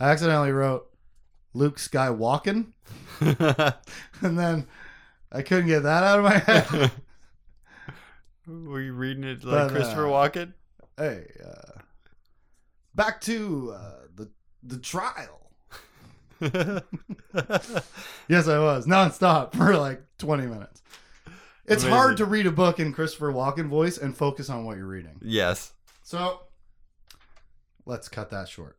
I 0.01 0.11
accidentally 0.11 0.53
wrote 0.53 0.89
Luke 1.57 1.79
Skywalking, 1.79 2.73
and 4.21 4.39
then 4.39 4.67
I 5.33 5.43
couldn't 5.43 5.67
get 5.69 5.83
that 5.85 6.05
out 6.05 6.19
of 6.19 6.25
my 6.25 6.39
head. 6.39 6.91
Were 8.47 8.81
you 8.81 8.93
reading 8.93 9.25
it 9.25 9.43
But, 9.43 9.51
like 9.53 9.61
uh, 9.63 9.69
Christopher 9.75 10.03
Walken? 10.05 10.53
hey, 10.97 11.25
uh, 11.45 11.81
back 12.95 13.21
to 13.23 13.73
uh, 13.75 13.93
the 14.15 14.31
the 14.63 14.79
trial. 14.79 15.41
Yes, 18.29 18.49
I 18.49 18.59
was 18.59 18.87
nonstop 18.87 19.55
for 19.55 19.77
like 19.77 20.03
twenty 20.19 20.47
minutes. 20.47 20.83
It's 21.65 21.83
Amazing. 21.83 21.91
hard 21.91 22.17
to 22.19 22.25
read 22.27 22.47
a 22.47 22.53
book 22.53 22.79
in 22.79 22.93
Christopher 22.93 23.33
Walken 23.33 23.69
voice 23.69 23.99
and 23.99 24.17
focus 24.17 24.49
on 24.51 24.65
what 24.65 24.77
you're 24.77 24.87
reading. 24.87 25.19
yes. 25.23 25.73
So 26.05 26.43
let's 27.85 28.09
cut 28.09 28.31
that 28.31 28.49
short. 28.49 28.79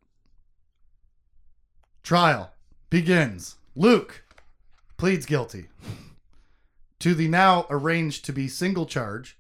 Trial 2.03 2.53
begins. 2.89 3.56
Luke 3.76 4.23
pleads 4.97 5.26
guilty 5.26 5.67
to 7.00 7.13
the 7.13 7.28
now 7.28 7.65
arranged 7.69 8.26
to 8.26 8.34
be 8.34 8.47
single 8.47 8.86
charge 8.86 9.38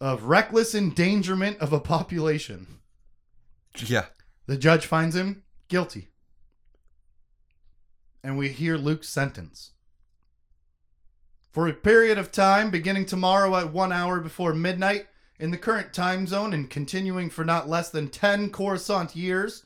of 0.00 0.24
reckless 0.24 0.74
endangerment 0.74 1.58
of 1.58 1.72
a 1.72 1.80
population. 1.80 2.80
Yeah. 3.76 4.06
The 4.46 4.56
judge 4.56 4.86
finds 4.86 5.16
him 5.16 5.42
guilty. 5.68 6.08
And 8.22 8.36
we 8.36 8.48
hear 8.48 8.76
Luke's 8.76 9.08
sentence. 9.08 9.72
For 11.50 11.68
a 11.68 11.72
period 11.72 12.18
of 12.18 12.32
time 12.32 12.70
beginning 12.70 13.06
tomorrow 13.06 13.56
at 13.56 13.72
one 13.72 13.92
hour 13.92 14.20
before 14.20 14.52
midnight 14.52 15.06
in 15.38 15.50
the 15.50 15.56
current 15.56 15.92
time 15.92 16.26
zone 16.26 16.52
and 16.52 16.68
continuing 16.68 17.30
for 17.30 17.44
not 17.44 17.68
less 17.68 17.90
than 17.90 18.08
10 18.08 18.50
Coruscant 18.50 19.14
years, 19.14 19.64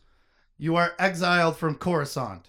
you 0.58 0.76
are 0.76 0.92
exiled 0.98 1.56
from 1.56 1.76
Coruscant. 1.76 2.46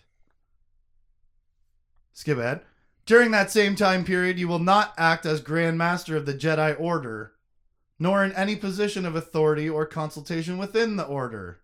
Skip 2.13 2.37
ahead. 2.37 2.61
During 3.05 3.31
that 3.31 3.49
same 3.51 3.75
time 3.75 4.03
period, 4.03 4.37
you 4.37 4.47
will 4.47 4.59
not 4.59 4.93
act 4.97 5.25
as 5.25 5.41
Grand 5.41 5.77
Master 5.77 6.15
of 6.15 6.25
the 6.25 6.33
Jedi 6.33 6.79
Order, 6.79 7.31
nor 7.97 8.23
in 8.23 8.31
any 8.33 8.55
position 8.55 9.05
of 9.05 9.15
authority 9.15 9.67
or 9.69 9.85
consultation 9.85 10.57
within 10.57 10.95
the 10.95 11.05
Order. 11.05 11.59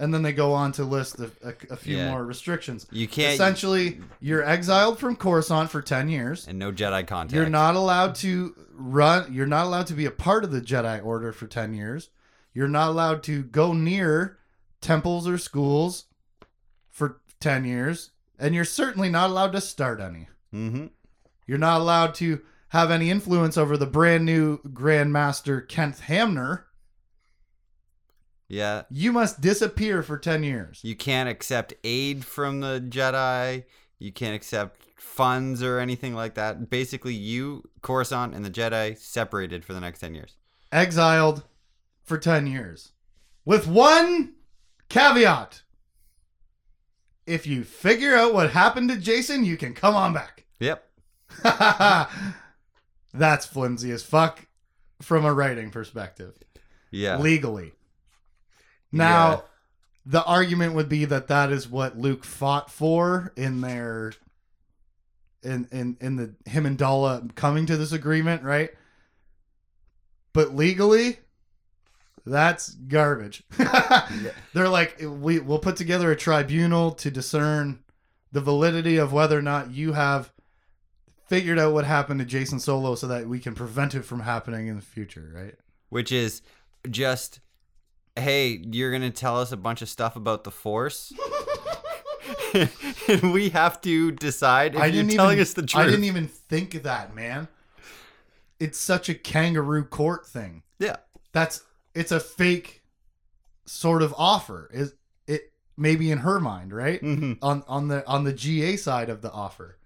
And 0.00 0.14
then 0.14 0.22
they 0.22 0.32
go 0.32 0.52
on 0.52 0.70
to 0.72 0.84
list 0.84 1.18
a, 1.18 1.30
a, 1.42 1.54
a 1.70 1.76
few 1.76 1.96
Yeah. 1.96 2.10
more 2.10 2.24
restrictions. 2.24 2.86
You 2.92 3.08
can't. 3.08 3.34
Essentially, 3.34 4.00
you're 4.20 4.44
exiled 4.44 4.98
from 5.00 5.16
Coruscant 5.16 5.70
for 5.70 5.82
10 5.82 6.08
years. 6.08 6.46
and 6.46 6.58
no 6.58 6.70
Jedi 6.72 7.04
contact. 7.06 7.34
You're 7.34 7.48
not 7.50 7.74
allowed 7.74 8.14
to 8.16 8.54
run. 8.72 9.32
You're 9.34 9.46
not 9.46 9.66
allowed 9.66 9.88
to 9.88 9.94
be 9.94 10.06
a 10.06 10.10
part 10.12 10.44
of 10.44 10.52
the 10.52 10.60
Jedi 10.60 11.04
Order 11.04 11.32
for 11.32 11.48
10 11.48 11.74
years. 11.74 12.10
You're 12.54 12.68
not 12.68 12.90
allowed 12.90 13.24
to 13.24 13.42
go 13.42 13.72
near 13.72 14.37
temples 14.80 15.28
or 15.28 15.38
schools 15.38 16.06
for 16.90 17.20
10 17.40 17.64
years. 17.64 18.10
And 18.38 18.54
you're 18.54 18.64
certainly 18.64 19.08
not 19.08 19.30
allowed 19.30 19.52
to 19.52 19.60
start 19.60 20.00
any. 20.00 20.28
Mm-hmm. 20.54 20.86
You're 21.46 21.58
not 21.58 21.80
allowed 21.80 22.14
to 22.16 22.40
have 22.68 22.90
any 22.90 23.10
influence 23.10 23.56
over 23.56 23.76
the 23.76 23.86
brand 23.86 24.24
new 24.24 24.58
Grand 24.72 25.12
Master 25.12 25.60
Kenneth 25.60 26.00
Hamner. 26.00 26.66
Yeah. 28.48 28.82
You 28.90 29.12
must 29.12 29.40
disappear 29.40 30.02
for 30.02 30.18
10 30.18 30.42
years. 30.42 30.80
You 30.82 30.94
can't 30.94 31.28
accept 31.28 31.74
aid 31.84 32.24
from 32.24 32.60
the 32.60 32.80
Jedi. 32.88 33.64
You 33.98 34.12
can't 34.12 34.34
accept 34.34 34.82
funds 34.96 35.62
or 35.62 35.78
anything 35.78 36.14
like 36.14 36.34
that. 36.34 36.70
Basically, 36.70 37.14
you, 37.14 37.68
Coruscant, 37.82 38.34
and 38.34 38.44
the 38.44 38.50
Jedi 38.50 38.96
separated 38.96 39.64
for 39.64 39.72
the 39.72 39.80
next 39.80 39.98
10 40.00 40.14
years. 40.14 40.36
Exiled 40.70 41.44
for 42.04 42.18
10 42.18 42.46
years. 42.46 42.92
With 43.44 43.66
one 43.66 44.34
caveat. 44.88 45.62
If 47.26 47.46
you 47.46 47.62
figure 47.64 48.14
out 48.16 48.32
what 48.32 48.50
happened 48.50 48.88
to 48.90 48.96
Jacen, 48.96 49.44
you 49.44 49.56
can 49.56 49.74
come 49.74 49.94
on 49.94 50.12
back. 50.14 50.46
Yep. 50.60 50.82
That's 53.14 53.46
flimsy 53.46 53.90
as 53.90 54.02
fuck 54.02 54.46
from 55.02 55.24
a 55.24 55.32
writing 55.32 55.70
perspective. 55.70 56.36
Yeah. 56.90 57.18
Legally. 57.18 57.72
Now, 58.92 59.30
Yeah. 59.30 59.40
the 60.06 60.24
argument 60.24 60.74
would 60.74 60.88
be 60.88 61.04
that 61.04 61.28
that 61.28 61.52
is 61.52 61.68
what 61.68 61.98
Luke 61.98 62.24
fought 62.24 62.70
for 62.70 63.32
in 63.36 63.60
their 63.60 64.12
in 65.42 65.68
in 65.70 65.96
in 66.00 66.16
the 66.16 66.34
him 66.50 66.66
and 66.66 66.78
Daala 66.78 67.34
coming 67.34 67.66
to 67.66 67.76
this 67.76 67.92
agreement, 67.92 68.42
right? 68.42 68.70
But 70.32 70.54
legally, 70.54 71.18
that's 72.28 72.70
garbage. 72.70 73.42
They're 74.54 74.68
like, 74.68 75.00
we 75.00 75.38
we'll 75.38 75.58
put 75.58 75.76
together 75.76 76.10
a 76.10 76.16
tribunal 76.16 76.92
to 76.92 77.10
discern 77.10 77.80
the 78.32 78.40
validity 78.40 78.96
of 78.96 79.12
whether 79.12 79.38
or 79.38 79.42
not 79.42 79.70
you 79.70 79.92
have 79.94 80.32
figured 81.26 81.58
out 81.58 81.72
what 81.72 81.84
happened 81.84 82.20
to 82.20 82.26
Jacen 82.26 82.60
Solo, 82.60 82.94
so 82.94 83.06
that 83.06 83.28
we 83.28 83.38
can 83.38 83.54
prevent 83.54 83.94
it 83.94 84.02
from 84.02 84.20
happening 84.20 84.66
in 84.66 84.76
the 84.76 84.82
future, 84.82 85.30
right? 85.34 85.54
Which 85.90 86.10
is 86.10 86.42
just, 86.90 87.40
hey, 88.16 88.62
you're 88.70 88.90
going 88.90 89.02
to 89.02 89.10
tell 89.10 89.38
us 89.38 89.52
a 89.52 89.56
bunch 89.56 89.82
of 89.82 89.88
stuff 89.88 90.16
about 90.16 90.44
the 90.44 90.50
Force. 90.50 91.12
and 92.54 93.22
we 93.32 93.50
have 93.50 93.80
to 93.82 94.12
decide 94.12 94.74
if 94.74 94.80
I 94.80 94.86
you're 94.86 95.04
telling 95.04 95.34
even, 95.34 95.42
us 95.42 95.52
the 95.52 95.66
truth. 95.66 95.84
I 95.84 95.86
didn't 95.86 96.04
even 96.04 96.28
think 96.28 96.74
of 96.74 96.84
that, 96.84 97.14
man. 97.14 97.48
It's 98.58 98.78
such 98.78 99.08
a 99.08 99.14
kangaroo 99.14 99.84
court 99.84 100.26
thing. 100.26 100.62
Yeah. 100.78 100.96
That's 101.32 101.62
it's 101.98 102.12
a 102.12 102.20
fake 102.20 102.82
sort 103.66 104.02
of 104.02 104.14
offer. 104.16 104.70
Is 104.72 104.94
it 105.26 105.52
maybe 105.76 106.10
in 106.10 106.18
her 106.18 106.40
mind, 106.40 106.72
right? 106.72 107.00
hmm 107.00 107.34
On 107.42 107.62
on 107.68 107.88
the 107.88 108.06
on 108.06 108.24
the 108.24 108.32
GA 108.32 108.76
side 108.76 109.08
of 109.10 109.22
the 109.22 109.30
offer. 109.32 109.76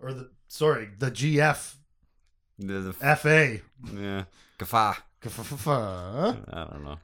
Or 0.00 0.12
the 0.12 0.30
sorry, 0.48 0.88
the 0.98 1.10
GF 1.10 1.74
The, 2.58 2.72
the, 2.80 2.92
FA. 3.16 3.58
yeah. 3.94 4.24
Gaffa. 4.58 4.96
But 5.64 6.54
I 6.54 6.64
don't 6.70 6.84
know. 6.84 6.98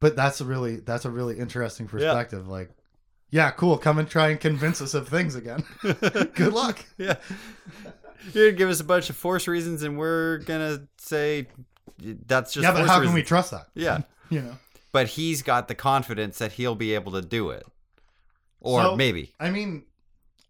But 0.00 0.16
that's 0.16 0.40
a 0.40 0.44
really 0.44 0.76
that's 0.76 1.04
a 1.04 1.10
really 1.10 1.38
interesting 1.38 1.86
perspective. 1.86 2.48
Like, 2.48 2.70
yeah, 3.30 3.50
cool. 3.52 3.78
Come 3.78 3.98
and 3.98 4.08
try 4.08 4.28
and 4.30 4.40
convince 4.40 4.82
us 4.82 4.94
of 4.94 5.08
things 5.08 5.34
again. 5.36 5.64
Good 5.82 6.52
luck. 6.52 6.84
Yeah. 6.98 7.16
You're 8.32 8.46
gonna 8.48 8.56
give 8.58 8.68
us 8.70 8.80
a 8.80 8.84
bunch 8.84 9.10
of 9.10 9.16
force 9.16 9.46
reasons, 9.48 9.82
and 9.82 9.96
we're 9.98 10.38
gonna 10.38 10.88
say 10.98 11.46
that's 11.98 12.52
just 12.52 12.62
yeah, 12.64 12.72
but 12.72 12.86
how 12.86 13.00
can 13.02 13.12
we 13.12 13.22
trust 13.22 13.50
that? 13.52 13.68
Yeah, 13.74 14.02
You 14.30 14.42
know. 14.42 14.56
but 14.92 15.08
he's 15.08 15.42
got 15.42 15.68
the 15.68 15.74
confidence 15.74 16.38
that 16.38 16.52
he'll 16.52 16.74
be 16.74 16.94
able 16.94 17.12
to 17.12 17.22
do 17.22 17.50
it, 17.50 17.64
or 18.60 18.82
So- 18.82 18.96
maybe. 18.96 19.32
I 19.40 19.50
mean, 19.50 19.84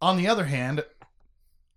on 0.00 0.16
the 0.16 0.28
other 0.28 0.44
hand, 0.44 0.84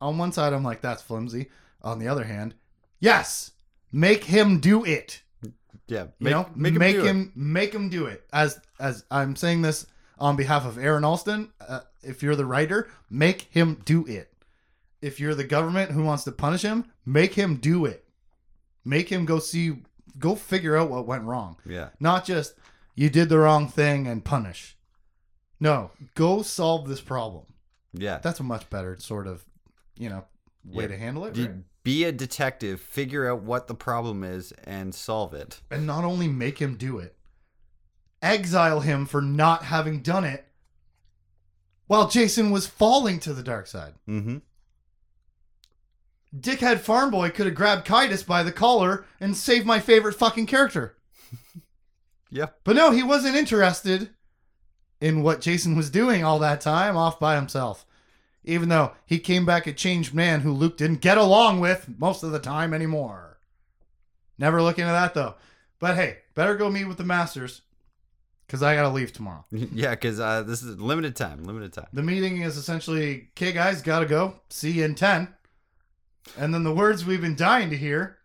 on 0.01 0.17
one 0.17 0.31
side 0.31 0.53
I'm 0.53 0.63
like 0.63 0.81
that's 0.81 1.01
flimsy. 1.01 1.47
On 1.83 1.99
the 1.99 2.07
other 2.07 2.23
hand, 2.25 2.55
yes, 2.99 3.51
make 3.91 4.25
him 4.25 4.59
do 4.59 4.83
it. 4.83 5.21
Yeah, 5.87 6.07
You 6.19 6.29
know, 6.31 6.49
make 6.55 6.73
make, 6.73 6.95
him. 6.97 7.01
it. 7.05 7.09
him 7.09 7.31
make 7.35 7.73
him 7.73 7.87
do 7.89 8.07
it. 8.07 8.23
As 8.33 8.59
as 8.79 9.05
I'm 9.09 9.35
saying 9.35 9.61
this 9.61 9.85
on 10.19 10.35
behalf 10.35 10.65
of 10.65 10.77
Aaron 10.77 11.03
Allston, 11.05 11.51
uh, 11.65 11.81
if 12.03 12.21
you're 12.23 12.35
the 12.35 12.45
writer, 12.45 12.89
make 13.09 13.43
him 13.51 13.81
do 13.85 14.05
it. 14.05 14.33
If 15.01 15.19
you're 15.19 15.35
the 15.35 15.43
government 15.45 15.91
who 15.91 16.03
wants 16.03 16.23
to 16.25 16.31
punish 16.31 16.63
him, 16.63 16.85
make 17.05 17.35
him 17.35 17.57
do 17.57 17.85
it. 17.85 18.03
Make 18.87 19.09
him 19.09 19.25
go 19.25 19.39
see, 19.39 19.79
go 20.17 20.33
figure 20.35 20.77
out 20.77 20.89
what 20.89 21.05
went 21.05 21.23
wrong. 21.23 21.57
Yeah, 21.65 21.89
Not 21.99 22.23
just 22.25 22.55
you 22.95 23.09
did 23.09 23.27
the 23.29 23.37
wrong 23.37 23.67
thing 23.67 24.07
and 24.07 24.23
punish. 24.23 24.77
No, 25.59 25.91
go 26.15 26.41
solve 26.41 26.87
this 26.87 27.01
problem. 27.01 27.45
yeah. 27.93 28.19
That's 28.19 28.39
a 28.39 28.43
much 28.43 28.69
better 28.69 28.97
sort 28.99 29.27
of, 29.27 29.43
you 29.97 30.07
know, 30.09 30.23
way 30.63 30.83
Yeah. 30.85 30.87
to 30.89 30.97
handle 30.97 31.25
it. 31.25 31.37
Right? 31.37 31.51
Be 31.83 32.03
a 32.05 32.11
detective, 32.11 32.79
figure 32.79 33.29
out 33.29 33.41
what 33.41 33.67
the 33.67 33.75
problem 33.75 34.23
is, 34.23 34.51
and 34.63 34.93
solve 34.95 35.33
it. 35.33 35.61
And 35.71 35.85
not 35.87 36.03
only 36.03 36.27
make 36.27 36.59
him 36.59 36.75
do 36.75 36.99
it, 36.99 37.15
exile 38.21 38.79
him 38.81 39.05
for 39.05 39.21
not 39.21 39.63
having 39.63 40.01
done 40.01 40.23
it 40.25 40.45
while 41.87 42.07
Jacen 42.07 42.51
was 42.51 42.67
falling 42.67 43.19
to 43.21 43.33
the 43.33 43.43
dark 43.43 43.67
side. 43.67 43.93
Mm-hmm. 44.07 44.37
Dickhead 46.37 46.79
farm 46.79 47.09
boy 47.11 47.29
could 47.29 47.45
have 47.45 47.55
grabbed 47.55 47.87
Caedus 47.87 48.25
by 48.25 48.43
the 48.43 48.51
collar 48.51 49.05
and 49.19 49.35
saved 49.35 49.65
my 49.65 49.79
favorite 49.79 50.15
fucking 50.15 50.45
character. 50.45 50.95
Yep. 52.29 52.59
But 52.65 52.75
no, 52.75 52.91
he 52.91 53.03
wasn't 53.03 53.37
interested 53.37 54.09
in 54.99 55.23
what 55.23 55.39
Jacen 55.39 55.77
was 55.77 55.89
doing 55.89 56.25
all 56.25 56.39
that 56.39 56.59
time 56.59 56.97
off 56.97 57.19
by 57.21 57.35
himself. 57.35 57.85
Even 58.43 58.67
though 58.67 58.91
he 59.05 59.17
came 59.19 59.45
back 59.45 59.65
a 59.65 59.71
changed 59.71 60.13
man 60.13 60.41
who 60.41 60.51
Luke 60.51 60.75
didn't 60.77 60.99
get 60.99 61.17
along 61.17 61.61
with 61.61 61.87
most 61.97 62.23
of 62.23 62.31
the 62.31 62.39
time 62.39 62.73
anymore. 62.73 63.39
Never 64.37 64.61
look 64.61 64.77
into 64.79 64.91
that 64.91 65.13
though. 65.13 65.35
But 65.79 65.95
hey, 65.95 66.17
better 66.35 66.55
go 66.55 66.69
meet 66.69 66.85
with 66.85 66.97
the 66.97 67.03
masters 67.03 67.61
because 68.45 68.63
I 68.63 68.75
gotta 68.75 68.89
leave 68.89 69.13
tomorrow. 69.13 69.45
Yeah, 69.51 69.91
because 69.91 70.19
uh, 70.19 70.43
this 70.43 70.63
is 70.63 70.79
limited 70.79 71.15
time. 71.15 71.43
Limited 71.43 71.73
time. 71.73 71.87
The 71.93 72.03
meeting 72.03 72.41
is 72.41 72.57
essentially, 72.57 73.29
okay, 73.37 73.51
guys, 73.51 73.81
gotta 73.81 74.05
go. 74.05 74.41
See 74.49 74.71
you 74.71 74.85
in 74.85 74.95
10. 74.95 75.27
And 76.37 76.53
then 76.53 76.63
the 76.63 76.73
words 76.73 77.05
we've 77.05 77.21
been 77.21 77.35
dying 77.35 77.69
to 77.69 77.77
hear 77.77 78.17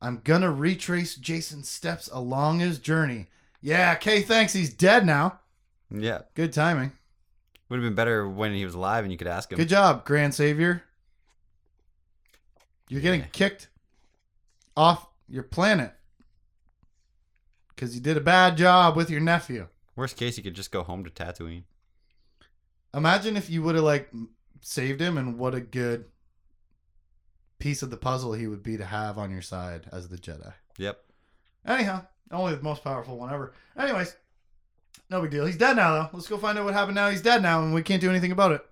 I'm 0.00 0.20
gonna 0.24 0.50
retrace 0.50 1.16
Jacen's 1.16 1.68
steps 1.68 2.08
along 2.12 2.58
his 2.58 2.78
journey. 2.78 3.26
Yeah, 3.60 3.94
Kay 3.94 4.22
thanks 4.22 4.52
he's 4.52 4.72
dead 4.74 5.06
now. 5.06 5.38
Yeah. 5.90 6.22
Good 6.34 6.52
timing. 6.52 6.92
Would 7.68 7.76
have 7.76 7.84
been 7.84 7.94
better 7.94 8.28
when 8.28 8.52
he 8.54 8.64
was 8.64 8.74
alive 8.74 9.04
and 9.04 9.12
you 9.12 9.18
could 9.18 9.28
ask 9.28 9.52
him. 9.52 9.58
Good 9.58 9.68
job, 9.68 10.04
Grand 10.04 10.34
Savior. 10.34 10.82
You're 12.88 13.00
getting 13.00 13.20
Yeah. 13.20 13.26
kicked 13.28 13.68
off 14.76 15.06
your 15.28 15.42
planet 15.44 15.94
because 17.68 17.94
you 17.94 18.00
did 18.00 18.16
a 18.16 18.20
bad 18.20 18.56
job 18.56 18.96
with 18.96 19.08
your 19.10 19.20
nephew. 19.20 19.68
Worst 19.96 20.16
case, 20.16 20.36
you 20.36 20.42
could 20.42 20.54
just 20.54 20.72
go 20.72 20.82
home 20.82 21.04
to 21.04 21.10
Tatooine. 21.10 21.64
Imagine 22.94 23.36
if 23.36 23.48
you 23.48 23.62
would 23.62 23.74
have 23.74 23.84
like 23.84 24.10
saved 24.60 25.00
him, 25.00 25.16
and 25.16 25.38
what 25.38 25.54
a 25.54 25.60
good 25.60 26.06
piece 27.62 27.80
of 27.80 27.90
the 27.90 27.96
puzzle 27.96 28.32
he 28.32 28.48
would 28.48 28.64
be 28.64 28.76
to 28.76 28.84
have 28.84 29.16
on 29.16 29.30
your 29.30 29.40
side 29.40 29.86
as 29.92 30.08
the 30.08 30.16
Jedi. 30.16 30.52
Yep. 30.78 30.98
Anyhow, 31.64 32.04
only 32.32 32.56
the 32.56 32.62
most 32.62 32.82
powerful 32.82 33.16
one 33.16 33.32
ever. 33.32 33.54
Anyways, 33.78 34.16
no 35.08 35.22
big 35.22 35.30
deal. 35.30 35.46
He's 35.46 35.56
dead 35.56 35.76
now, 35.76 35.92
though. 35.92 36.08
Let's 36.12 36.26
go 36.26 36.38
find 36.38 36.58
out 36.58 36.64
what 36.64 36.74
happened 36.74 36.96
now. 36.96 37.08
He's 37.08 37.22
dead 37.22 37.40
now, 37.40 37.62
and 37.62 37.72
we 37.72 37.84
can't 37.84 38.00
do 38.00 38.10
anything 38.10 38.32
about 38.32 38.50
it. 38.50 38.66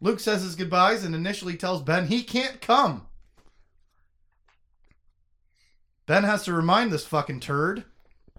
Luke 0.00 0.20
says 0.20 0.40
his 0.40 0.54
goodbyes 0.54 1.04
and 1.04 1.14
initially 1.14 1.54
tells 1.54 1.82
Ben 1.82 2.06
he 2.06 2.22
can't 2.22 2.62
come. 2.62 3.06
Ben 6.06 6.24
has 6.24 6.44
to 6.44 6.54
remind 6.54 6.90
this 6.90 7.04
fucking 7.04 7.40
turd 7.40 7.84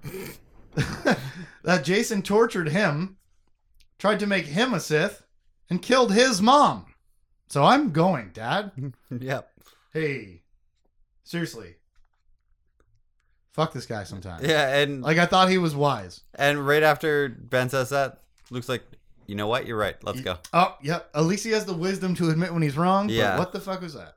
that 0.73 1.86
Jacen 1.86 2.23
tortured 2.23 2.69
him, 2.69 3.17
tried 3.99 4.19
to 4.19 4.25
make 4.25 4.47
him 4.47 4.73
a 4.73 4.80
Sith, 4.80 5.27
and 5.69 5.80
killed 5.80 6.12
his 6.12 6.41
mom. 6.41 6.88
So 7.52 7.66
I'm 7.66 7.92
going, 7.92 8.32
Dad. 8.34 8.72
yep. 9.20 9.52
Hey, 9.92 10.42
seriously. 11.26 11.76
Fuck 13.52 13.74
this 13.74 13.86
guy 13.86 14.06
sometimes. 14.06 14.48
Yeah, 14.48 14.78
and 14.78 15.02
Like 15.02 15.18
I 15.18 15.26
thought 15.26 15.50
he 15.50 15.58
was 15.58 15.76
wise. 15.76 16.22
and 16.34 16.66
right 16.66 16.82
after 16.82 17.28
Ben 17.28 17.68
says 17.68 17.90
that, 17.90 18.22
Luke's 18.52 18.70
like, 18.70 18.84
you 19.28 19.36
know 19.36 19.48
what? 19.48 19.68
You're 19.68 19.78
right. 19.78 20.02
Let's 20.02 20.22
go. 20.22 20.38
Oh, 20.54 20.78
yep. 20.82 21.10
At 21.14 21.26
least 21.26 21.44
he 21.44 21.52
has 21.52 21.66
the 21.66 21.74
wisdom 21.74 22.16
to 22.16 22.30
admit 22.30 22.54
when 22.54 22.62
he's 22.62 22.78
wrong. 22.78 23.10
Yeah. 23.10 23.32
But 23.32 23.40
what 23.40 23.52
the 23.52 23.60
fuck 23.60 23.82
was 23.82 23.96
that? 23.96 24.16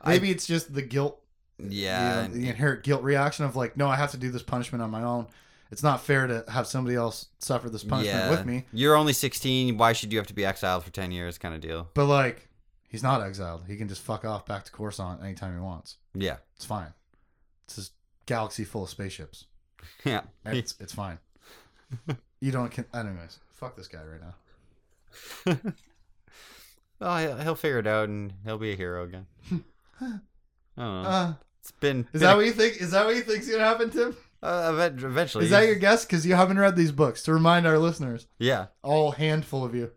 I- 0.00 0.10
Maybe 0.10 0.30
it's 0.30 0.46
just 0.46 0.72
the 0.72 0.82
guilt, 0.82 1.20
Yeah. 1.58 2.28
know, 2.28 2.34
the 2.34 2.48
inherent 2.48 2.84
guilt 2.84 3.02
reaction 3.02 3.44
of 3.46 3.56
like, 3.56 3.76
no, 3.76 3.88
I 3.88 3.96
have 3.96 4.12
to 4.12 4.16
do 4.16 4.30
this 4.30 4.44
punishment 4.44 4.80
on 4.80 4.92
my 4.92 5.02
own. 5.02 5.26
It's 5.72 5.82
not 5.82 6.00
fair 6.02 6.28
to 6.28 6.44
have 6.46 6.68
somebody 6.68 6.94
else 6.94 7.26
suffer 7.40 7.68
this 7.68 7.82
punishment 7.82 8.16
yeah. 8.16 8.30
with 8.30 8.46
me. 8.46 8.66
You're 8.72 8.94
only 8.94 9.12
16. 9.12 9.76
Why 9.76 9.92
should 9.92 10.12
you 10.12 10.18
have 10.18 10.28
to 10.28 10.34
be 10.34 10.44
exiled 10.44 10.84
for 10.84 10.90
10 10.92 11.10
years? 11.10 11.36
Kind 11.38 11.56
of 11.56 11.60
deal. 11.60 11.88
But 11.94 12.06
like, 12.06 12.45
he's 12.88 13.02
not 13.02 13.22
exiled. 13.22 13.64
He 13.66 13.76
can 13.76 13.88
just 13.88 14.02
fuck 14.02 14.24
off 14.24 14.46
back 14.46 14.64
to 14.64 14.72
Coruscant 14.72 15.22
anytime 15.22 15.54
he 15.54 15.60
wants. 15.60 15.96
Yeah. 16.14 16.36
It's 16.56 16.64
fine. 16.64 16.92
It's 17.64 17.76
this 17.76 17.90
galaxy 18.26 18.64
full 18.64 18.84
of 18.84 18.90
spaceships. 18.90 19.44
Yeah. 20.04 20.22
It's 20.44 20.74
it's 20.80 20.92
fine. 20.94 21.18
You 22.38 22.52
don't. 22.52 22.70
Con- 22.70 22.84
anyways, 22.92 23.38
fuck 23.48 23.76
this 23.76 23.88
guy 23.88 24.00
right 24.04 24.20
now. 25.56 25.56
Oh, 27.00 27.16
he'll, 27.18 27.36
he'll 27.36 27.54
figure 27.54 27.78
it 27.78 27.86
out 27.86 28.08
and 28.08 28.32
he'll 28.44 28.58
be 28.58 28.72
a 28.72 28.76
hero 28.76 29.04
again. 29.04 29.26
I 30.00 30.20
don't 30.78 31.02
know. 31.02 31.08
Uh, 31.08 31.34
it's 31.60 31.70
been. 31.72 32.00
is 32.00 32.06
been 32.12 32.20
that 32.22 32.32
a- 32.34 32.36
what 32.36 32.46
you 32.46 32.52
think? 32.52 32.80
Is 32.80 32.90
that 32.92 33.04
what 33.04 33.16
you 33.16 33.22
think's 33.22 33.50
gonna 33.50 33.64
happen, 33.64 33.90
Tim? 33.90 34.16
uh, 34.42 34.70
eventually? 35.04 35.44
Is 35.44 35.50
that 35.50 35.66
your 35.66 35.74
guess? 35.76 36.04
Because 36.06 36.26
you 36.26 36.34
haven't 36.34 36.58
read 36.58 36.74
these 36.76 36.92
books. 36.92 37.22
To 37.24 37.32
remind 37.34 37.66
our 37.66 37.78
listeners, 37.78 38.26
Yeah. 38.38 38.66
all 38.82 39.12
handful 39.12 39.64
of 39.64 39.74
you, 39.74 39.90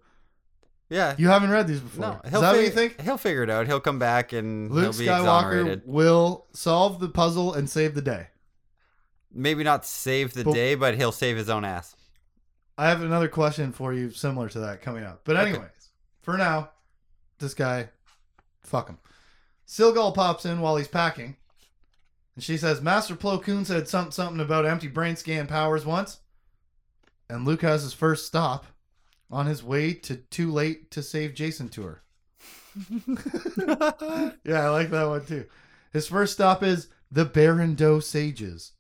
Yeah. 0.90 1.16
you 1.18 1.28
haven't 1.30 1.52
read 1.52 1.68
these 1.68 1.80
before. 1.80 2.02
no. 2.02 2.22
is 2.24 2.32
He'll 2.32 2.42
that 2.42 2.56
what 2.56 2.64
you 2.64 2.70
think? 2.72 3.00
He'll 3.02 3.18
figure 3.18 3.44
it 3.44 3.50
out. 3.50 3.68
He'll 3.68 3.80
come 3.80 4.00
back 4.00 4.34
and 4.34 4.72
Luke 4.72 4.96
he'll 4.96 5.00
be 5.00 5.06
Skywalker 5.06 5.52
exonerated. 5.60 5.82
will 5.86 6.48
solve 6.54 7.00
the 7.00 7.10
puzzle 7.10 7.54
and 7.54 7.70
save 7.70 7.94
the 7.96 8.02
day. 8.02 8.28
Maybe 9.32 9.64
not 9.64 9.86
save 9.86 10.34
the 10.34 10.44
But- 10.44 10.54
day, 10.54 10.76
but 10.76 10.96
he'll 10.96 11.12
save 11.12 11.38
his 11.38 11.50
own 11.50 11.64
ass. 11.64 11.96
I 12.78 12.88
have 12.88 13.02
another 13.02 13.28
question 13.28 13.72
for 13.72 13.94
you, 13.94 14.10
similar 14.10 14.50
to 14.50 14.60
that, 14.62 14.82
coming 14.82 15.04
up. 15.04 15.22
But 15.26 15.36
Okay. 15.36 15.50
anyways, 15.50 15.90
for 16.22 16.38
now, 16.38 16.72
this 17.38 17.54
guy, 17.54 17.90
fuck 18.64 18.88
him. 18.90 18.98
Cilghal 19.68 20.16
pops 20.16 20.46
in 20.46 20.62
while 20.62 20.78
he's 20.78 20.88
packing, 20.88 21.36
and 22.36 22.44
she 22.44 22.58
says, 22.58 22.82
"Master 22.82 23.16
Plo 23.16 23.44
Koon 23.44 23.66
said 23.66 23.88
something 23.88 24.12
something 24.12 24.40
about 24.40 24.66
empty 24.66 24.88
brain 24.88 25.16
scan 25.18 25.46
powers 25.46 25.86
once." 25.86 26.20
And 27.30 27.46
Luke 27.46 27.62
has 27.62 27.84
his 27.84 27.94
first 27.94 28.26
stop 28.26 28.66
on 29.32 29.46
his 29.46 29.64
way 29.64 29.94
to 29.94 30.16
Too 30.16 30.52
Late 30.52 30.92
to 30.92 31.04
Save 31.04 31.32
Jacen 31.34 31.70
tour. 31.70 32.02
Yeah, 34.44 34.66
I 34.66 34.70
like 34.70 34.90
that 34.92 35.08
one 35.08 35.26
too. 35.26 35.46
His 35.92 36.08
first 36.08 36.34
stop 36.34 36.64
is 36.64 36.88
the 37.12 37.26
Baran 37.26 37.76
Do 37.76 38.02
Sages. 38.02 38.74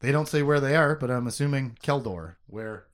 They 0.00 0.12
don't 0.12 0.28
say 0.28 0.42
where 0.42 0.60
they 0.60 0.74
are, 0.76 0.96
but 0.96 1.10
I'm 1.10 1.26
assuming 1.26 1.78
Keldor, 1.82 2.34
where 2.46 2.84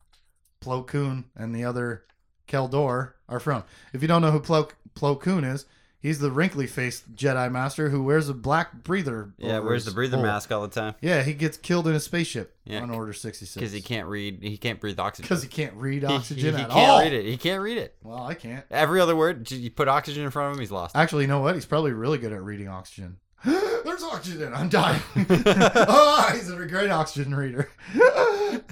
Plo 0.60 0.86
Koon 0.86 1.24
and 1.34 1.54
the 1.54 1.64
other 1.64 2.04
Kel 2.46 2.68
Dor 2.68 3.16
are 3.28 3.40
from. 3.40 3.64
If 3.92 4.02
you 4.02 4.08
don't 4.08 4.22
know 4.22 4.30
who 4.30 4.40
Plo, 4.40 4.70
Plo 4.94 5.18
Koon 5.18 5.44
is, 5.44 5.64
he's 6.00 6.18
the 6.20 6.30
wrinkly 6.30 6.66
faced 6.66 7.14
Jedi 7.14 7.50
Master 7.50 7.88
who 7.90 8.02
wears 8.02 8.28
a 8.28 8.34
black 8.34 8.82
breather. 8.84 9.32
yeah. 9.38 9.58
Wears 9.58 9.84
the 9.84 9.90
breather 9.90 10.16
hole. 10.16 10.26
mask 10.26 10.50
all 10.52 10.62
the 10.62 10.68
time 10.68 10.94
Yeah, 11.00 11.22
he 11.22 11.34
gets 11.34 11.56
killed 11.56 11.86
in 11.88 11.94
a 11.94 12.00
spaceship 12.00 12.56
Yeah, 12.64 12.80
on 12.82 12.90
Order 12.90 13.12
66. 13.12 13.54
because 13.54 13.72
he 13.72 13.80
can't 13.80 14.06
read. 14.08 14.38
He 14.42 14.56
can't 14.56 14.80
breathe 14.80 14.98
oxygen. 14.98 15.24
Because 15.28 15.42
he 15.42 15.48
can't 15.48 15.74
read 15.74 16.04
oxygen 16.04 16.52
he, 16.54 16.58
he 16.58 16.64
at 16.64 16.70
can't 16.70 16.90
all. 16.90 17.00
read 17.00 17.12
it. 17.12 17.24
He 17.26 17.36
can't 17.36 17.62
read 17.62 17.78
it. 17.78 17.96
Well, 18.02 18.22
I 18.22 18.34
can't. 18.34 18.64
Every 18.70 19.00
other 19.00 19.16
word, 19.16 19.50
you 19.50 19.70
put 19.70 19.88
oxygen 19.88 20.24
in 20.24 20.30
front 20.30 20.50
of 20.50 20.56
him, 20.56 20.60
he's 20.60 20.70
lost. 20.72 20.96
Actually, 20.96 21.22
you 21.24 21.28
know 21.28 21.40
what? 21.40 21.54
He's 21.54 21.66
probably 21.66 21.92
really 21.92 22.18
good 22.18 22.32
at 22.32 22.42
reading 22.42 22.68
oxygen. 22.68 23.16
There's 23.44 24.02
oxygen. 24.02 24.52
I'm 24.54 24.68
dying. 24.68 25.00
oh, 25.16 26.30
he's 26.34 26.50
a 26.50 26.66
great 26.66 26.90
oxygen 26.90 27.34
reader. 27.34 27.70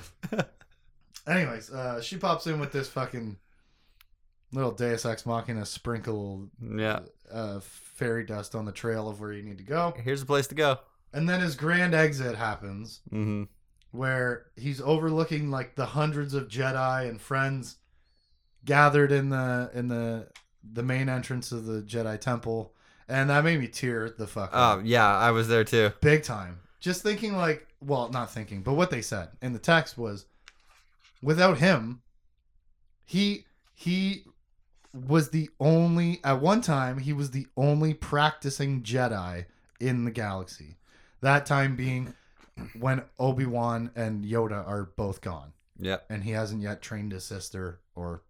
Anyways, 1.27 1.71
uh, 1.73 2.01
she 2.01 2.17
pops 2.17 2.47
in 2.47 2.61
with 2.61 2.71
this 2.73 2.89
fucking 2.89 3.37
little 4.57 4.73
Deus 4.73 5.05
Ex 5.05 5.25
Machina 5.27 5.65
sprinkle 5.67 6.49
yeah. 6.61 7.01
uh, 7.33 7.61
fairy 7.61 8.25
dust 8.25 8.55
on 8.55 8.65
the 8.65 8.73
trail 8.73 9.09
of 9.09 9.21
where 9.21 9.33
you 9.33 9.43
need 9.43 9.59
to 9.59 9.65
go. 9.65 9.95
Here's 10.03 10.21
the 10.21 10.27
place 10.27 10.47
to 10.49 10.55
go. 10.55 10.79
And 11.13 11.29
then 11.29 11.41
his 11.41 11.55
grand 11.55 11.95
exit 11.95 12.37
happens 12.37 13.01
Mm-hmm. 13.13 13.45
where 13.91 14.47
he's 14.57 14.81
overlooking 14.81 15.51
like 15.51 15.75
the 15.77 15.87
hundreds 15.87 16.35
of 16.35 16.49
Jedi 16.49 17.09
and 17.09 17.21
friends 17.21 17.77
gathered 18.65 19.13
in 19.13 19.29
the 19.31 19.71
in 19.75 19.89
the 19.89 20.29
the 20.73 20.83
main 20.83 21.09
entrance 21.09 21.53
of 21.53 21.67
the 21.67 21.83
Jedi 21.83 22.19
temple. 22.21 22.73
And 23.09 23.31
that 23.31 23.45
made 23.45 23.61
me 23.61 23.69
tear 23.69 24.11
the 24.11 24.27
fuck 24.27 24.51
up. 24.53 24.79
Oh 24.79 24.83
yeah, 24.85 25.07
I 25.17 25.31
was 25.31 25.49
there 25.49 25.65
too. 25.65 25.93
big 26.01 26.23
time. 26.25 26.59
Just 26.81 27.03
thinking 27.03 27.37
like, 27.37 27.67
well, 27.81 28.09
not 28.11 28.31
thinking, 28.33 28.63
but 28.63 28.75
what 28.75 28.91
they 28.91 29.03
said 29.03 29.29
in 29.43 29.53
the 29.53 29.59
text 29.59 29.97
was, 29.97 30.27
without 31.23 31.59
him, 31.59 32.03
he 33.05 33.45
he 33.75 34.25
was 34.97 35.31
the 35.31 35.51
only 35.61 36.21
at 36.25 36.41
one 36.41 36.61
time 36.61 36.99
he 36.99 37.13
was 37.13 37.31
the 37.31 37.47
only 37.57 37.95
practicing 37.95 38.83
Jedi 38.83 39.47
in 39.81 40.05
the 40.05 40.11
galaxy. 40.11 40.77
That 41.21 41.47
time 41.47 41.77
being 41.77 42.15
when 42.79 43.03
Obi 43.19 43.47
Wan 43.47 43.91
and 43.95 44.25
Yoda 44.25 44.67
are 44.67 44.85
both 44.85 45.21
gone, 45.21 45.53
Yeah, 45.79 45.99
and 46.09 46.25
he 46.25 46.31
hasn't 46.31 46.63
yet 46.63 46.83
trained 46.83 47.13
his 47.13 47.25
sister 47.25 47.81
or 47.95 48.23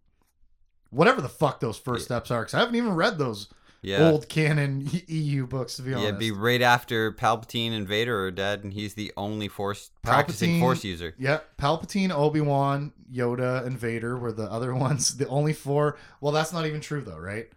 whatever 0.91 1.21
the 1.21 1.29
fuck 1.29 1.61
those 1.61 1.79
first 1.79 2.07
steps 2.07 2.31
are. 2.31 2.41
Because 2.41 2.55
I 2.55 2.61
haven't 2.61 2.77
even 2.77 2.95
read 2.95 3.19
those 3.19 3.49
Yeah. 3.83 4.11
old 4.11 4.29
canon 4.29 4.89
EU 5.07 5.47
books 5.47 5.77
to 5.77 5.83
be 5.83 5.91
yeah, 5.91 5.97
honest. 5.97 6.09
it'd 6.09 6.19
be 6.21 6.31
right 6.33 6.63
after 6.63 7.13
Palpatine 7.13 7.73
and 7.73 7.87
Vader 7.87 8.25
are 8.25 8.31
dead, 8.31 8.65
and 8.65 8.73
he's 8.73 8.95
the 8.95 9.13
only 9.17 9.49
Force 9.49 9.91
practicing 10.03 10.55
Palpatine- 10.57 10.61
Force 10.61 10.85
user. 10.85 11.15
Yeah, 11.19 11.41
Palpatine, 11.59 12.11
Obi 12.11 12.41
Wan, 12.41 12.93
Yoda, 13.13 13.65
and 13.65 13.79
Vader 13.79 14.17
were 14.19 14.33
the 14.33 14.51
other 14.51 14.75
ones. 14.87 15.17
The 15.17 15.29
only 15.29 15.53
four. 15.53 15.97
Well, 16.21 16.33
that's 16.33 16.53
not 16.53 16.67
even 16.67 16.81
true 16.81 17.03
though, 17.03 17.19
right? 17.19 17.49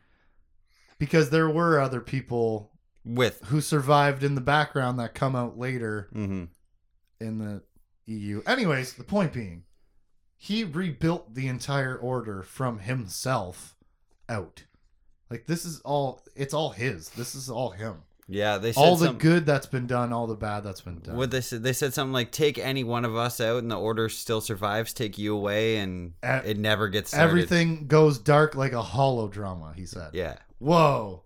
because 0.99 1.29
there 1.29 1.49
were 1.49 1.79
other 1.79 2.01
people 2.01 2.73
With. 3.05 3.41
who 3.45 3.62
survived 3.62 4.21
in 4.21 4.36
the 4.36 4.41
background 4.41 4.99
that 4.99 5.13
come 5.15 5.34
out 5.36 5.58
later 5.58 6.10
hmm 6.12 6.45
in 7.21 7.38
the 7.38 7.63
EU. 8.05 8.41
Anyways, 8.45 8.93
the 8.93 9.03
point 9.03 9.32
being, 9.34 9.63
he 10.38 10.63
rebuilt 10.65 11.34
the 11.36 11.47
entire 11.47 11.95
order 11.95 12.41
from 12.43 12.79
himself 12.79 13.75
out. 14.27 14.63
Like 15.29 15.45
this 15.45 15.65
is 15.65 15.79
all 15.81 16.21
it's 16.35 16.53
all 16.53 16.71
his. 16.71 17.09
This 17.09 17.35
is 17.35 17.49
all 17.49 17.69
him. 17.71 17.97
Yeah, 18.31 18.59
they 18.59 18.73
said 18.73 18.81
All 18.81 18.95
the 18.95 19.07
some- 19.07 19.17
good 19.17 19.45
that's 19.47 19.65
been 19.65 19.87
done, 19.87 20.13
all 20.13 20.27
the 20.27 20.35
bad 20.35 20.63
that's 20.63 20.81
been 20.81 20.99
done. 20.99 21.15
What 21.15 21.31
they 21.31 21.41
said, 21.41 21.63
they 21.63 21.73
said 21.73 21.95
something 21.95 22.13
like, 22.13 22.31
"Take 22.31 22.59
any 22.59 22.83
one 22.83 23.03
of 23.03 23.15
us 23.15 23.41
out, 23.41 23.57
and 23.63 23.71
the 23.71 23.75
order 23.79 24.07
still 24.07 24.39
survives. 24.39 24.93
Take 24.93 25.17
you 25.17 25.35
away, 25.35 25.77
and 25.77 26.13
E- 26.23 26.49
it 26.49 26.59
never 26.59 26.89
gets 26.89 27.09
started." 27.09 27.27
Everything 27.27 27.87
goes 27.87 28.19
dark 28.19 28.53
like 28.53 28.71
a 28.73 28.83
holodrama, 28.83 29.75
he 29.75 29.85
said. 29.87 30.11
Yeah, 30.13 30.37
Whoa. 30.59 31.23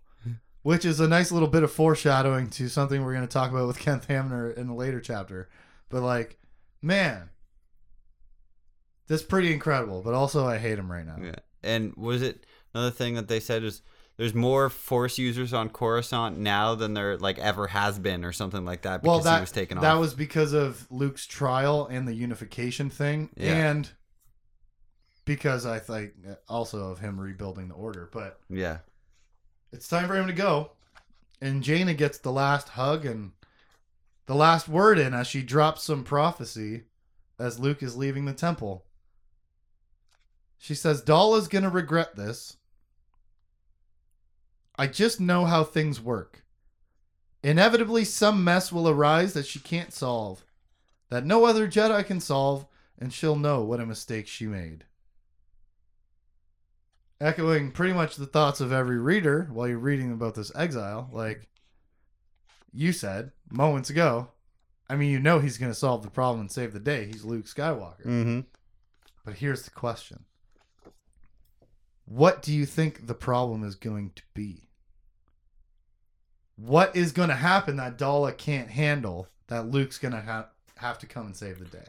Which 0.61 0.85
is 0.85 1.01
a 1.01 1.07
nice 1.09 1.29
little 1.29 1.49
bit 1.49 1.63
of 1.63 1.73
foreshadowing 1.73 2.49
to 2.51 2.69
something 2.69 3.03
we're 3.03 3.11
going 3.13 3.27
to 3.27 3.33
talk 3.33 3.51
about 3.51 3.67
with 3.67 3.79
Kenth 3.79 4.05
Hamner 4.05 4.49
in 4.51 4.69
a 4.69 4.75
later 4.75 5.01
chapter. 5.01 5.49
But 5.89 6.03
like, 6.03 6.37
man, 6.81 7.31
that's 9.07 9.23
pretty 9.23 9.51
incredible. 9.51 10.01
But 10.01 10.13
also, 10.13 10.45
I 10.47 10.57
hate 10.57 10.79
him 10.79 10.89
right 10.89 11.05
now. 11.05 11.17
yeah. 11.21 11.35
And 11.63 11.93
was 11.97 12.21
it 12.21 12.45
another 12.73 12.91
thing 12.91 13.15
that 13.15 13.27
they 13.27 13.41
said 13.41 13.63
is 13.63 13.81
there's 14.17 14.33
more 14.33 14.69
Force 14.69 15.17
users 15.17 15.53
on 15.53 15.69
Coruscant 15.69 16.37
now 16.37 16.75
than 16.75 16.93
there 16.93 17.17
like 17.17 17.39
ever 17.39 17.67
has 17.67 17.97
been, 17.99 18.23
or 18.23 18.31
something 18.31 18.63
like 18.65 18.83
that, 18.83 19.01
because 19.01 19.15
Well, 19.17 19.23
that 19.23 19.35
he 19.37 19.41
was 19.41 19.51
taken 19.51 19.79
that 19.79 19.95
off. 19.95 19.99
was 19.99 20.13
because 20.13 20.53
of 20.53 20.85
Luke's 20.91 21.25
trial 21.25 21.87
and 21.87 22.07
the 22.07 22.13
unification 22.13 22.89
thing, 22.89 23.29
Yeah. 23.35 23.53
and 23.69 23.89
because 25.25 25.65
I 25.65 25.79
think 25.79 26.13
also 26.47 26.91
of 26.91 26.99
him 26.99 27.19
rebuilding 27.19 27.69
the 27.69 27.75
order. 27.75 28.09
But 28.11 28.39
yeah, 28.49 28.79
it's 29.71 29.87
time 29.87 30.07
for 30.07 30.15
him 30.15 30.27
to 30.27 30.33
go. 30.33 30.71
And 31.41 31.63
Jaina 31.63 31.93
gets 31.93 32.17
the 32.19 32.31
last 32.31 32.69
hug 32.69 33.05
and 33.05 33.31
the 34.27 34.35
last 34.35 34.69
word 34.69 34.97
in 34.99 35.13
as 35.13 35.27
she 35.27 35.41
drops 35.41 35.83
some 35.83 36.03
prophecy 36.03 36.83
as 37.39 37.59
Luke 37.59 37.83
is 37.83 37.97
leaving 37.97 38.25
the 38.25 38.33
temple. 38.33 38.85
She 40.57 40.75
says, 40.75 41.01
Daala's 41.03 41.49
going 41.49 41.63
to 41.65 41.69
regret 41.69 42.15
this. 42.15 42.55
I 44.77 44.87
just 44.87 45.19
know 45.19 45.45
how 45.45 45.63
things 45.63 46.01
work. 46.01 46.43
Inevitably, 47.43 48.05
some 48.05 48.43
mess 48.43 48.71
will 48.71 48.87
arise 48.87 49.33
that 49.33 49.45
she 49.45 49.59
can't 49.59 49.93
solve, 49.93 50.45
that 51.09 51.25
no 51.25 51.45
other 51.45 51.67
Jedi 51.67 52.05
can 52.05 52.19
solve, 52.19 52.65
and 52.97 53.11
she'll 53.11 53.35
know 53.35 53.63
what 53.63 53.81
a 53.81 53.85
mistake 53.85 54.27
she 54.27 54.47
made 54.47 54.85
echoing 57.23 57.71
pretty 57.71 57.93
much 57.93 58.17
the 58.17 58.25
thoughts 58.25 58.59
of 58.59 58.73
every 58.73 58.99
reader 58.99 59.47
while 59.51 59.67
you're 59.67 59.77
reading 59.77 60.11
about 60.11 60.35
this 60.35 60.51
exile. 60.55 61.09
Like 61.11 61.47
you 62.73 62.91
said 62.91 63.31
moments 63.49 63.89
ago, 63.89 64.27
I 64.89 64.95
mean, 64.95 65.09
you 65.09 65.19
know 65.19 65.39
he's 65.39 65.57
going 65.57 65.71
to 65.71 65.77
solve 65.77 66.03
the 66.03 66.09
problem 66.09 66.41
and 66.41 66.51
save 66.51 66.73
the 66.73 66.79
day. 66.79 67.05
He's 67.05 67.23
Luke 67.23 67.45
Skywalker. 67.45 68.05
mm-hmm. 68.05 68.39
But 69.25 69.35
here's 69.35 69.63
the 69.63 69.71
question 69.71 70.25
What 72.05 72.41
do 72.41 72.53
you 72.53 72.65
think 72.65 73.07
the 73.07 73.13
problem 73.13 73.63
is 73.63 73.75
going 73.75 74.11
to 74.15 74.23
be? 74.33 74.67
What 76.55 76.95
is 76.95 77.11
going 77.11 77.29
to 77.29 77.35
happen 77.35 77.77
that 77.77 77.97
Daala 77.97 78.37
can't 78.37 78.69
handle 78.69 79.27
that 79.47 79.67
Luke's 79.69 79.97
going 79.97 80.13
to 80.13 80.21
ha- 80.21 80.49
have 80.77 80.99
to 80.99 81.05
come 81.05 81.25
and 81.25 81.35
save 81.35 81.59
the 81.59 81.65
day? 81.65 81.85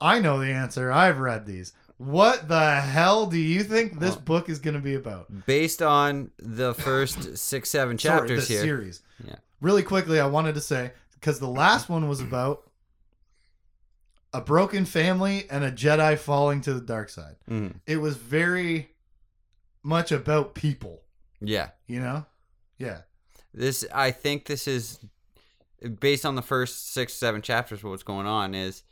I 0.00 0.20
know 0.20 0.38
the 0.38 0.50
answer. 0.52 0.90
I've 0.90 1.18
read 1.18 1.46
these. 1.46 1.72
What 1.98 2.48
the 2.48 2.80
hell 2.80 3.26
do 3.26 3.38
you 3.38 3.62
think 3.62 3.98
this 4.00 4.16
book 4.16 4.48
is 4.48 4.58
going 4.58 4.74
to 4.74 4.80
be 4.80 4.94
about? 4.94 5.26
based 5.46 5.80
on 5.82 6.30
the 6.38 6.74
first 6.78 7.36
six, 7.38 7.68
seven 7.70 7.98
Sorry, 7.98 8.20
chapters 8.20 8.48
the 8.48 8.54
here. 8.54 8.62
series. 8.62 9.02
Yeah. 9.24 9.36
Really 9.60 9.82
quickly, 9.82 10.18
I 10.20 10.26
wanted 10.26 10.54
to 10.56 10.60
say 10.60 10.92
because 11.14 11.38
the 11.38 11.48
last 11.48 11.88
one 11.88 12.08
was 12.08 12.20
about 12.20 12.68
a 14.32 14.40
broken 14.40 14.84
family 14.84 15.46
and 15.50 15.62
a 15.64 15.70
Jedi 15.70 16.18
falling 16.18 16.60
to 16.62 16.74
the 16.74 16.80
dark 16.80 17.08
side. 17.08 17.36
Mhm. 17.48 17.74
It 17.86 17.98
was 17.98 18.16
very 18.16 18.90
much 19.84 20.10
about 20.10 20.54
people, 20.54 21.02
Yeah, 21.40 21.70
you 21.86 22.00
know? 22.00 22.26
Yeah. 22.78 23.02
this 23.52 23.84
I 23.94 24.10
think 24.10 24.46
this 24.46 24.66
is 24.66 24.98
based 26.00 26.24
on 26.26 26.34
the 26.34 26.42
first 26.42 26.92
six, 26.92 27.12
seven 27.12 27.42
chapters. 27.42 27.84
What's 27.84 28.02
going 28.02 28.26
on 28.26 28.54
is 28.54 28.82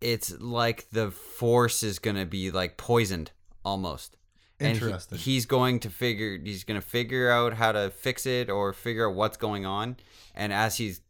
it's 0.00 0.38
like 0.40 0.90
the 0.90 1.10
Force 1.10 1.82
is 1.82 1.98
gonna 1.98 2.26
be 2.26 2.50
like 2.50 2.76
poisoned 2.76 3.30
almost. 3.64 4.16
And 4.60 4.76
he- 4.76 4.84
Interesting. 4.84 5.18
he's 5.18 5.46
going 5.46 5.80
to 5.80 5.90
figure. 5.90 6.38
He's 6.38 6.62
going 6.62 6.80
to 6.80 6.86
figure 6.86 7.28
out 7.28 7.54
how 7.54 7.72
to 7.72 7.90
fix 7.90 8.24
it 8.24 8.48
or 8.48 8.72
figure 8.72 9.08
out 9.10 9.16
what's 9.16 9.36
going 9.36 9.66
on. 9.66 9.96
And 10.32 10.52
as 10.52 10.76
he's 10.76 11.00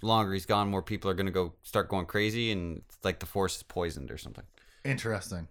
longer 0.00 0.32
he's 0.32 0.46
gone, 0.46 0.68
more 0.70 0.80
people 0.80 1.10
are 1.10 1.14
going 1.14 1.26
to 1.26 1.32
go 1.32 1.54
start 1.64 1.88
going 1.88 2.06
crazy, 2.06 2.52
and 2.52 2.82
it's 2.88 2.98
like 3.04 3.18
the 3.18 3.26
force 3.26 3.56
is 3.56 3.62
poisoned 3.64 4.12
or 4.12 4.16
something. 4.16 4.44
Interesting. 4.84 5.48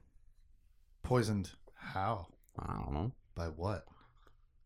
Poisoned 1.03 1.51
how? 1.75 2.27
I 2.59 2.73
don't 2.73 2.93
know. 2.93 3.11
By 3.35 3.45
what? 3.47 3.85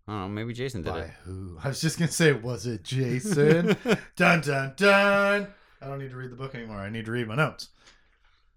I 0.08 0.12
don't 0.14 0.22
know. 0.22 0.28
Maybe 0.30 0.54
Jacen 0.54 0.84
did 0.84 0.86
By 0.94 1.00
it. 1.02 1.12
who? 1.24 1.58
I 1.64 1.70
was 1.70 1.82
just 1.82 1.98
gonna 2.00 2.12
say, 2.12 2.32
was 2.34 2.66
it 2.68 2.84
Jacen? 2.84 3.78
dun 4.16 4.42
dun 4.42 4.74
dun. 4.78 5.48
I 5.82 5.88
don't 5.88 6.00
need 6.00 6.10
to 6.12 6.16
read 6.18 6.32
the 6.32 6.36
book 6.36 6.56
anymore. 6.56 6.78
I 6.78 6.90
need 6.90 7.06
to 7.06 7.12
read 7.12 7.28
my 7.28 7.36
notes. 7.36 7.70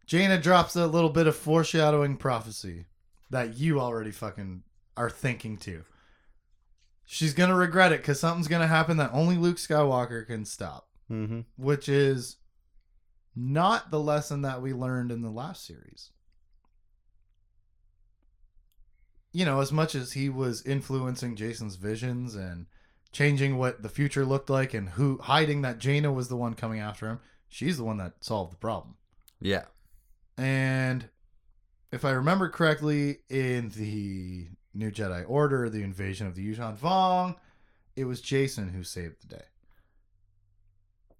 Jaina 0.07 0.40
drops 0.40 0.75
a 0.75 0.87
little 0.87 1.11
bit 1.11 1.27
of 1.27 1.37
foreshadowing 1.37 2.16
prophecy 2.16 2.87
that 3.31 3.57
you 3.59 3.79
already 3.81 4.11
fucking 4.11 4.62
are 4.97 5.11
thinking 5.11 5.57
to. 5.59 5.85
She's 7.05 7.35
gonna 7.35 7.55
regret 7.57 7.93
it 7.93 8.01
because 8.01 8.19
something's 8.21 8.49
gonna 8.49 8.66
happen 8.66 8.97
that 8.97 9.11
only 9.12 9.37
Luke 9.37 9.57
Skywalker 9.59 10.27
can 10.27 10.45
stop, 10.45 10.88
Mm-hmm. 11.11 11.40
which 11.57 11.88
is 11.88 12.37
not 13.37 13.90
the 13.90 14.01
lesson 14.01 14.43
that 14.43 14.62
we 14.62 14.73
learned 14.73 15.11
in 15.12 15.23
the 15.23 15.31
last 15.31 15.66
series. 15.66 16.11
You 19.33 19.45
know, 19.45 19.61
as 19.61 19.71
much 19.73 19.95
as 19.95 20.12
he 20.12 20.29
was 20.29 20.62
influencing 20.66 21.37
Jacen's 21.37 21.77
visions 21.77 22.35
and 22.35 22.66
changing 23.12 23.59
what 23.59 23.83
the 23.83 23.88
future 23.88 24.25
looked 24.25 24.51
like 24.51 24.75
and 24.75 24.88
who 24.90 25.19
hiding 25.23 25.62
that 25.62 25.79
Jaina 25.79 26.12
was 26.12 26.29
the 26.29 26.37
one 26.37 26.55
coming 26.55 26.81
after 26.81 27.07
him, 27.09 27.21
she's 27.49 27.77
the 27.77 27.85
one 27.85 27.99
that 27.99 28.14
solved 28.25 28.53
the 28.53 28.57
problem. 28.57 28.97
Yeah. 29.40 29.64
And 30.37 31.09
if 31.93 32.05
I 32.05 32.11
remember 32.11 32.49
correctly, 32.49 33.19
in 33.29 33.69
the 33.71 34.49
New 34.75 34.90
Jedi 34.90 35.25
Order, 35.29 35.69
the 35.69 35.83
invasion 35.83 36.27
of 36.27 36.35
the 36.35 36.47
Yuuzhan 36.53 36.77
Vong, 36.77 37.37
it 37.97 38.05
was 38.05 38.21
Jacen 38.23 38.73
who 38.75 38.83
saved 38.83 39.23
the 39.23 39.37
day. 39.37 39.43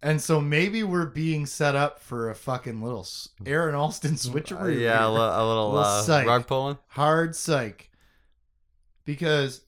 And 0.03 0.21
so 0.23 0.41
maybe 0.41 0.83
we're 0.83 1.07
being 1.07 1.45
set 1.45 1.77
up 1.77 2.01
for 2.01 2.31
a 2.31 2.35
fucking 2.35 2.81
little 2.83 3.07
Aaron 3.45 3.75
Allston 3.75 4.13
switcheroo. 4.15 4.63
Uh, 4.63 4.67
yeah, 4.69 5.07
a, 5.07 5.11
li- 5.11 5.19
a 5.19 5.47
little, 5.47 5.73
Little 5.73 5.79
uh, 5.85 6.03
psych. 6.03 6.27
rug 6.27 6.47
pulling. 6.47 6.79
hard 6.89 7.37
psych. 7.37 7.90
Because 9.11 9.63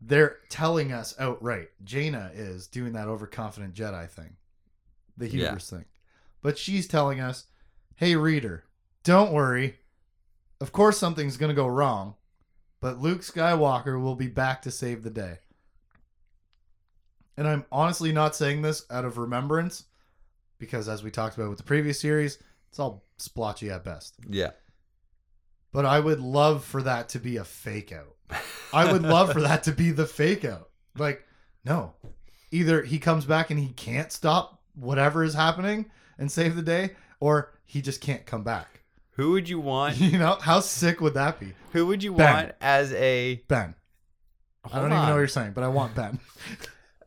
they're 0.00 0.38
telling 0.48 0.90
us 0.90 1.14
outright, 1.20 1.68
Jaina 1.84 2.32
is 2.34 2.66
doing 2.66 2.92
that 2.94 3.06
overconfident 3.06 3.74
Jedi 3.74 4.10
thing, 4.10 4.34
the 5.16 5.28
Yeah. 5.28 5.56
thing. 5.56 5.84
But 6.42 6.58
she's 6.58 6.88
telling 6.88 7.20
us, 7.20 7.44
hey, 7.94 8.16
reader, 8.16 8.64
don't 9.04 9.32
worry. 9.32 9.78
Of 10.60 10.72
course, 10.72 10.98
something's 10.98 11.36
going 11.36 11.50
to 11.50 11.54
go 11.54 11.68
wrong, 11.68 12.16
but 12.80 12.98
Luke 12.98 13.20
Skywalker 13.20 14.02
will 14.02 14.16
be 14.16 14.26
back 14.26 14.62
to 14.62 14.72
save 14.72 15.04
the 15.04 15.10
day. 15.10 15.38
And 17.36 17.46
I'm 17.46 17.66
honestly 17.70 18.10
not 18.10 18.34
saying 18.34 18.62
this 18.62 18.84
out 18.90 19.04
of 19.04 19.16
remembrance, 19.16 19.84
because 20.58 20.88
as 20.88 21.04
we 21.04 21.12
talked 21.12 21.36
about 21.36 21.50
with 21.50 21.58
the 21.58 21.64
previous 21.64 22.00
series, 22.00 22.42
it's 22.68 22.80
all 22.80 23.04
splotchy 23.16 23.70
at 23.70 23.84
best. 23.84 24.16
Yeah. 24.28 24.50
But 25.74 25.84
I 25.84 25.98
would 26.00 26.20
love 26.20 26.64
for 26.64 26.80
that 26.82 27.10
to 27.10 27.18
be 27.18 27.36
a 27.36 27.44
fake 27.44 27.92
out. 27.92 28.14
I 28.72 28.90
would 28.90 29.02
love 29.02 29.32
for 29.32 29.40
that 29.42 29.64
to 29.64 29.72
be 29.72 29.90
the 29.90 30.06
fake 30.06 30.44
out. 30.44 30.70
Like, 30.96 31.26
no. 31.64 31.92
Either 32.52 32.82
he 32.82 32.98
comes 33.00 33.24
back 33.24 33.50
and 33.50 33.58
he 33.58 33.68
can't 33.70 34.10
stop 34.12 34.62
whatever 34.76 35.24
is 35.24 35.34
happening 35.34 35.86
and 36.16 36.30
save 36.30 36.54
the 36.54 36.62
day, 36.62 36.90
or 37.18 37.52
he 37.64 37.82
just 37.82 38.00
can't 38.00 38.24
come 38.24 38.44
back. 38.44 38.82
Who 39.16 39.32
would 39.32 39.48
you 39.48 39.58
want? 39.60 39.98
You 40.00 40.18
know, 40.18 40.36
how 40.40 40.60
sick 40.60 41.00
would 41.00 41.14
that 41.14 41.40
be? 41.40 41.52
Who 41.72 41.86
would 41.88 42.02
you 42.04 42.14
Ben. 42.14 42.34
want 42.34 42.52
as 42.60 42.92
a? 42.92 43.42
Ben. 43.48 43.74
I 44.64 44.76
don't 44.80 44.92
even 44.92 45.04
know 45.06 45.10
what 45.10 45.18
you're 45.18 45.28
saying, 45.28 45.52
but 45.54 45.64
I 45.64 45.68
want 45.68 45.94
Ben. 45.96 46.20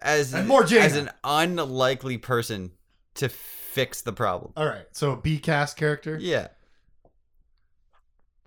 as 0.02 0.34
And 0.34 0.48
more 0.48 0.64
Jaina. 0.66 0.84
as 0.84 0.96
an 0.98 1.10
unlikely 1.24 2.18
person 2.18 2.72
to 3.16 3.30
fix 3.30 4.02
the 4.02 4.14
problem. 4.14 4.52
All 4.58 4.66
right. 4.68 4.86
So 4.92 5.12
a 5.14 5.18
B 5.18 5.40
cast 5.40 5.78
character, 5.78 6.18
Yeah. 6.20 6.50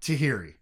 Tahiri. 0.01 0.55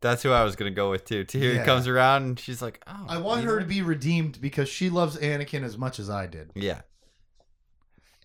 That's 0.00 0.22
who 0.22 0.30
I 0.30 0.44
was 0.44 0.56
gonna 0.56 0.70
go 0.70 0.90
with 0.90 1.04
too. 1.04 1.24
Tahiri 1.24 1.56
Yeah. 1.56 1.64
comes 1.64 1.86
around 1.88 2.22
and 2.24 2.38
she's 2.40 2.60
like, 2.60 2.82
"Oh, 2.86 3.06
I 3.08 3.18
want 3.18 3.44
her 3.44 3.58
to 3.58 3.64
be 3.66 3.82
redeemed 3.82 4.40
because 4.40 4.68
she 4.68 4.90
loves 4.90 5.16
Anakin 5.16 5.62
as 5.62 5.78
much 5.78 5.98
as 5.98 6.10
I 6.10 6.26
did. 6.26 6.50
Yeah. 6.54 6.82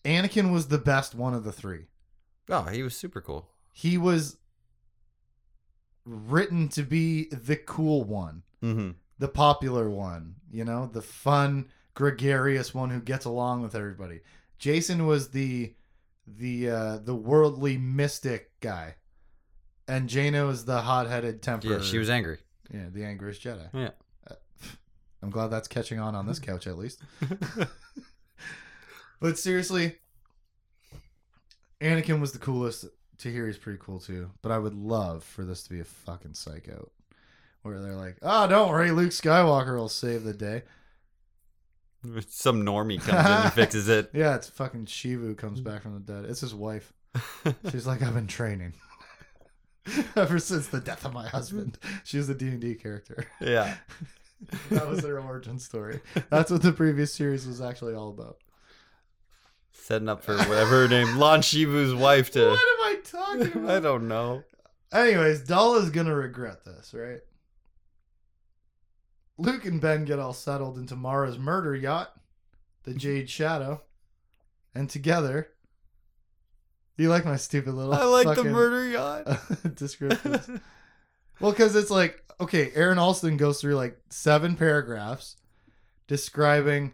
Anakin 0.04 0.52
was 0.52 0.68
the 0.68 0.78
best 0.78 1.16
one 1.16 1.34
of 1.34 1.44
the 1.44 1.52
three. 1.52 1.86
Oh, 2.50 2.64
he 2.64 2.84
was 2.84 2.96
super 2.96 3.22
cool. 3.22 3.48
he 3.74 3.98
was 3.98 4.38
written 6.06 6.68
to 6.70 6.84
be 6.84 7.26
the 7.30 7.56
cool 7.56 8.04
one, 8.04 8.44
Mm-hmm. 8.64 8.92
the 9.20 9.28
popular 9.28 9.90
one, 9.90 10.36
you 10.52 10.66
know, 10.66 10.88
the 10.92 11.02
fun, 11.02 11.70
gregarious 11.94 12.74
one 12.74 12.90
who 12.90 13.00
gets 13.00 13.26
along 13.26 13.62
with 13.62 13.76
everybody. 13.76 14.20
Jacen 14.60 15.06
was 15.06 15.30
the 15.30 15.74
the 16.28 16.70
uh 16.70 16.98
the 16.98 17.16
worldly 17.16 17.78
mystic 17.78 18.52
guy. 18.60 18.96
And 19.92 20.08
Jaina 20.08 20.46
was 20.46 20.64
the 20.64 20.80
hot-headed 20.82 21.42
temper. 21.42 21.68
Yeah, 21.68 21.82
she 21.82 21.98
was 21.98 22.10
angry. 22.10 22.38
yeah, 22.74 22.86
the 22.92 23.04
angriest 23.04 23.42
Jedi. 23.44 23.68
Yeah. 23.74 23.90
Uh, 24.30 24.36
I'm 25.22 25.30
glad 25.30 25.48
that's 25.48 25.68
catching 25.68 26.00
on 26.00 26.16
on 26.16 26.26
this 26.26 26.40
couch 26.50 26.66
at 26.68 26.78
least. 26.78 27.02
But 29.20 29.38
seriously, 29.38 29.98
Anakin 31.80 32.20
was 32.20 32.32
the 32.32 32.40
coolest. 32.40 32.86
Tahiri's 33.20 33.58
pretty 33.60 33.78
cool 33.80 34.00
too. 34.00 34.32
But 34.42 34.52
I 34.52 34.58
would 34.58 34.74
love 34.74 35.24
for 35.24 35.46
this 35.46 35.62
to 35.64 35.70
be 35.70 35.80
a 35.80 35.84
fucking 35.84 36.34
psycho. 36.34 36.90
Where 37.62 37.80
they're 37.80 37.94
like, 37.94 38.18
oh, 38.24 38.48
don't 38.48 38.70
worry, 38.70 38.90
Luke 38.90 39.12
Skywalker 39.12 39.78
will 39.78 39.90
save 39.90 40.24
the 40.24 40.34
day. 40.34 40.64
Some 42.30 42.66
normie 42.66 43.00
comes 43.00 43.28
in 43.28 43.32
and 43.32 43.54
fixes 43.54 43.88
it. 43.88 44.10
Yeah, 44.12 44.36
it's 44.36 44.50
fucking 44.50 44.88
Shivu 44.88 45.38
comes 45.38 45.62
back 45.62 45.84
from 45.84 45.94
the 45.94 46.00
dead. 46.00 46.26
It's 46.26 46.42
his 46.42 46.56
wife. 46.56 46.92
She's 47.70 47.86
like, 47.86 48.02
I've 48.02 48.16
been 48.16 48.26
training. 48.26 48.74
Ever 50.16 50.40
since 50.40 50.68
the 50.68 50.80
death 50.80 51.06
of 51.06 51.14
my 51.14 51.28
husband. 51.28 51.78
She 52.04 52.18
was 52.18 52.30
a 52.30 52.36
D&D 52.36 52.76
character. 52.76 53.26
yeah. 53.40 53.76
That 54.72 54.88
was 54.90 55.02
their 55.04 55.20
origin 55.20 55.60
story. 55.60 56.00
That's 56.32 56.50
what 56.50 56.64
the 56.64 56.72
previous 56.72 57.14
series 57.14 57.46
was 57.46 57.62
actually 57.62 57.94
all 57.94 58.10
about. 58.10 58.38
Setting 59.72 60.10
up 60.10 60.24
for 60.24 60.36
whatever 60.36 60.82
her 60.82 60.88
name, 60.88 61.18
Lon 61.18 61.44
Shivu's 61.44 61.94
wife 61.94 62.32
to. 62.32 62.50
What 62.50 62.60
am 62.60 62.82
I 62.82 63.00
talking 63.04 63.52
about? 63.64 63.70
I 63.70 63.80
don't 63.80 64.08
know. 64.08 64.44
Anyways, 64.92 65.44
Daala's 65.44 65.92
gonna 65.92 66.16
regret 66.16 66.66
this, 66.66 66.92
right? 66.92 67.20
Luke 69.38 69.64
and 69.66 69.80
Ben 69.80 70.06
get 70.06 70.18
all 70.18 70.34
settled 70.34 70.78
into 70.80 70.96
Mara's 70.96 71.38
murder 71.38 71.76
yacht, 71.76 72.12
the 72.84 72.96
Jade 72.96 73.30
Shadow, 73.30 73.84
and 74.74 74.90
together. 74.90 75.50
You 77.02 77.10
like 77.10 77.26
my 77.26 77.36
stupid 77.36 77.74
little 77.74 77.94
I 77.94 78.04
like 78.04 78.28
the 78.28 78.36
fucking 78.36 78.52
murder 78.52 78.88
yacht. 78.88 79.76
descriptions? 79.76 80.48
well, 81.40 81.52
because 81.52 81.76
it's 81.76 81.90
like 81.90 82.24
okay, 82.40 82.72
Aaron 82.76 83.00
Allston 83.00 83.38
goes 83.38 83.60
through 83.60 83.76
like 83.76 84.00
seven 84.10 84.56
paragraphs 84.56 85.36
describing 86.08 86.94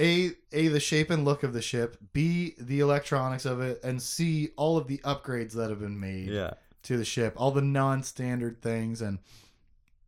a 0.00 0.30
a 0.50 0.68
the 0.68 0.80
shape 0.80 1.10
and 1.10 1.26
look 1.26 1.42
of 1.42 1.52
the 1.52 1.60
ship, 1.60 1.98
b 2.14 2.54
the 2.58 2.80
electronics 2.80 3.44
of 3.44 3.60
it, 3.60 3.80
and 3.84 4.00
c 4.00 4.48
all 4.56 4.78
of 4.78 4.86
the 4.86 4.98
upgrades 4.98 5.52
that 5.52 5.68
have 5.68 5.80
been 5.80 6.00
made 6.00 6.28
yeah. 6.28 6.54
to 6.84 6.96
the 6.96 7.04
ship, 7.04 7.34
all 7.36 7.50
the 7.50 7.60
non-standard 7.60 8.62
things, 8.62 9.02
and 9.02 9.18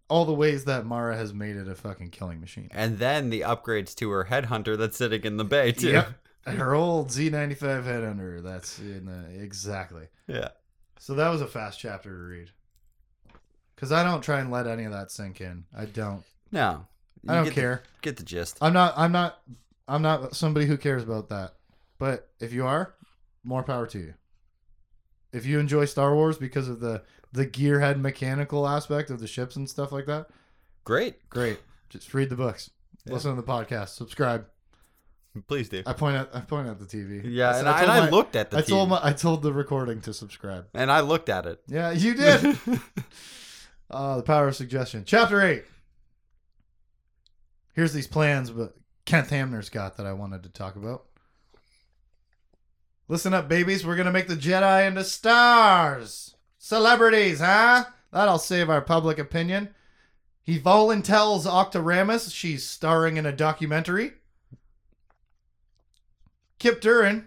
all 0.09 0.25
the 0.25 0.33
ways 0.33 0.65
that 0.65 0.87
Mara 0.87 1.17
has 1.17 1.35
made 1.35 1.57
it 1.57 1.69
a 1.69 1.75
fucking 1.75 2.09
killing 2.09 2.41
machine. 2.41 2.69
And 2.71 2.99
then 2.99 3.29
the 3.29 3.43
upgrades 3.43 3.95
to 3.97 4.11
her 4.11 4.29
headhunter 4.31 4.79
that's 4.79 4.97
sitting 4.97 5.25
in 5.25 5.37
the 5.37 5.45
bay, 5.45 5.73
too. 5.73 5.91
Yep, 5.91 6.09
her 6.53 6.75
old 6.75 7.09
Z95 7.09 7.85
headhunter. 7.85 8.43
That's 8.43 8.79
in 8.79 9.07
the 9.07 9.43
exactly. 9.43 10.07
Yeah. 10.27 10.49
So 10.99 11.15
that 11.15 11.29
was 11.31 11.41
a 11.41 11.47
fast 11.47 11.79
chapter 11.81 12.11
to 12.11 12.17
read. 12.17 12.51
Because 13.75 13.93
I 13.93 14.05
don't 14.05 14.23
try 14.23 14.41
and 14.41 14.51
let 14.51 14.67
any 14.67 14.85
of 14.85 14.93
that 14.93 15.11
sink 15.11 15.41
in. 15.41 15.65
I 15.77 15.85
don't. 15.87 16.23
No. 16.53 16.87
I 17.29 17.35
don't 17.37 17.45
get 17.45 17.55
the- 17.55 17.61
care. 17.61 17.83
get 18.03 18.17
the 18.17 18.23
gist. 18.23 18.59
I'm 18.61 18.73
not. 18.73 18.95
I'm 18.97 19.13
not. 19.13 19.41
I'm 19.89 20.03
not 20.03 20.35
somebody 20.37 20.67
who 20.67 20.77
cares 20.79 21.03
about 21.03 21.29
that. 21.31 21.55
But 21.99 22.29
if 22.41 22.53
you 22.53 22.67
are, 22.67 22.95
more 23.43 23.63
power 23.63 23.87
to 23.89 23.99
you. 23.99 24.15
If 25.33 25.45
you 25.47 25.59
enjoy 25.59 25.85
Star 25.87 26.15
Wars 26.15 26.39
because 26.39 26.69
of 26.69 26.81
the 26.81 27.03
the 27.33 27.47
gearhead 27.47 28.01
mechanical 28.01 28.67
aspect 28.69 29.11
of 29.11 29.19
the 29.21 29.27
ships 29.27 29.57
and 29.57 29.69
stuff 29.69 29.91
like 29.91 30.07
that, 30.07 30.29
Great. 30.85 31.29
great. 31.29 31.59
Just 31.89 32.15
read 32.15 32.31
the 32.31 32.37
books. 32.37 32.71
Yeah. 33.05 33.15
Listen 33.15 33.35
to 33.35 33.41
the 33.43 33.47
podcast. 33.47 33.89
Subscribe. 33.89 34.47
Please 35.49 35.69
do. 35.69 35.83
I 35.85 35.93
point 35.95 36.17
at. 36.17 36.31
I 36.33 36.41
point 36.41 36.69
at 36.69 36.79
the 36.79 36.85
TV. 36.85 37.23
Yeah, 37.25 37.51
I, 37.51 37.59
and 37.59 37.69
I 37.69 37.83
and 37.83 37.91
I 37.91 38.01
my- 38.01 38.11
looked 38.11 38.37
at 38.37 38.51
the 38.51 38.59
I 38.59 38.63
told 38.63 38.89
my. 38.89 39.01
I 39.03 39.13
told 39.13 39.43
the 39.43 39.53
recording 39.53 40.01
to 40.03 40.15
subscribe. 40.15 40.67
and 40.75 40.93
I 40.93 41.01
looked 41.01 41.29
at 41.29 41.45
it. 41.47 41.61
Yeah, 41.67 41.91
you 41.91 42.15
did. 42.15 42.45
uh, 43.91 44.17
the 44.17 44.23
power 44.23 44.49
of 44.49 44.57
suggestion. 44.57 45.03
Chapter 45.05 45.43
eight. 45.43 45.65
Here's 47.75 47.93
these 47.93 48.07
plans, 48.07 48.51
but 48.53 48.75
Kenth 49.07 49.31
Hamner's 49.31 49.71
got 49.71 49.97
that 49.97 50.07
I 50.07 50.13
wanted 50.13 50.45
to 50.45 50.49
talk 50.51 50.77
about. 50.77 51.07
Listen 53.09 53.35
up, 53.35 53.49
babies. 53.49 53.85
We're 53.85 53.97
gonna 53.97 54.13
make 54.13 54.29
the 54.29 54.37
Jedi 54.37 54.87
into 54.87 55.03
stars, 55.03 56.37
celebrities, 56.59 57.41
huh? 57.41 57.87
That'll 58.13 58.39
save 58.39 58.71
our 58.71 58.81
public 58.81 59.19
opinion. 59.19 59.75
He 60.45 60.61
voluntells 60.61 61.45
Octa 61.45 61.83
Ramis. 61.83 62.33
She's 62.33 62.65
starring 62.65 63.17
in 63.17 63.27
a 63.27 63.33
documentary. 63.33 64.13
Kyp 66.59 66.81
Durron 66.81 67.27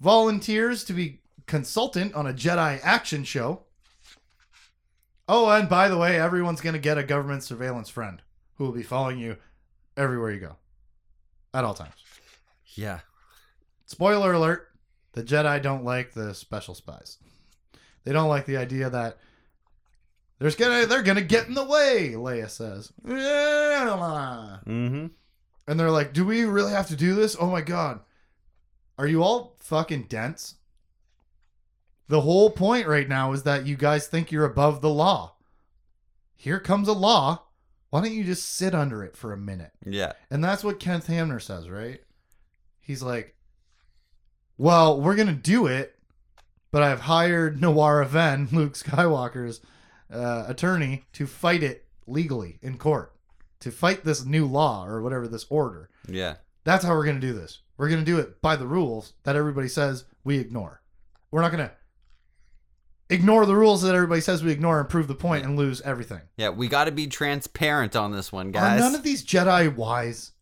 volunteers 0.00 0.84
to 0.84 0.92
be 0.92 1.20
consultant 1.46 2.14
on 2.14 2.26
a 2.26 2.32
Jedi 2.32 2.80
action 2.82 3.24
show. 3.24 3.62
Oh, 5.28 5.48
and 5.50 5.68
by 5.68 5.88
the 5.88 5.96
way, 5.96 6.20
everyone's 6.20 6.60
going 6.60 6.74
to 6.74 6.80
get 6.80 6.98
a 6.98 7.02
government 7.02 7.44
surveillance 7.44 7.88
friend 7.88 8.20
who 8.54 8.64
will 8.64 8.72
be 8.72 8.82
following 8.82 9.18
you 9.18 9.36
everywhere 9.96 10.32
you 10.32 10.40
go 10.40 10.56
at 11.54 11.64
all 11.64 11.74
times. 11.74 11.94
Yeah. 12.74 13.00
Spoiler 13.86 14.32
alert 14.32 14.68
the 15.12 15.22
Jedi 15.22 15.60
don't 15.62 15.84
like 15.84 16.12
the 16.12 16.34
special 16.34 16.74
spies. 16.74 17.18
They 18.04 18.12
don't 18.12 18.28
like 18.28 18.46
the 18.46 18.56
idea 18.56 18.90
that 18.90 19.18
there's 20.38 20.56
gonna 20.56 20.86
they're 20.86 21.02
gonna 21.02 21.20
get 21.20 21.46
in 21.46 21.54
the 21.54 21.64
way, 21.64 22.14
Leia 22.16 22.50
says. 22.50 22.92
Mm-hmm. 24.66 25.06
And 25.66 25.78
they're 25.78 25.90
like, 25.90 26.12
Do 26.12 26.24
we 26.24 26.44
really 26.44 26.72
have 26.72 26.88
to 26.88 26.96
do 26.96 27.14
this? 27.14 27.36
Oh 27.38 27.50
my 27.50 27.60
god. 27.60 28.00
Are 28.98 29.06
you 29.06 29.22
all 29.22 29.56
fucking 29.60 30.04
dense? 30.04 30.56
The 32.08 32.20
whole 32.20 32.50
point 32.50 32.86
right 32.86 33.08
now 33.08 33.32
is 33.32 33.44
that 33.44 33.66
you 33.66 33.76
guys 33.76 34.06
think 34.06 34.30
you're 34.30 34.44
above 34.44 34.80
the 34.80 34.90
law. 34.90 35.36
Here 36.36 36.60
comes 36.60 36.88
a 36.88 36.92
law. 36.92 37.44
Why 37.90 38.00
don't 38.00 38.12
you 38.12 38.24
just 38.24 38.48
sit 38.48 38.74
under 38.74 39.04
it 39.04 39.16
for 39.16 39.32
a 39.32 39.38
minute? 39.38 39.72
Yeah. 39.84 40.12
And 40.30 40.42
that's 40.42 40.64
what 40.64 40.80
Kenth 40.80 41.06
Hamner 41.06 41.40
says, 41.40 41.68
right? 41.68 42.00
He's 42.80 43.02
like, 43.02 43.34
Well, 44.58 45.00
we're 45.00 45.16
gonna 45.16 45.32
do 45.32 45.66
it, 45.66 45.98
but 46.70 46.82
I've 46.82 47.02
hired 47.02 47.60
Nawara 47.60 48.06
Ven, 48.06 48.48
Luke 48.52 48.74
Skywalker's 48.74 49.60
uh, 50.12 50.44
attorney, 50.48 51.04
to 51.12 51.26
fight 51.26 51.62
it 51.62 51.86
legally 52.06 52.58
in 52.62 52.76
court. 52.76 53.11
To 53.62 53.70
fight 53.70 54.04
this 54.04 54.24
new 54.24 54.46
law 54.46 54.86
or 54.86 55.02
whatever 55.02 55.26
this 55.28 55.46
order. 55.48 55.88
Yeah. 56.08 56.36
That's 56.64 56.84
how 56.84 56.94
we're 56.94 57.04
going 57.04 57.20
to 57.20 57.26
do 57.26 57.32
this. 57.32 57.60
We're 57.76 57.88
going 57.88 58.00
to 58.00 58.04
do 58.04 58.18
it 58.18 58.42
by 58.42 58.56
the 58.56 58.66
rules 58.66 59.14
that 59.22 59.36
everybody 59.36 59.68
says 59.68 60.04
we 60.24 60.38
ignore. 60.38 60.82
We're 61.30 61.42
not 61.42 61.52
going 61.52 61.68
to 61.68 61.72
ignore 63.08 63.46
the 63.46 63.56
rules 63.56 63.82
that 63.82 63.94
everybody 63.94 64.20
says 64.20 64.42
we 64.42 64.52
ignore 64.52 64.80
and 64.80 64.88
prove 64.88 65.08
the 65.08 65.14
point 65.14 65.44
and 65.44 65.56
lose 65.56 65.80
everything. 65.82 66.22
Yeah. 66.36 66.50
We 66.50 66.68
got 66.68 66.84
to 66.84 66.92
be 66.92 67.06
transparent 67.06 67.96
on 67.96 68.12
this 68.12 68.32
one, 68.32 68.50
guys. 68.50 68.80
Are 68.80 68.84
none 68.84 68.94
of 68.94 69.02
these 69.02 69.24
Jedi 69.24 69.74
wise? 69.74 70.32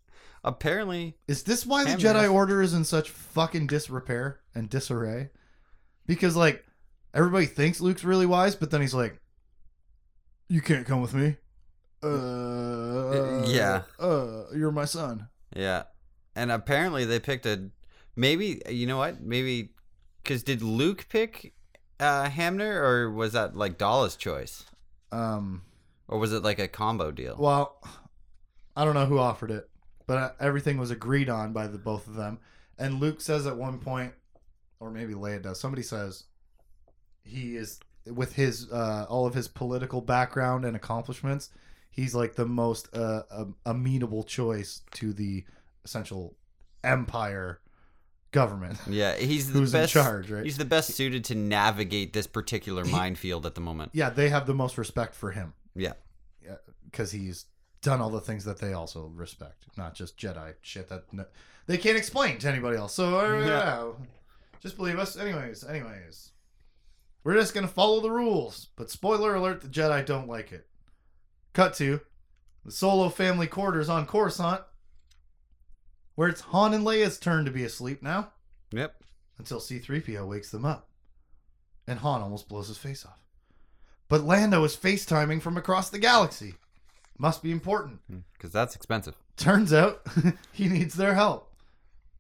Apparently, 0.43 1.19
Is 1.29 1.43
this 1.43 1.67
why 1.67 1.85
the 1.85 1.91
Jedi 1.91 2.23
yeah. 2.23 2.29
Order 2.29 2.63
is 2.63 2.73
in 2.73 2.85
such 2.85 3.11
fucking 3.11 3.67
disrepair 3.67 4.41
and 4.55 4.71
disarray? 4.71 5.29
Because 6.07 6.35
like 6.35 6.65
everybody 7.13 7.45
thinks 7.45 7.81
Luke's 7.81 8.05
really 8.05 8.25
wise, 8.25 8.57
but 8.57 8.71
then 8.71 8.81
he's 8.81 8.95
like, 8.95 9.21
"You 10.49 10.63
can't 10.63 10.87
come 10.87 11.03
with 11.03 11.13
me." 11.13 11.37
Uh, 12.03 13.45
yeah. 13.47 13.83
Uh, 13.99 14.45
you're 14.55 14.71
my 14.73 14.85
son. 14.85 15.29
yeah. 15.55 15.85
And 16.37 16.51
apparently 16.53 17.05
they 17.05 17.19
picked 17.21 17.45
a. 17.47 17.71
Maybe 18.17 18.63
you 18.69 18.87
know 18.87 18.99
what? 18.99 19.21
Maybe 19.21 19.71
because 20.23 20.43
did 20.43 20.63
Luke 20.63 21.07
pick 21.09 21.55
uh, 21.99 22.29
Hamner 22.31 22.83
or 22.83 23.11
was 23.11 23.33
that 23.33 23.57
like 23.57 23.79
Daala's 23.79 24.17
choice 24.17 24.65
Um. 25.13 25.63
or 26.09 26.19
was 26.19 26.33
it 26.33 26.43
like 26.43 26.59
a 26.59 26.69
combo 26.69 27.11
deal? 27.11 27.37
Well, 27.39 27.83
I 28.77 28.85
don't 28.85 28.95
know 28.95 29.07
who 29.07 29.19
offered 29.19 29.51
it, 29.51 29.69
but 30.07 30.17
uh, 30.19 30.31
everything 30.41 30.79
was 30.79 30.91
agreed 30.91 31.29
on 31.29 31.53
by 31.53 31.67
the 31.67 31.79
both 31.79 32.07
of 32.07 32.15
them. 32.15 32.39
And 32.79 33.01
Luke 33.01 33.21
says 33.21 33.47
at 33.47 33.57
one 33.57 33.79
point, 33.79 34.13
or 34.79 34.91
maybe 34.91 35.15
Leia 35.15 35.43
does. 35.43 35.61
Somebody 35.61 35.83
says 35.83 36.25
he 37.25 37.57
is 37.57 37.81
with 38.07 38.35
his 38.35 38.71
uh, 38.73 39.07
all 39.09 39.27
of 39.27 39.35
his 39.35 39.49
political 39.49 40.01
background 40.01 40.65
and 40.65 40.77
accomplishments. 40.77 41.51
He's 41.91 42.15
like 42.15 42.35
the 42.37 42.47
most 42.47 42.89
uh, 42.95 43.23
um, 43.31 43.57
amenable 43.67 44.23
choice 44.23 44.83
to 44.93 45.13
the 45.13 45.45
essential 45.85 46.37
empire 46.85 47.61
government. 48.33 48.79
yeah, 48.89 49.17
he's 49.17 49.53
the 49.53 49.59
Who's 49.59 49.75
in 49.75 49.81
best. 49.83 49.93
charge, 49.93 50.31
right? 50.31 50.45
He's 50.45 50.57
the 50.59 50.65
best 50.65 50.93
suited 50.95 51.25
to 51.27 51.35
navigate 51.35 52.13
this 52.13 52.27
particular 52.27 52.85
minefield 52.85 53.45
at 53.45 53.55
the 53.55 53.61
moment. 53.61 53.91
Yeah, 53.93 54.11
they 54.11 54.29
have 54.29 54.47
the 54.47 54.55
most 54.55 54.79
respect 54.79 55.15
for 55.15 55.33
him 55.33 55.53
Yeah. 55.75 55.95
because 56.85 57.11
he's 57.13 57.47
done 57.83 58.01
all 58.01 58.11
the 58.11 58.21
things 58.21 58.45
that 58.45 58.59
they 58.59 58.73
also 58.73 59.07
respect, 59.15 59.65
not 59.77 59.95
just 59.95 60.17
Jedi 60.17 60.55
shit 60.61 60.89
that 60.91 61.13
no, 61.13 61.25
they 61.67 61.77
can't 61.79 61.97
explain 61.97 62.39
to 62.39 62.49
anybody 62.49 62.77
else. 62.77 62.95
So 62.95 63.19
uh, 63.19 63.45
Yeah. 63.45 63.89
just 64.61 64.77
believe 64.77 64.99
us. 64.99 65.17
Anyways, 65.17 65.65
anyways, 65.65 66.31
we're 67.25 67.35
just 67.35 67.53
gonna 67.55 67.67
follow 67.69 68.01
the 68.01 68.11
rules. 68.11 68.69
But 68.77 68.91
spoiler 68.91 69.35
alert: 69.35 69.61
the 69.63 69.69
Jedi 69.69 70.05
don't 70.07 70.29
like 70.29 70.53
it. 70.53 70.67
Cut 71.53 71.75
to 71.75 72.01
the 72.65 72.71
Solo 72.73 73.09
family 73.09 73.47
quarters 73.47 73.89
on 73.89 74.07
Coruscant, 74.07 74.63
where 76.15 76.29
it's 76.29 76.41
Han 76.43 76.75
and 76.75 76.85
Leia's 76.87 77.19
turn 77.19 77.45
to 77.45 77.51
be 77.51 77.65
asleep 77.65 78.03
now, 78.03 78.33
Yep. 78.73 79.03
until 79.39 79.59
C3PO 79.61 80.27
wakes 80.29 80.51
them 80.51 80.65
up. 80.65 80.89
And 81.87 81.99
Han 82.01 82.21
almost 82.23 82.49
blows 82.49 82.69
his 82.69 82.79
face 82.79 83.05
off. 83.07 83.19
But 84.09 84.23
Lando 84.23 84.63
is 84.65 84.77
FaceTiming 84.77 85.41
from 85.41 85.57
across 85.57 85.89
the 85.91 85.99
galaxy. 85.99 86.55
Must 87.19 87.43
be 87.43 87.51
important. 87.53 88.01
Hmm, 88.09 88.19
because 88.35 88.53
that's 88.53 88.75
expensive. 88.77 89.15
Turns 89.37 89.73
out 89.73 90.07
he 90.53 90.69
needs 90.69 90.95
their 90.95 91.15
help. 91.15 91.53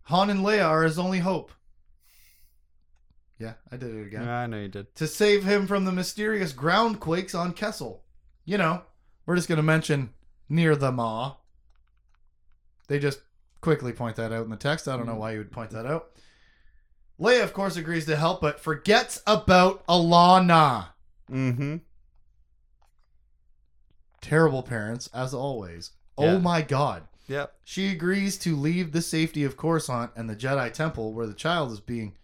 Han 0.04 0.30
and 0.30 0.40
Leia 0.40 0.64
are 0.66 0.82
his 0.84 0.98
only 0.98 1.18
hope. 1.20 1.52
Yeah, 3.38 3.54
I 3.72 3.76
did 3.76 3.94
it 3.94 4.06
again. 4.06 4.28
I 4.28 4.46
know 4.46 4.58
you 4.60 4.68
did. 4.68 4.94
To 4.96 5.06
save 5.06 5.44
him 5.44 5.66
from 5.66 5.84
the 5.84 5.92
mysterious 5.92 6.52
ground 6.52 7.00
quakes 7.00 7.34
on 7.34 7.52
Kessel. 7.54 8.04
You 8.44 8.58
know, 8.58 8.82
we're 9.30 9.36
just 9.36 9.48
going 9.48 9.58
to 9.58 9.62
mention 9.62 10.10
near 10.48 10.74
the 10.74 10.90
Maw. 10.90 11.36
They 12.88 12.98
just 12.98 13.20
quickly 13.60 13.92
point 13.92 14.16
that 14.16 14.32
out 14.32 14.42
in 14.42 14.50
the 14.50 14.56
text. 14.56 14.88
I 14.88 14.96
don't 14.96 15.06
know 15.06 15.14
why 15.14 15.30
you 15.30 15.38
would 15.38 15.52
point 15.52 15.70
that 15.70 15.86
out. 15.86 16.08
Leia, 17.20 17.44
of 17.44 17.52
course, 17.52 17.76
agrees 17.76 18.06
to 18.06 18.16
help, 18.16 18.40
but 18.40 18.58
forgets 18.58 19.22
about 19.28 19.86
Allana. 19.86 20.88
Mm-hmm. 21.30 21.76
Terrible 24.20 24.64
parents, 24.64 25.08
as 25.14 25.32
always. 25.32 25.92
Yeah. 26.18 26.32
Oh 26.32 26.40
my 26.40 26.60
god. 26.60 27.04
Yep. 27.28 27.54
She 27.64 27.92
agrees 27.92 28.36
to 28.38 28.56
leave 28.56 28.90
the 28.90 29.00
safety 29.00 29.44
of 29.44 29.56
Coruscant 29.56 30.10
and 30.16 30.28
the 30.28 30.34
Jedi 30.34 30.72
Temple 30.72 31.12
where 31.12 31.28
the 31.28 31.34
child 31.34 31.70
is 31.70 31.78
being 31.78 32.16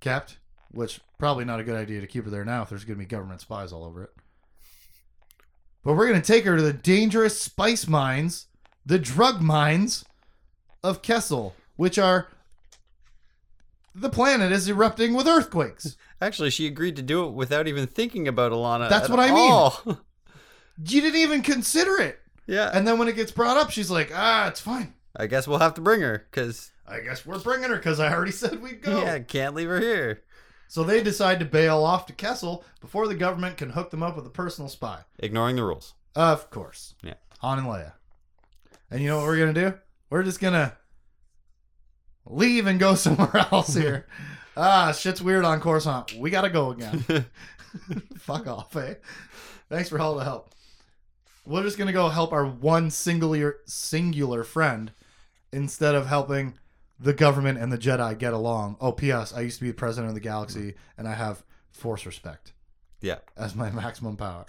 kept, 0.00 0.38
which 0.70 1.00
probably 1.18 1.44
not 1.44 1.60
a 1.60 1.64
good 1.64 1.76
idea 1.76 2.00
to 2.00 2.06
keep 2.06 2.24
her 2.24 2.30
there 2.30 2.46
now 2.46 2.62
if 2.62 2.70
there's 2.70 2.84
going 2.84 2.98
to 2.98 3.04
be 3.04 3.06
government 3.06 3.42
spies 3.42 3.74
all 3.74 3.84
over 3.84 4.04
it. 4.04 4.10
But 5.88 5.96
we're 5.96 6.06
going 6.06 6.20
to 6.20 6.32
take 6.32 6.44
her 6.44 6.54
to 6.54 6.62
the 6.62 6.74
dangerous 6.74 7.40
spice 7.40 7.88
mines, 7.88 8.48
the 8.84 8.98
drug 8.98 9.40
mines 9.40 10.04
of 10.84 11.00
Kessel, 11.00 11.56
which 11.76 11.98
are 11.98 12.28
the 13.94 14.10
planet 14.10 14.52
is 14.52 14.68
erupting 14.68 15.14
with 15.14 15.26
earthquakes. 15.26 15.96
Actually, 16.20 16.50
she 16.50 16.66
agreed 16.66 16.94
to 16.96 17.02
do 17.02 17.24
it 17.24 17.30
without 17.30 17.66
even 17.66 17.86
thinking 17.86 18.28
about 18.28 18.52
Allana. 18.52 18.90
That's 18.90 19.06
at 19.06 19.10
what 19.10 19.18
I 19.18 19.28
mean. 19.28 19.50
all. 19.50 19.82
You 20.86 21.00
didn't 21.00 21.20
even 21.22 21.40
consider 21.40 21.98
it. 22.02 22.18
yeah. 22.46 22.70
And 22.72 22.86
then 22.86 22.98
when 22.98 23.08
it 23.08 23.16
gets 23.16 23.32
brought 23.32 23.56
up, 23.56 23.70
she's 23.70 23.90
like, 23.90 24.12
"Ah, 24.14 24.46
it's 24.46 24.60
fine. 24.60 24.92
I 25.16 25.26
guess 25.26 25.48
we'll 25.48 25.58
have 25.58 25.74
to 25.74 25.80
bring 25.80 26.02
her 26.02 26.26
because 26.30 26.70
I 26.86 27.00
guess 27.00 27.24
we're 27.24 27.40
bringing 27.40 27.70
her 27.70 27.76
because 27.76 27.98
I 27.98 28.12
already 28.12 28.30
said 28.30 28.60
we'd 28.62 28.82
go." 28.82 29.00
yeah, 29.00 29.18
can't 29.20 29.54
leave 29.54 29.68
her 29.68 29.80
here. 29.80 30.22
So 30.68 30.84
they 30.84 31.02
decide 31.02 31.38
to 31.40 31.46
bail 31.46 31.82
off 31.82 32.04
to 32.06 32.12
Kessel 32.12 32.62
before 32.80 33.08
the 33.08 33.14
government 33.14 33.56
can 33.56 33.70
hook 33.70 33.90
them 33.90 34.02
up 34.02 34.14
with 34.16 34.26
a 34.26 34.30
personal 34.30 34.68
spy. 34.68 35.00
Ignoring 35.18 35.56
the 35.56 35.64
rules. 35.64 35.94
Of 36.14 36.50
course. 36.50 36.94
Yeah. 37.02 37.14
Han 37.38 37.58
and 37.58 37.66
Leia. 37.66 37.92
And 38.90 39.00
you 39.00 39.08
know 39.08 39.16
what 39.16 39.26
we're 39.26 39.38
going 39.38 39.54
to 39.54 39.70
do? 39.70 39.78
We're 40.10 40.22
just 40.22 40.40
going 40.40 40.52
to 40.52 40.76
leave 42.26 42.66
and 42.66 42.78
go 42.78 42.94
somewhere 42.96 43.46
else 43.50 43.74
here. 43.74 44.06
ah, 44.56 44.92
shit's 44.92 45.22
weird 45.22 45.46
on 45.46 45.60
Coruscant. 45.60 46.14
We 46.18 46.28
got 46.28 46.42
to 46.42 46.50
go 46.50 46.70
again. 46.70 46.98
Fuck 48.18 48.46
off, 48.46 48.76
eh? 48.76 48.94
Thanks 49.70 49.88
for 49.88 49.98
all 49.98 50.16
the 50.16 50.24
help. 50.24 50.50
We're 51.46 51.62
just 51.62 51.78
going 51.78 51.86
to 51.86 51.94
go 51.94 52.10
help 52.10 52.32
our 52.34 52.44
one 52.44 52.90
singular 52.90 53.60
singular 53.64 54.44
friend 54.44 54.92
instead 55.50 55.94
of 55.94 56.06
helping 56.06 56.58
the 57.00 57.12
government 57.12 57.58
and 57.58 57.72
the 57.72 57.78
Jedi 57.78 58.18
get 58.18 58.32
along. 58.32 58.76
Oh, 58.80 58.92
P.S. 58.92 59.32
I 59.32 59.40
used 59.42 59.58
to 59.58 59.64
be 59.64 59.68
the 59.70 59.74
president 59.76 60.08
of 60.10 60.14
the 60.14 60.20
galaxy 60.20 60.74
and 60.96 61.06
I 61.08 61.14
have 61.14 61.42
force 61.70 62.04
respect 62.06 62.52
yeah. 63.00 63.18
as 63.36 63.54
my 63.54 63.70
maximum 63.82 64.16
power. 64.16 64.46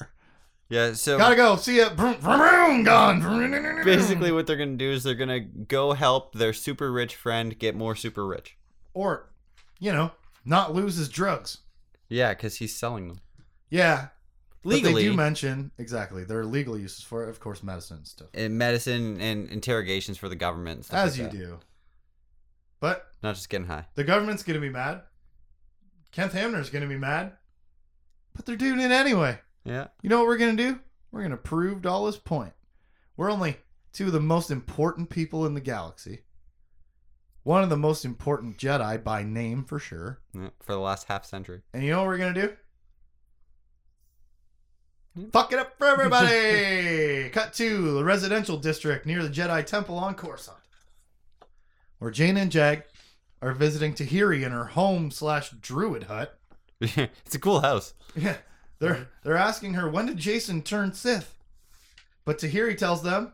Yeah. 0.70 0.94
So 0.94 1.18
Gotta 1.18 1.36
go. 1.36 1.56
See 1.56 1.78
ya. 1.78 1.90
Vroom, 1.90 2.16
vroom, 2.16 2.40
vroom, 2.40 2.84
Gone. 2.84 3.84
basically, 3.84 4.32
what 4.32 4.46
they're 4.48 4.56
gonna 4.58 4.76
do 4.78 4.92
is 4.92 5.04
they're 5.04 5.16
gonna 5.16 5.40
go 5.40 5.94
help 5.94 6.34
their 6.36 6.54
super 6.54 6.92
rich 6.92 7.16
friend 7.16 7.58
get 7.58 7.76
more 7.76 7.96
super 7.96 8.26
rich. 8.28 8.56
or, 8.94 9.32
you 9.80 9.92
know, 9.92 10.12
not 10.46 10.74
lose 10.76 10.96
his 10.98 11.10
drugs. 11.10 11.60
Yeah, 12.08 12.34
because 12.34 12.56
he's 12.58 12.76
selling 12.76 13.08
them 13.08 13.20
Yeah. 13.70 14.08
But 14.64 14.70
legally. 14.74 15.04
they 15.04 15.10
do 15.10 15.16
mention 15.16 15.72
exactly 15.78 16.24
there 16.26 16.40
are 16.40 16.46
legal 16.46 16.78
uses 16.78 17.02
for 17.04 17.24
it, 17.26 17.30
of 17.30 17.40
course, 17.40 17.64
medicine 17.64 17.98
and 17.98 18.08
stuff, 18.08 18.28
in 18.34 18.58
medicine 18.58 19.22
and 19.22 19.50
interrogations 19.50 20.18
for 20.18 20.28
the 20.28 20.36
government. 20.36 20.78
And 20.78 20.86
stuff 20.86 21.00
as 21.00 21.18
like 21.20 21.34
you 21.34 21.40
that. 21.40 21.46
do. 21.48 21.60
Not 23.22 23.36
just 23.36 23.50
getting 23.50 23.68
high. 23.68 23.86
the 23.96 24.04
government's 24.04 24.44
gonna 24.44 24.60
be 24.60 24.70
mad. 24.70 25.02
Kenth 26.14 26.32
Hamner's 26.32 26.70
gonna 26.70 26.88
be 26.88 26.98
mad. 26.98 27.34
But 28.34 28.46
they're 28.46 28.56
doing 28.56 28.80
it 28.80 28.92
anyway. 28.92 29.40
Yeah. 29.66 29.88
You 30.02 30.10
know 30.10 30.20
what 30.20 30.28
we're 30.28 30.38
gonna 30.38 30.56
do? 30.56 30.80
We're 31.12 31.24
gonna 31.24 31.38
prove 31.38 31.82
Daala's 31.82 32.18
point. 32.18 32.54
We're 33.18 33.32
only 33.32 33.58
two 33.92 34.08
of 34.08 34.14
the 34.14 34.20
most 34.20 34.50
important 34.52 35.10
people 35.10 35.46
in 35.46 35.54
the 35.54 35.60
galaxy. 35.62 36.22
One 37.44 37.64
of 37.64 37.70
the 37.70 37.78
most 37.78 38.06
important 38.06 38.58
Jedi 38.58 39.04
by 39.04 39.24
name 39.24 39.64
for 39.64 39.80
sure. 39.80 40.20
yeah. 40.34 40.50
For 40.62 40.74
the 40.74 40.80
last 40.80 41.08
half 41.08 41.26
century. 41.26 41.62
And 41.74 41.84
you 41.84 41.92
know 41.92 42.00
what 42.00 42.08
we're 42.08 42.18
gonna 42.18 42.34
do? 42.34 42.54
Fuck 45.34 45.52
it 45.52 45.60
up 45.60 45.78
for 45.78 45.88
everybody! 45.88 47.30
Cut 47.34 47.52
to 47.54 47.94
the 47.96 48.04
residential 48.04 48.58
district 48.58 49.06
near 49.06 49.22
the 49.24 49.30
Jedi 49.30 49.66
Temple 49.66 49.98
on 49.98 50.14
Coruscant, 50.16 50.58
where 51.98 52.12
Jane 52.12 52.38
and 52.38 52.52
Jag 52.52 52.84
are 53.42 53.54
visiting 53.54 53.94
Tahiri 53.94 54.44
in 54.44 54.52
her 54.52 54.66
home 54.66 55.12
slash 55.12 55.52
druid 55.52 56.04
hut. 56.04 56.38
it's 56.82 57.36
a 57.36 57.40
cool 57.40 57.62
house. 57.62 57.94
Yeah, 58.16 58.38
they're 58.80 59.10
they're 59.24 59.38
asking 59.38 59.74
her 59.76 59.90
when 59.90 60.08
did 60.08 60.18
Jacen 60.18 60.64
turn 60.64 60.94
Sith, 60.94 61.36
but 62.26 62.40
Tahiri 62.40 62.78
tells 62.78 63.04
them 63.04 63.34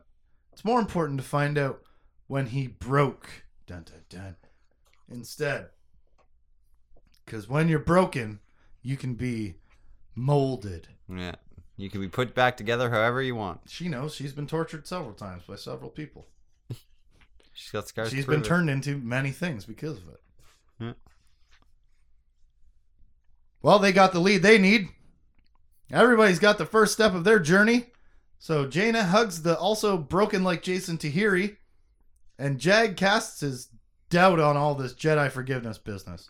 it's 0.51 0.65
more 0.65 0.79
important 0.79 1.19
to 1.19 1.25
find 1.25 1.57
out 1.57 1.81
when 2.27 2.47
he 2.47 2.67
broke. 2.67 3.29
Dun 3.67 3.83
dun 3.83 4.03
dun. 4.09 4.35
Instead, 5.09 5.69
because 7.25 7.47
when 7.47 7.67
you're 7.67 7.79
broken, 7.79 8.39
you 8.81 8.97
can 8.97 9.13
be 9.15 9.55
molded. 10.15 10.87
Yeah. 11.07 11.35
You 11.77 11.89
can 11.89 11.99
be 11.99 12.07
put 12.07 12.33
back 12.33 12.55
together 12.55 12.89
however 12.89 13.21
you 13.21 13.35
want. 13.35 13.61
She 13.67 13.89
knows 13.89 14.15
she's 14.15 14.33
been 14.33 14.47
tortured 14.47 14.87
several 14.87 15.13
times 15.13 15.43
by 15.47 15.55
several 15.55 15.89
people. 15.89 16.25
She's 17.55 17.71
got 17.71 17.87
scars. 17.87 18.11
She's 18.11 18.25
been 18.25 18.41
it. 18.41 18.45
turned 18.45 18.69
into 18.69 18.97
many 18.97 19.31
things 19.31 19.65
because 19.65 19.97
of 19.97 20.09
it. 20.09 20.21
Yeah. 20.79 20.93
Well, 23.61 23.79
they 23.79 23.93
got 23.93 24.11
the 24.11 24.19
lead 24.19 24.43
they 24.43 24.57
need. 24.57 24.89
Everybody's 25.89 26.39
got 26.39 26.57
the 26.57 26.65
first 26.65 26.91
step 26.91 27.13
of 27.13 27.23
their 27.23 27.39
journey. 27.39 27.87
So 28.39 28.67
Jaina 28.67 29.05
hugs 29.05 29.41
the 29.41 29.57
also 29.57 29.97
broken 29.97 30.43
like 30.43 30.63
Jacen 30.63 30.99
Tahiri, 30.99 31.55
and 32.37 32.59
Jag 32.59 32.97
casts 32.97 33.39
his 33.39 33.69
doubt 34.09 34.39
on 34.41 34.57
all 34.57 34.75
this 34.75 34.93
Jedi 34.93 35.31
forgiveness 35.31 35.77
business. 35.77 36.29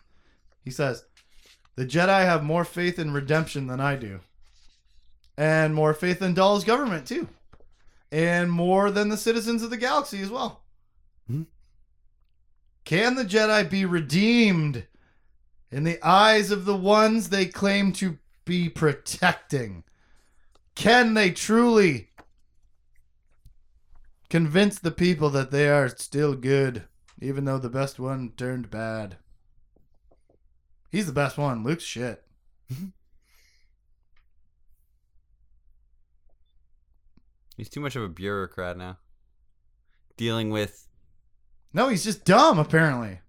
He 0.63 0.69
says, 0.69 1.05
The 1.75 1.87
Jedi 1.87 2.23
have 2.23 2.43
more 2.43 2.65
faith 2.65 2.99
in 2.99 3.13
redemption 3.13 3.65
than 3.65 3.79
I 3.79 3.95
do. 3.95 4.19
And 5.37 5.73
more 5.73 5.95
faith 5.95 6.21
in 6.21 6.35
Dahl's 6.35 6.63
government, 6.63 7.07
too. 7.07 7.27
And 8.11 8.51
more 8.51 8.91
than 8.91 9.09
the 9.09 9.17
citizens 9.17 9.63
of 9.63 9.71
the 9.71 9.77
galaxy 9.77 10.21
as 10.21 10.29
well. 10.29 10.64
Hmm? 11.27 11.43
Can 12.83 13.15
the 13.15 13.25
Jedi 13.25 13.69
be 13.69 13.85
redeemed 13.85 14.85
in 15.71 15.83
the 15.83 15.99
eyes 16.05 16.51
of 16.51 16.65
the 16.65 16.77
ones 16.77 17.29
they 17.29 17.45
claim 17.45 17.91
to 17.93 18.17
be 18.45 18.69
protecting? 18.69 19.83
Can 20.75 21.13
they 21.13 21.31
truly 21.31 22.09
convince 24.29 24.77
the 24.77 24.91
people 24.91 25.29
that 25.31 25.51
they 25.51 25.69
are 25.69 25.89
still 25.89 26.35
good, 26.35 26.83
even 27.21 27.45
though 27.45 27.57
the 27.57 27.69
best 27.69 27.99
one 27.99 28.33
turned 28.37 28.69
bad? 28.69 29.17
He's 30.91 31.07
the 31.07 31.13
best 31.13 31.37
one. 31.37 31.63
Luke's 31.63 31.83
shit. 31.83 32.23
Hmm? 32.73 32.87
He's 37.57 37.69
too 37.69 37.79
much 37.79 37.95
of 37.95 38.03
a 38.03 38.09
bureaucrat 38.09 38.77
now. 38.77 38.97
Dealing 40.17 40.49
with. 40.49 40.87
No, 41.75 41.89
he's 41.89 42.05
just 42.05 42.23
dumb, 42.23 42.57
apparently. 42.57 43.19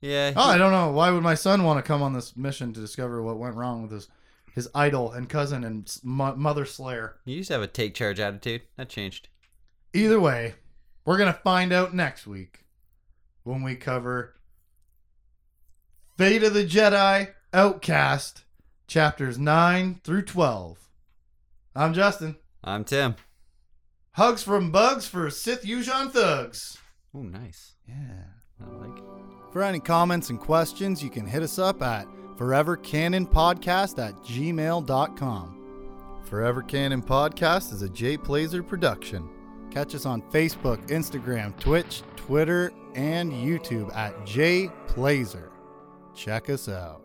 Yeah. 0.00 0.32
Oh, 0.34 0.48
I 0.48 0.56
don't 0.56 0.72
know. 0.72 0.90
Why 0.92 1.10
would 1.10 1.22
my 1.22 1.34
son 1.34 1.62
want 1.62 1.76
to 1.76 1.86
come 1.86 2.00
on 2.00 2.14
this 2.14 2.34
mission 2.34 2.72
to 2.72 2.80
discover 2.80 3.22
what 3.22 3.38
went 3.38 3.54
wrong 3.54 3.82
with 3.82 3.90
his 3.90 4.08
his 4.54 4.68
idol 4.74 5.12
and 5.12 5.28
cousin 5.28 5.62
and 5.62 5.94
mo- 6.02 6.34
mother 6.34 6.64
slayer? 6.64 7.16
You 7.26 7.36
used 7.36 7.48
to 7.48 7.54
have 7.54 7.62
a 7.62 7.66
take 7.66 7.94
charge 7.94 8.18
attitude. 8.18 8.62
That 8.78 8.88
changed. 8.88 9.28
Either 9.92 10.18
way, 10.18 10.54
we're 11.04 11.18
going 11.18 11.32
to 11.34 11.38
find 11.40 11.70
out 11.70 11.94
next 11.94 12.26
week 12.26 12.64
when 13.42 13.62
we 13.62 13.74
cover 13.74 14.36
Fate 16.16 16.42
of 16.44 16.54
the 16.54 16.64
Jedi 16.64 17.34
Outcast, 17.52 18.44
chapters 18.86 19.38
9 19.38 20.00
through 20.02 20.22
12. 20.22 20.78
I'm 21.76 21.92
Justin. 21.92 22.36
I'm 22.64 22.84
Tim. 22.84 23.16
Hugs 24.12 24.42
from 24.42 24.70
Bugs 24.70 25.06
for 25.06 25.28
Sith 25.28 25.64
Yuuzhan 25.64 26.10
Thugs. 26.10 26.78
Oh, 27.14 27.22
nice. 27.22 27.74
Yeah. 27.88 28.24
I 28.60 28.70
like 28.86 28.98
it. 28.98 29.04
For 29.52 29.62
any 29.62 29.80
comments 29.80 30.30
and 30.30 30.40
questions, 30.40 31.02
you 31.02 31.10
can 31.10 31.26
hit 31.26 31.42
us 31.42 31.58
up 31.58 31.82
at 31.82 32.06
forevercanonpodcast 32.36 33.98
at 33.98 34.14
gmail.com. 34.22 35.58
Forever 36.24 36.62
Canon 36.62 37.02
Podcast 37.02 37.72
is 37.74 37.82
a 37.82 37.88
Jay 37.90 38.16
Plazer 38.16 38.62
production. 38.62 39.28
Catch 39.70 39.94
us 39.94 40.06
on 40.06 40.22
Facebook, 40.22 40.86
Instagram, 40.88 41.58
Twitch, 41.58 42.02
Twitter, 42.16 42.72
and 42.94 43.32
YouTube 43.32 43.94
at 43.94 44.24
Jay 44.24 44.70
Plazer. 44.86 45.50
Check 46.14 46.48
us 46.48 46.68
out. 46.68 47.01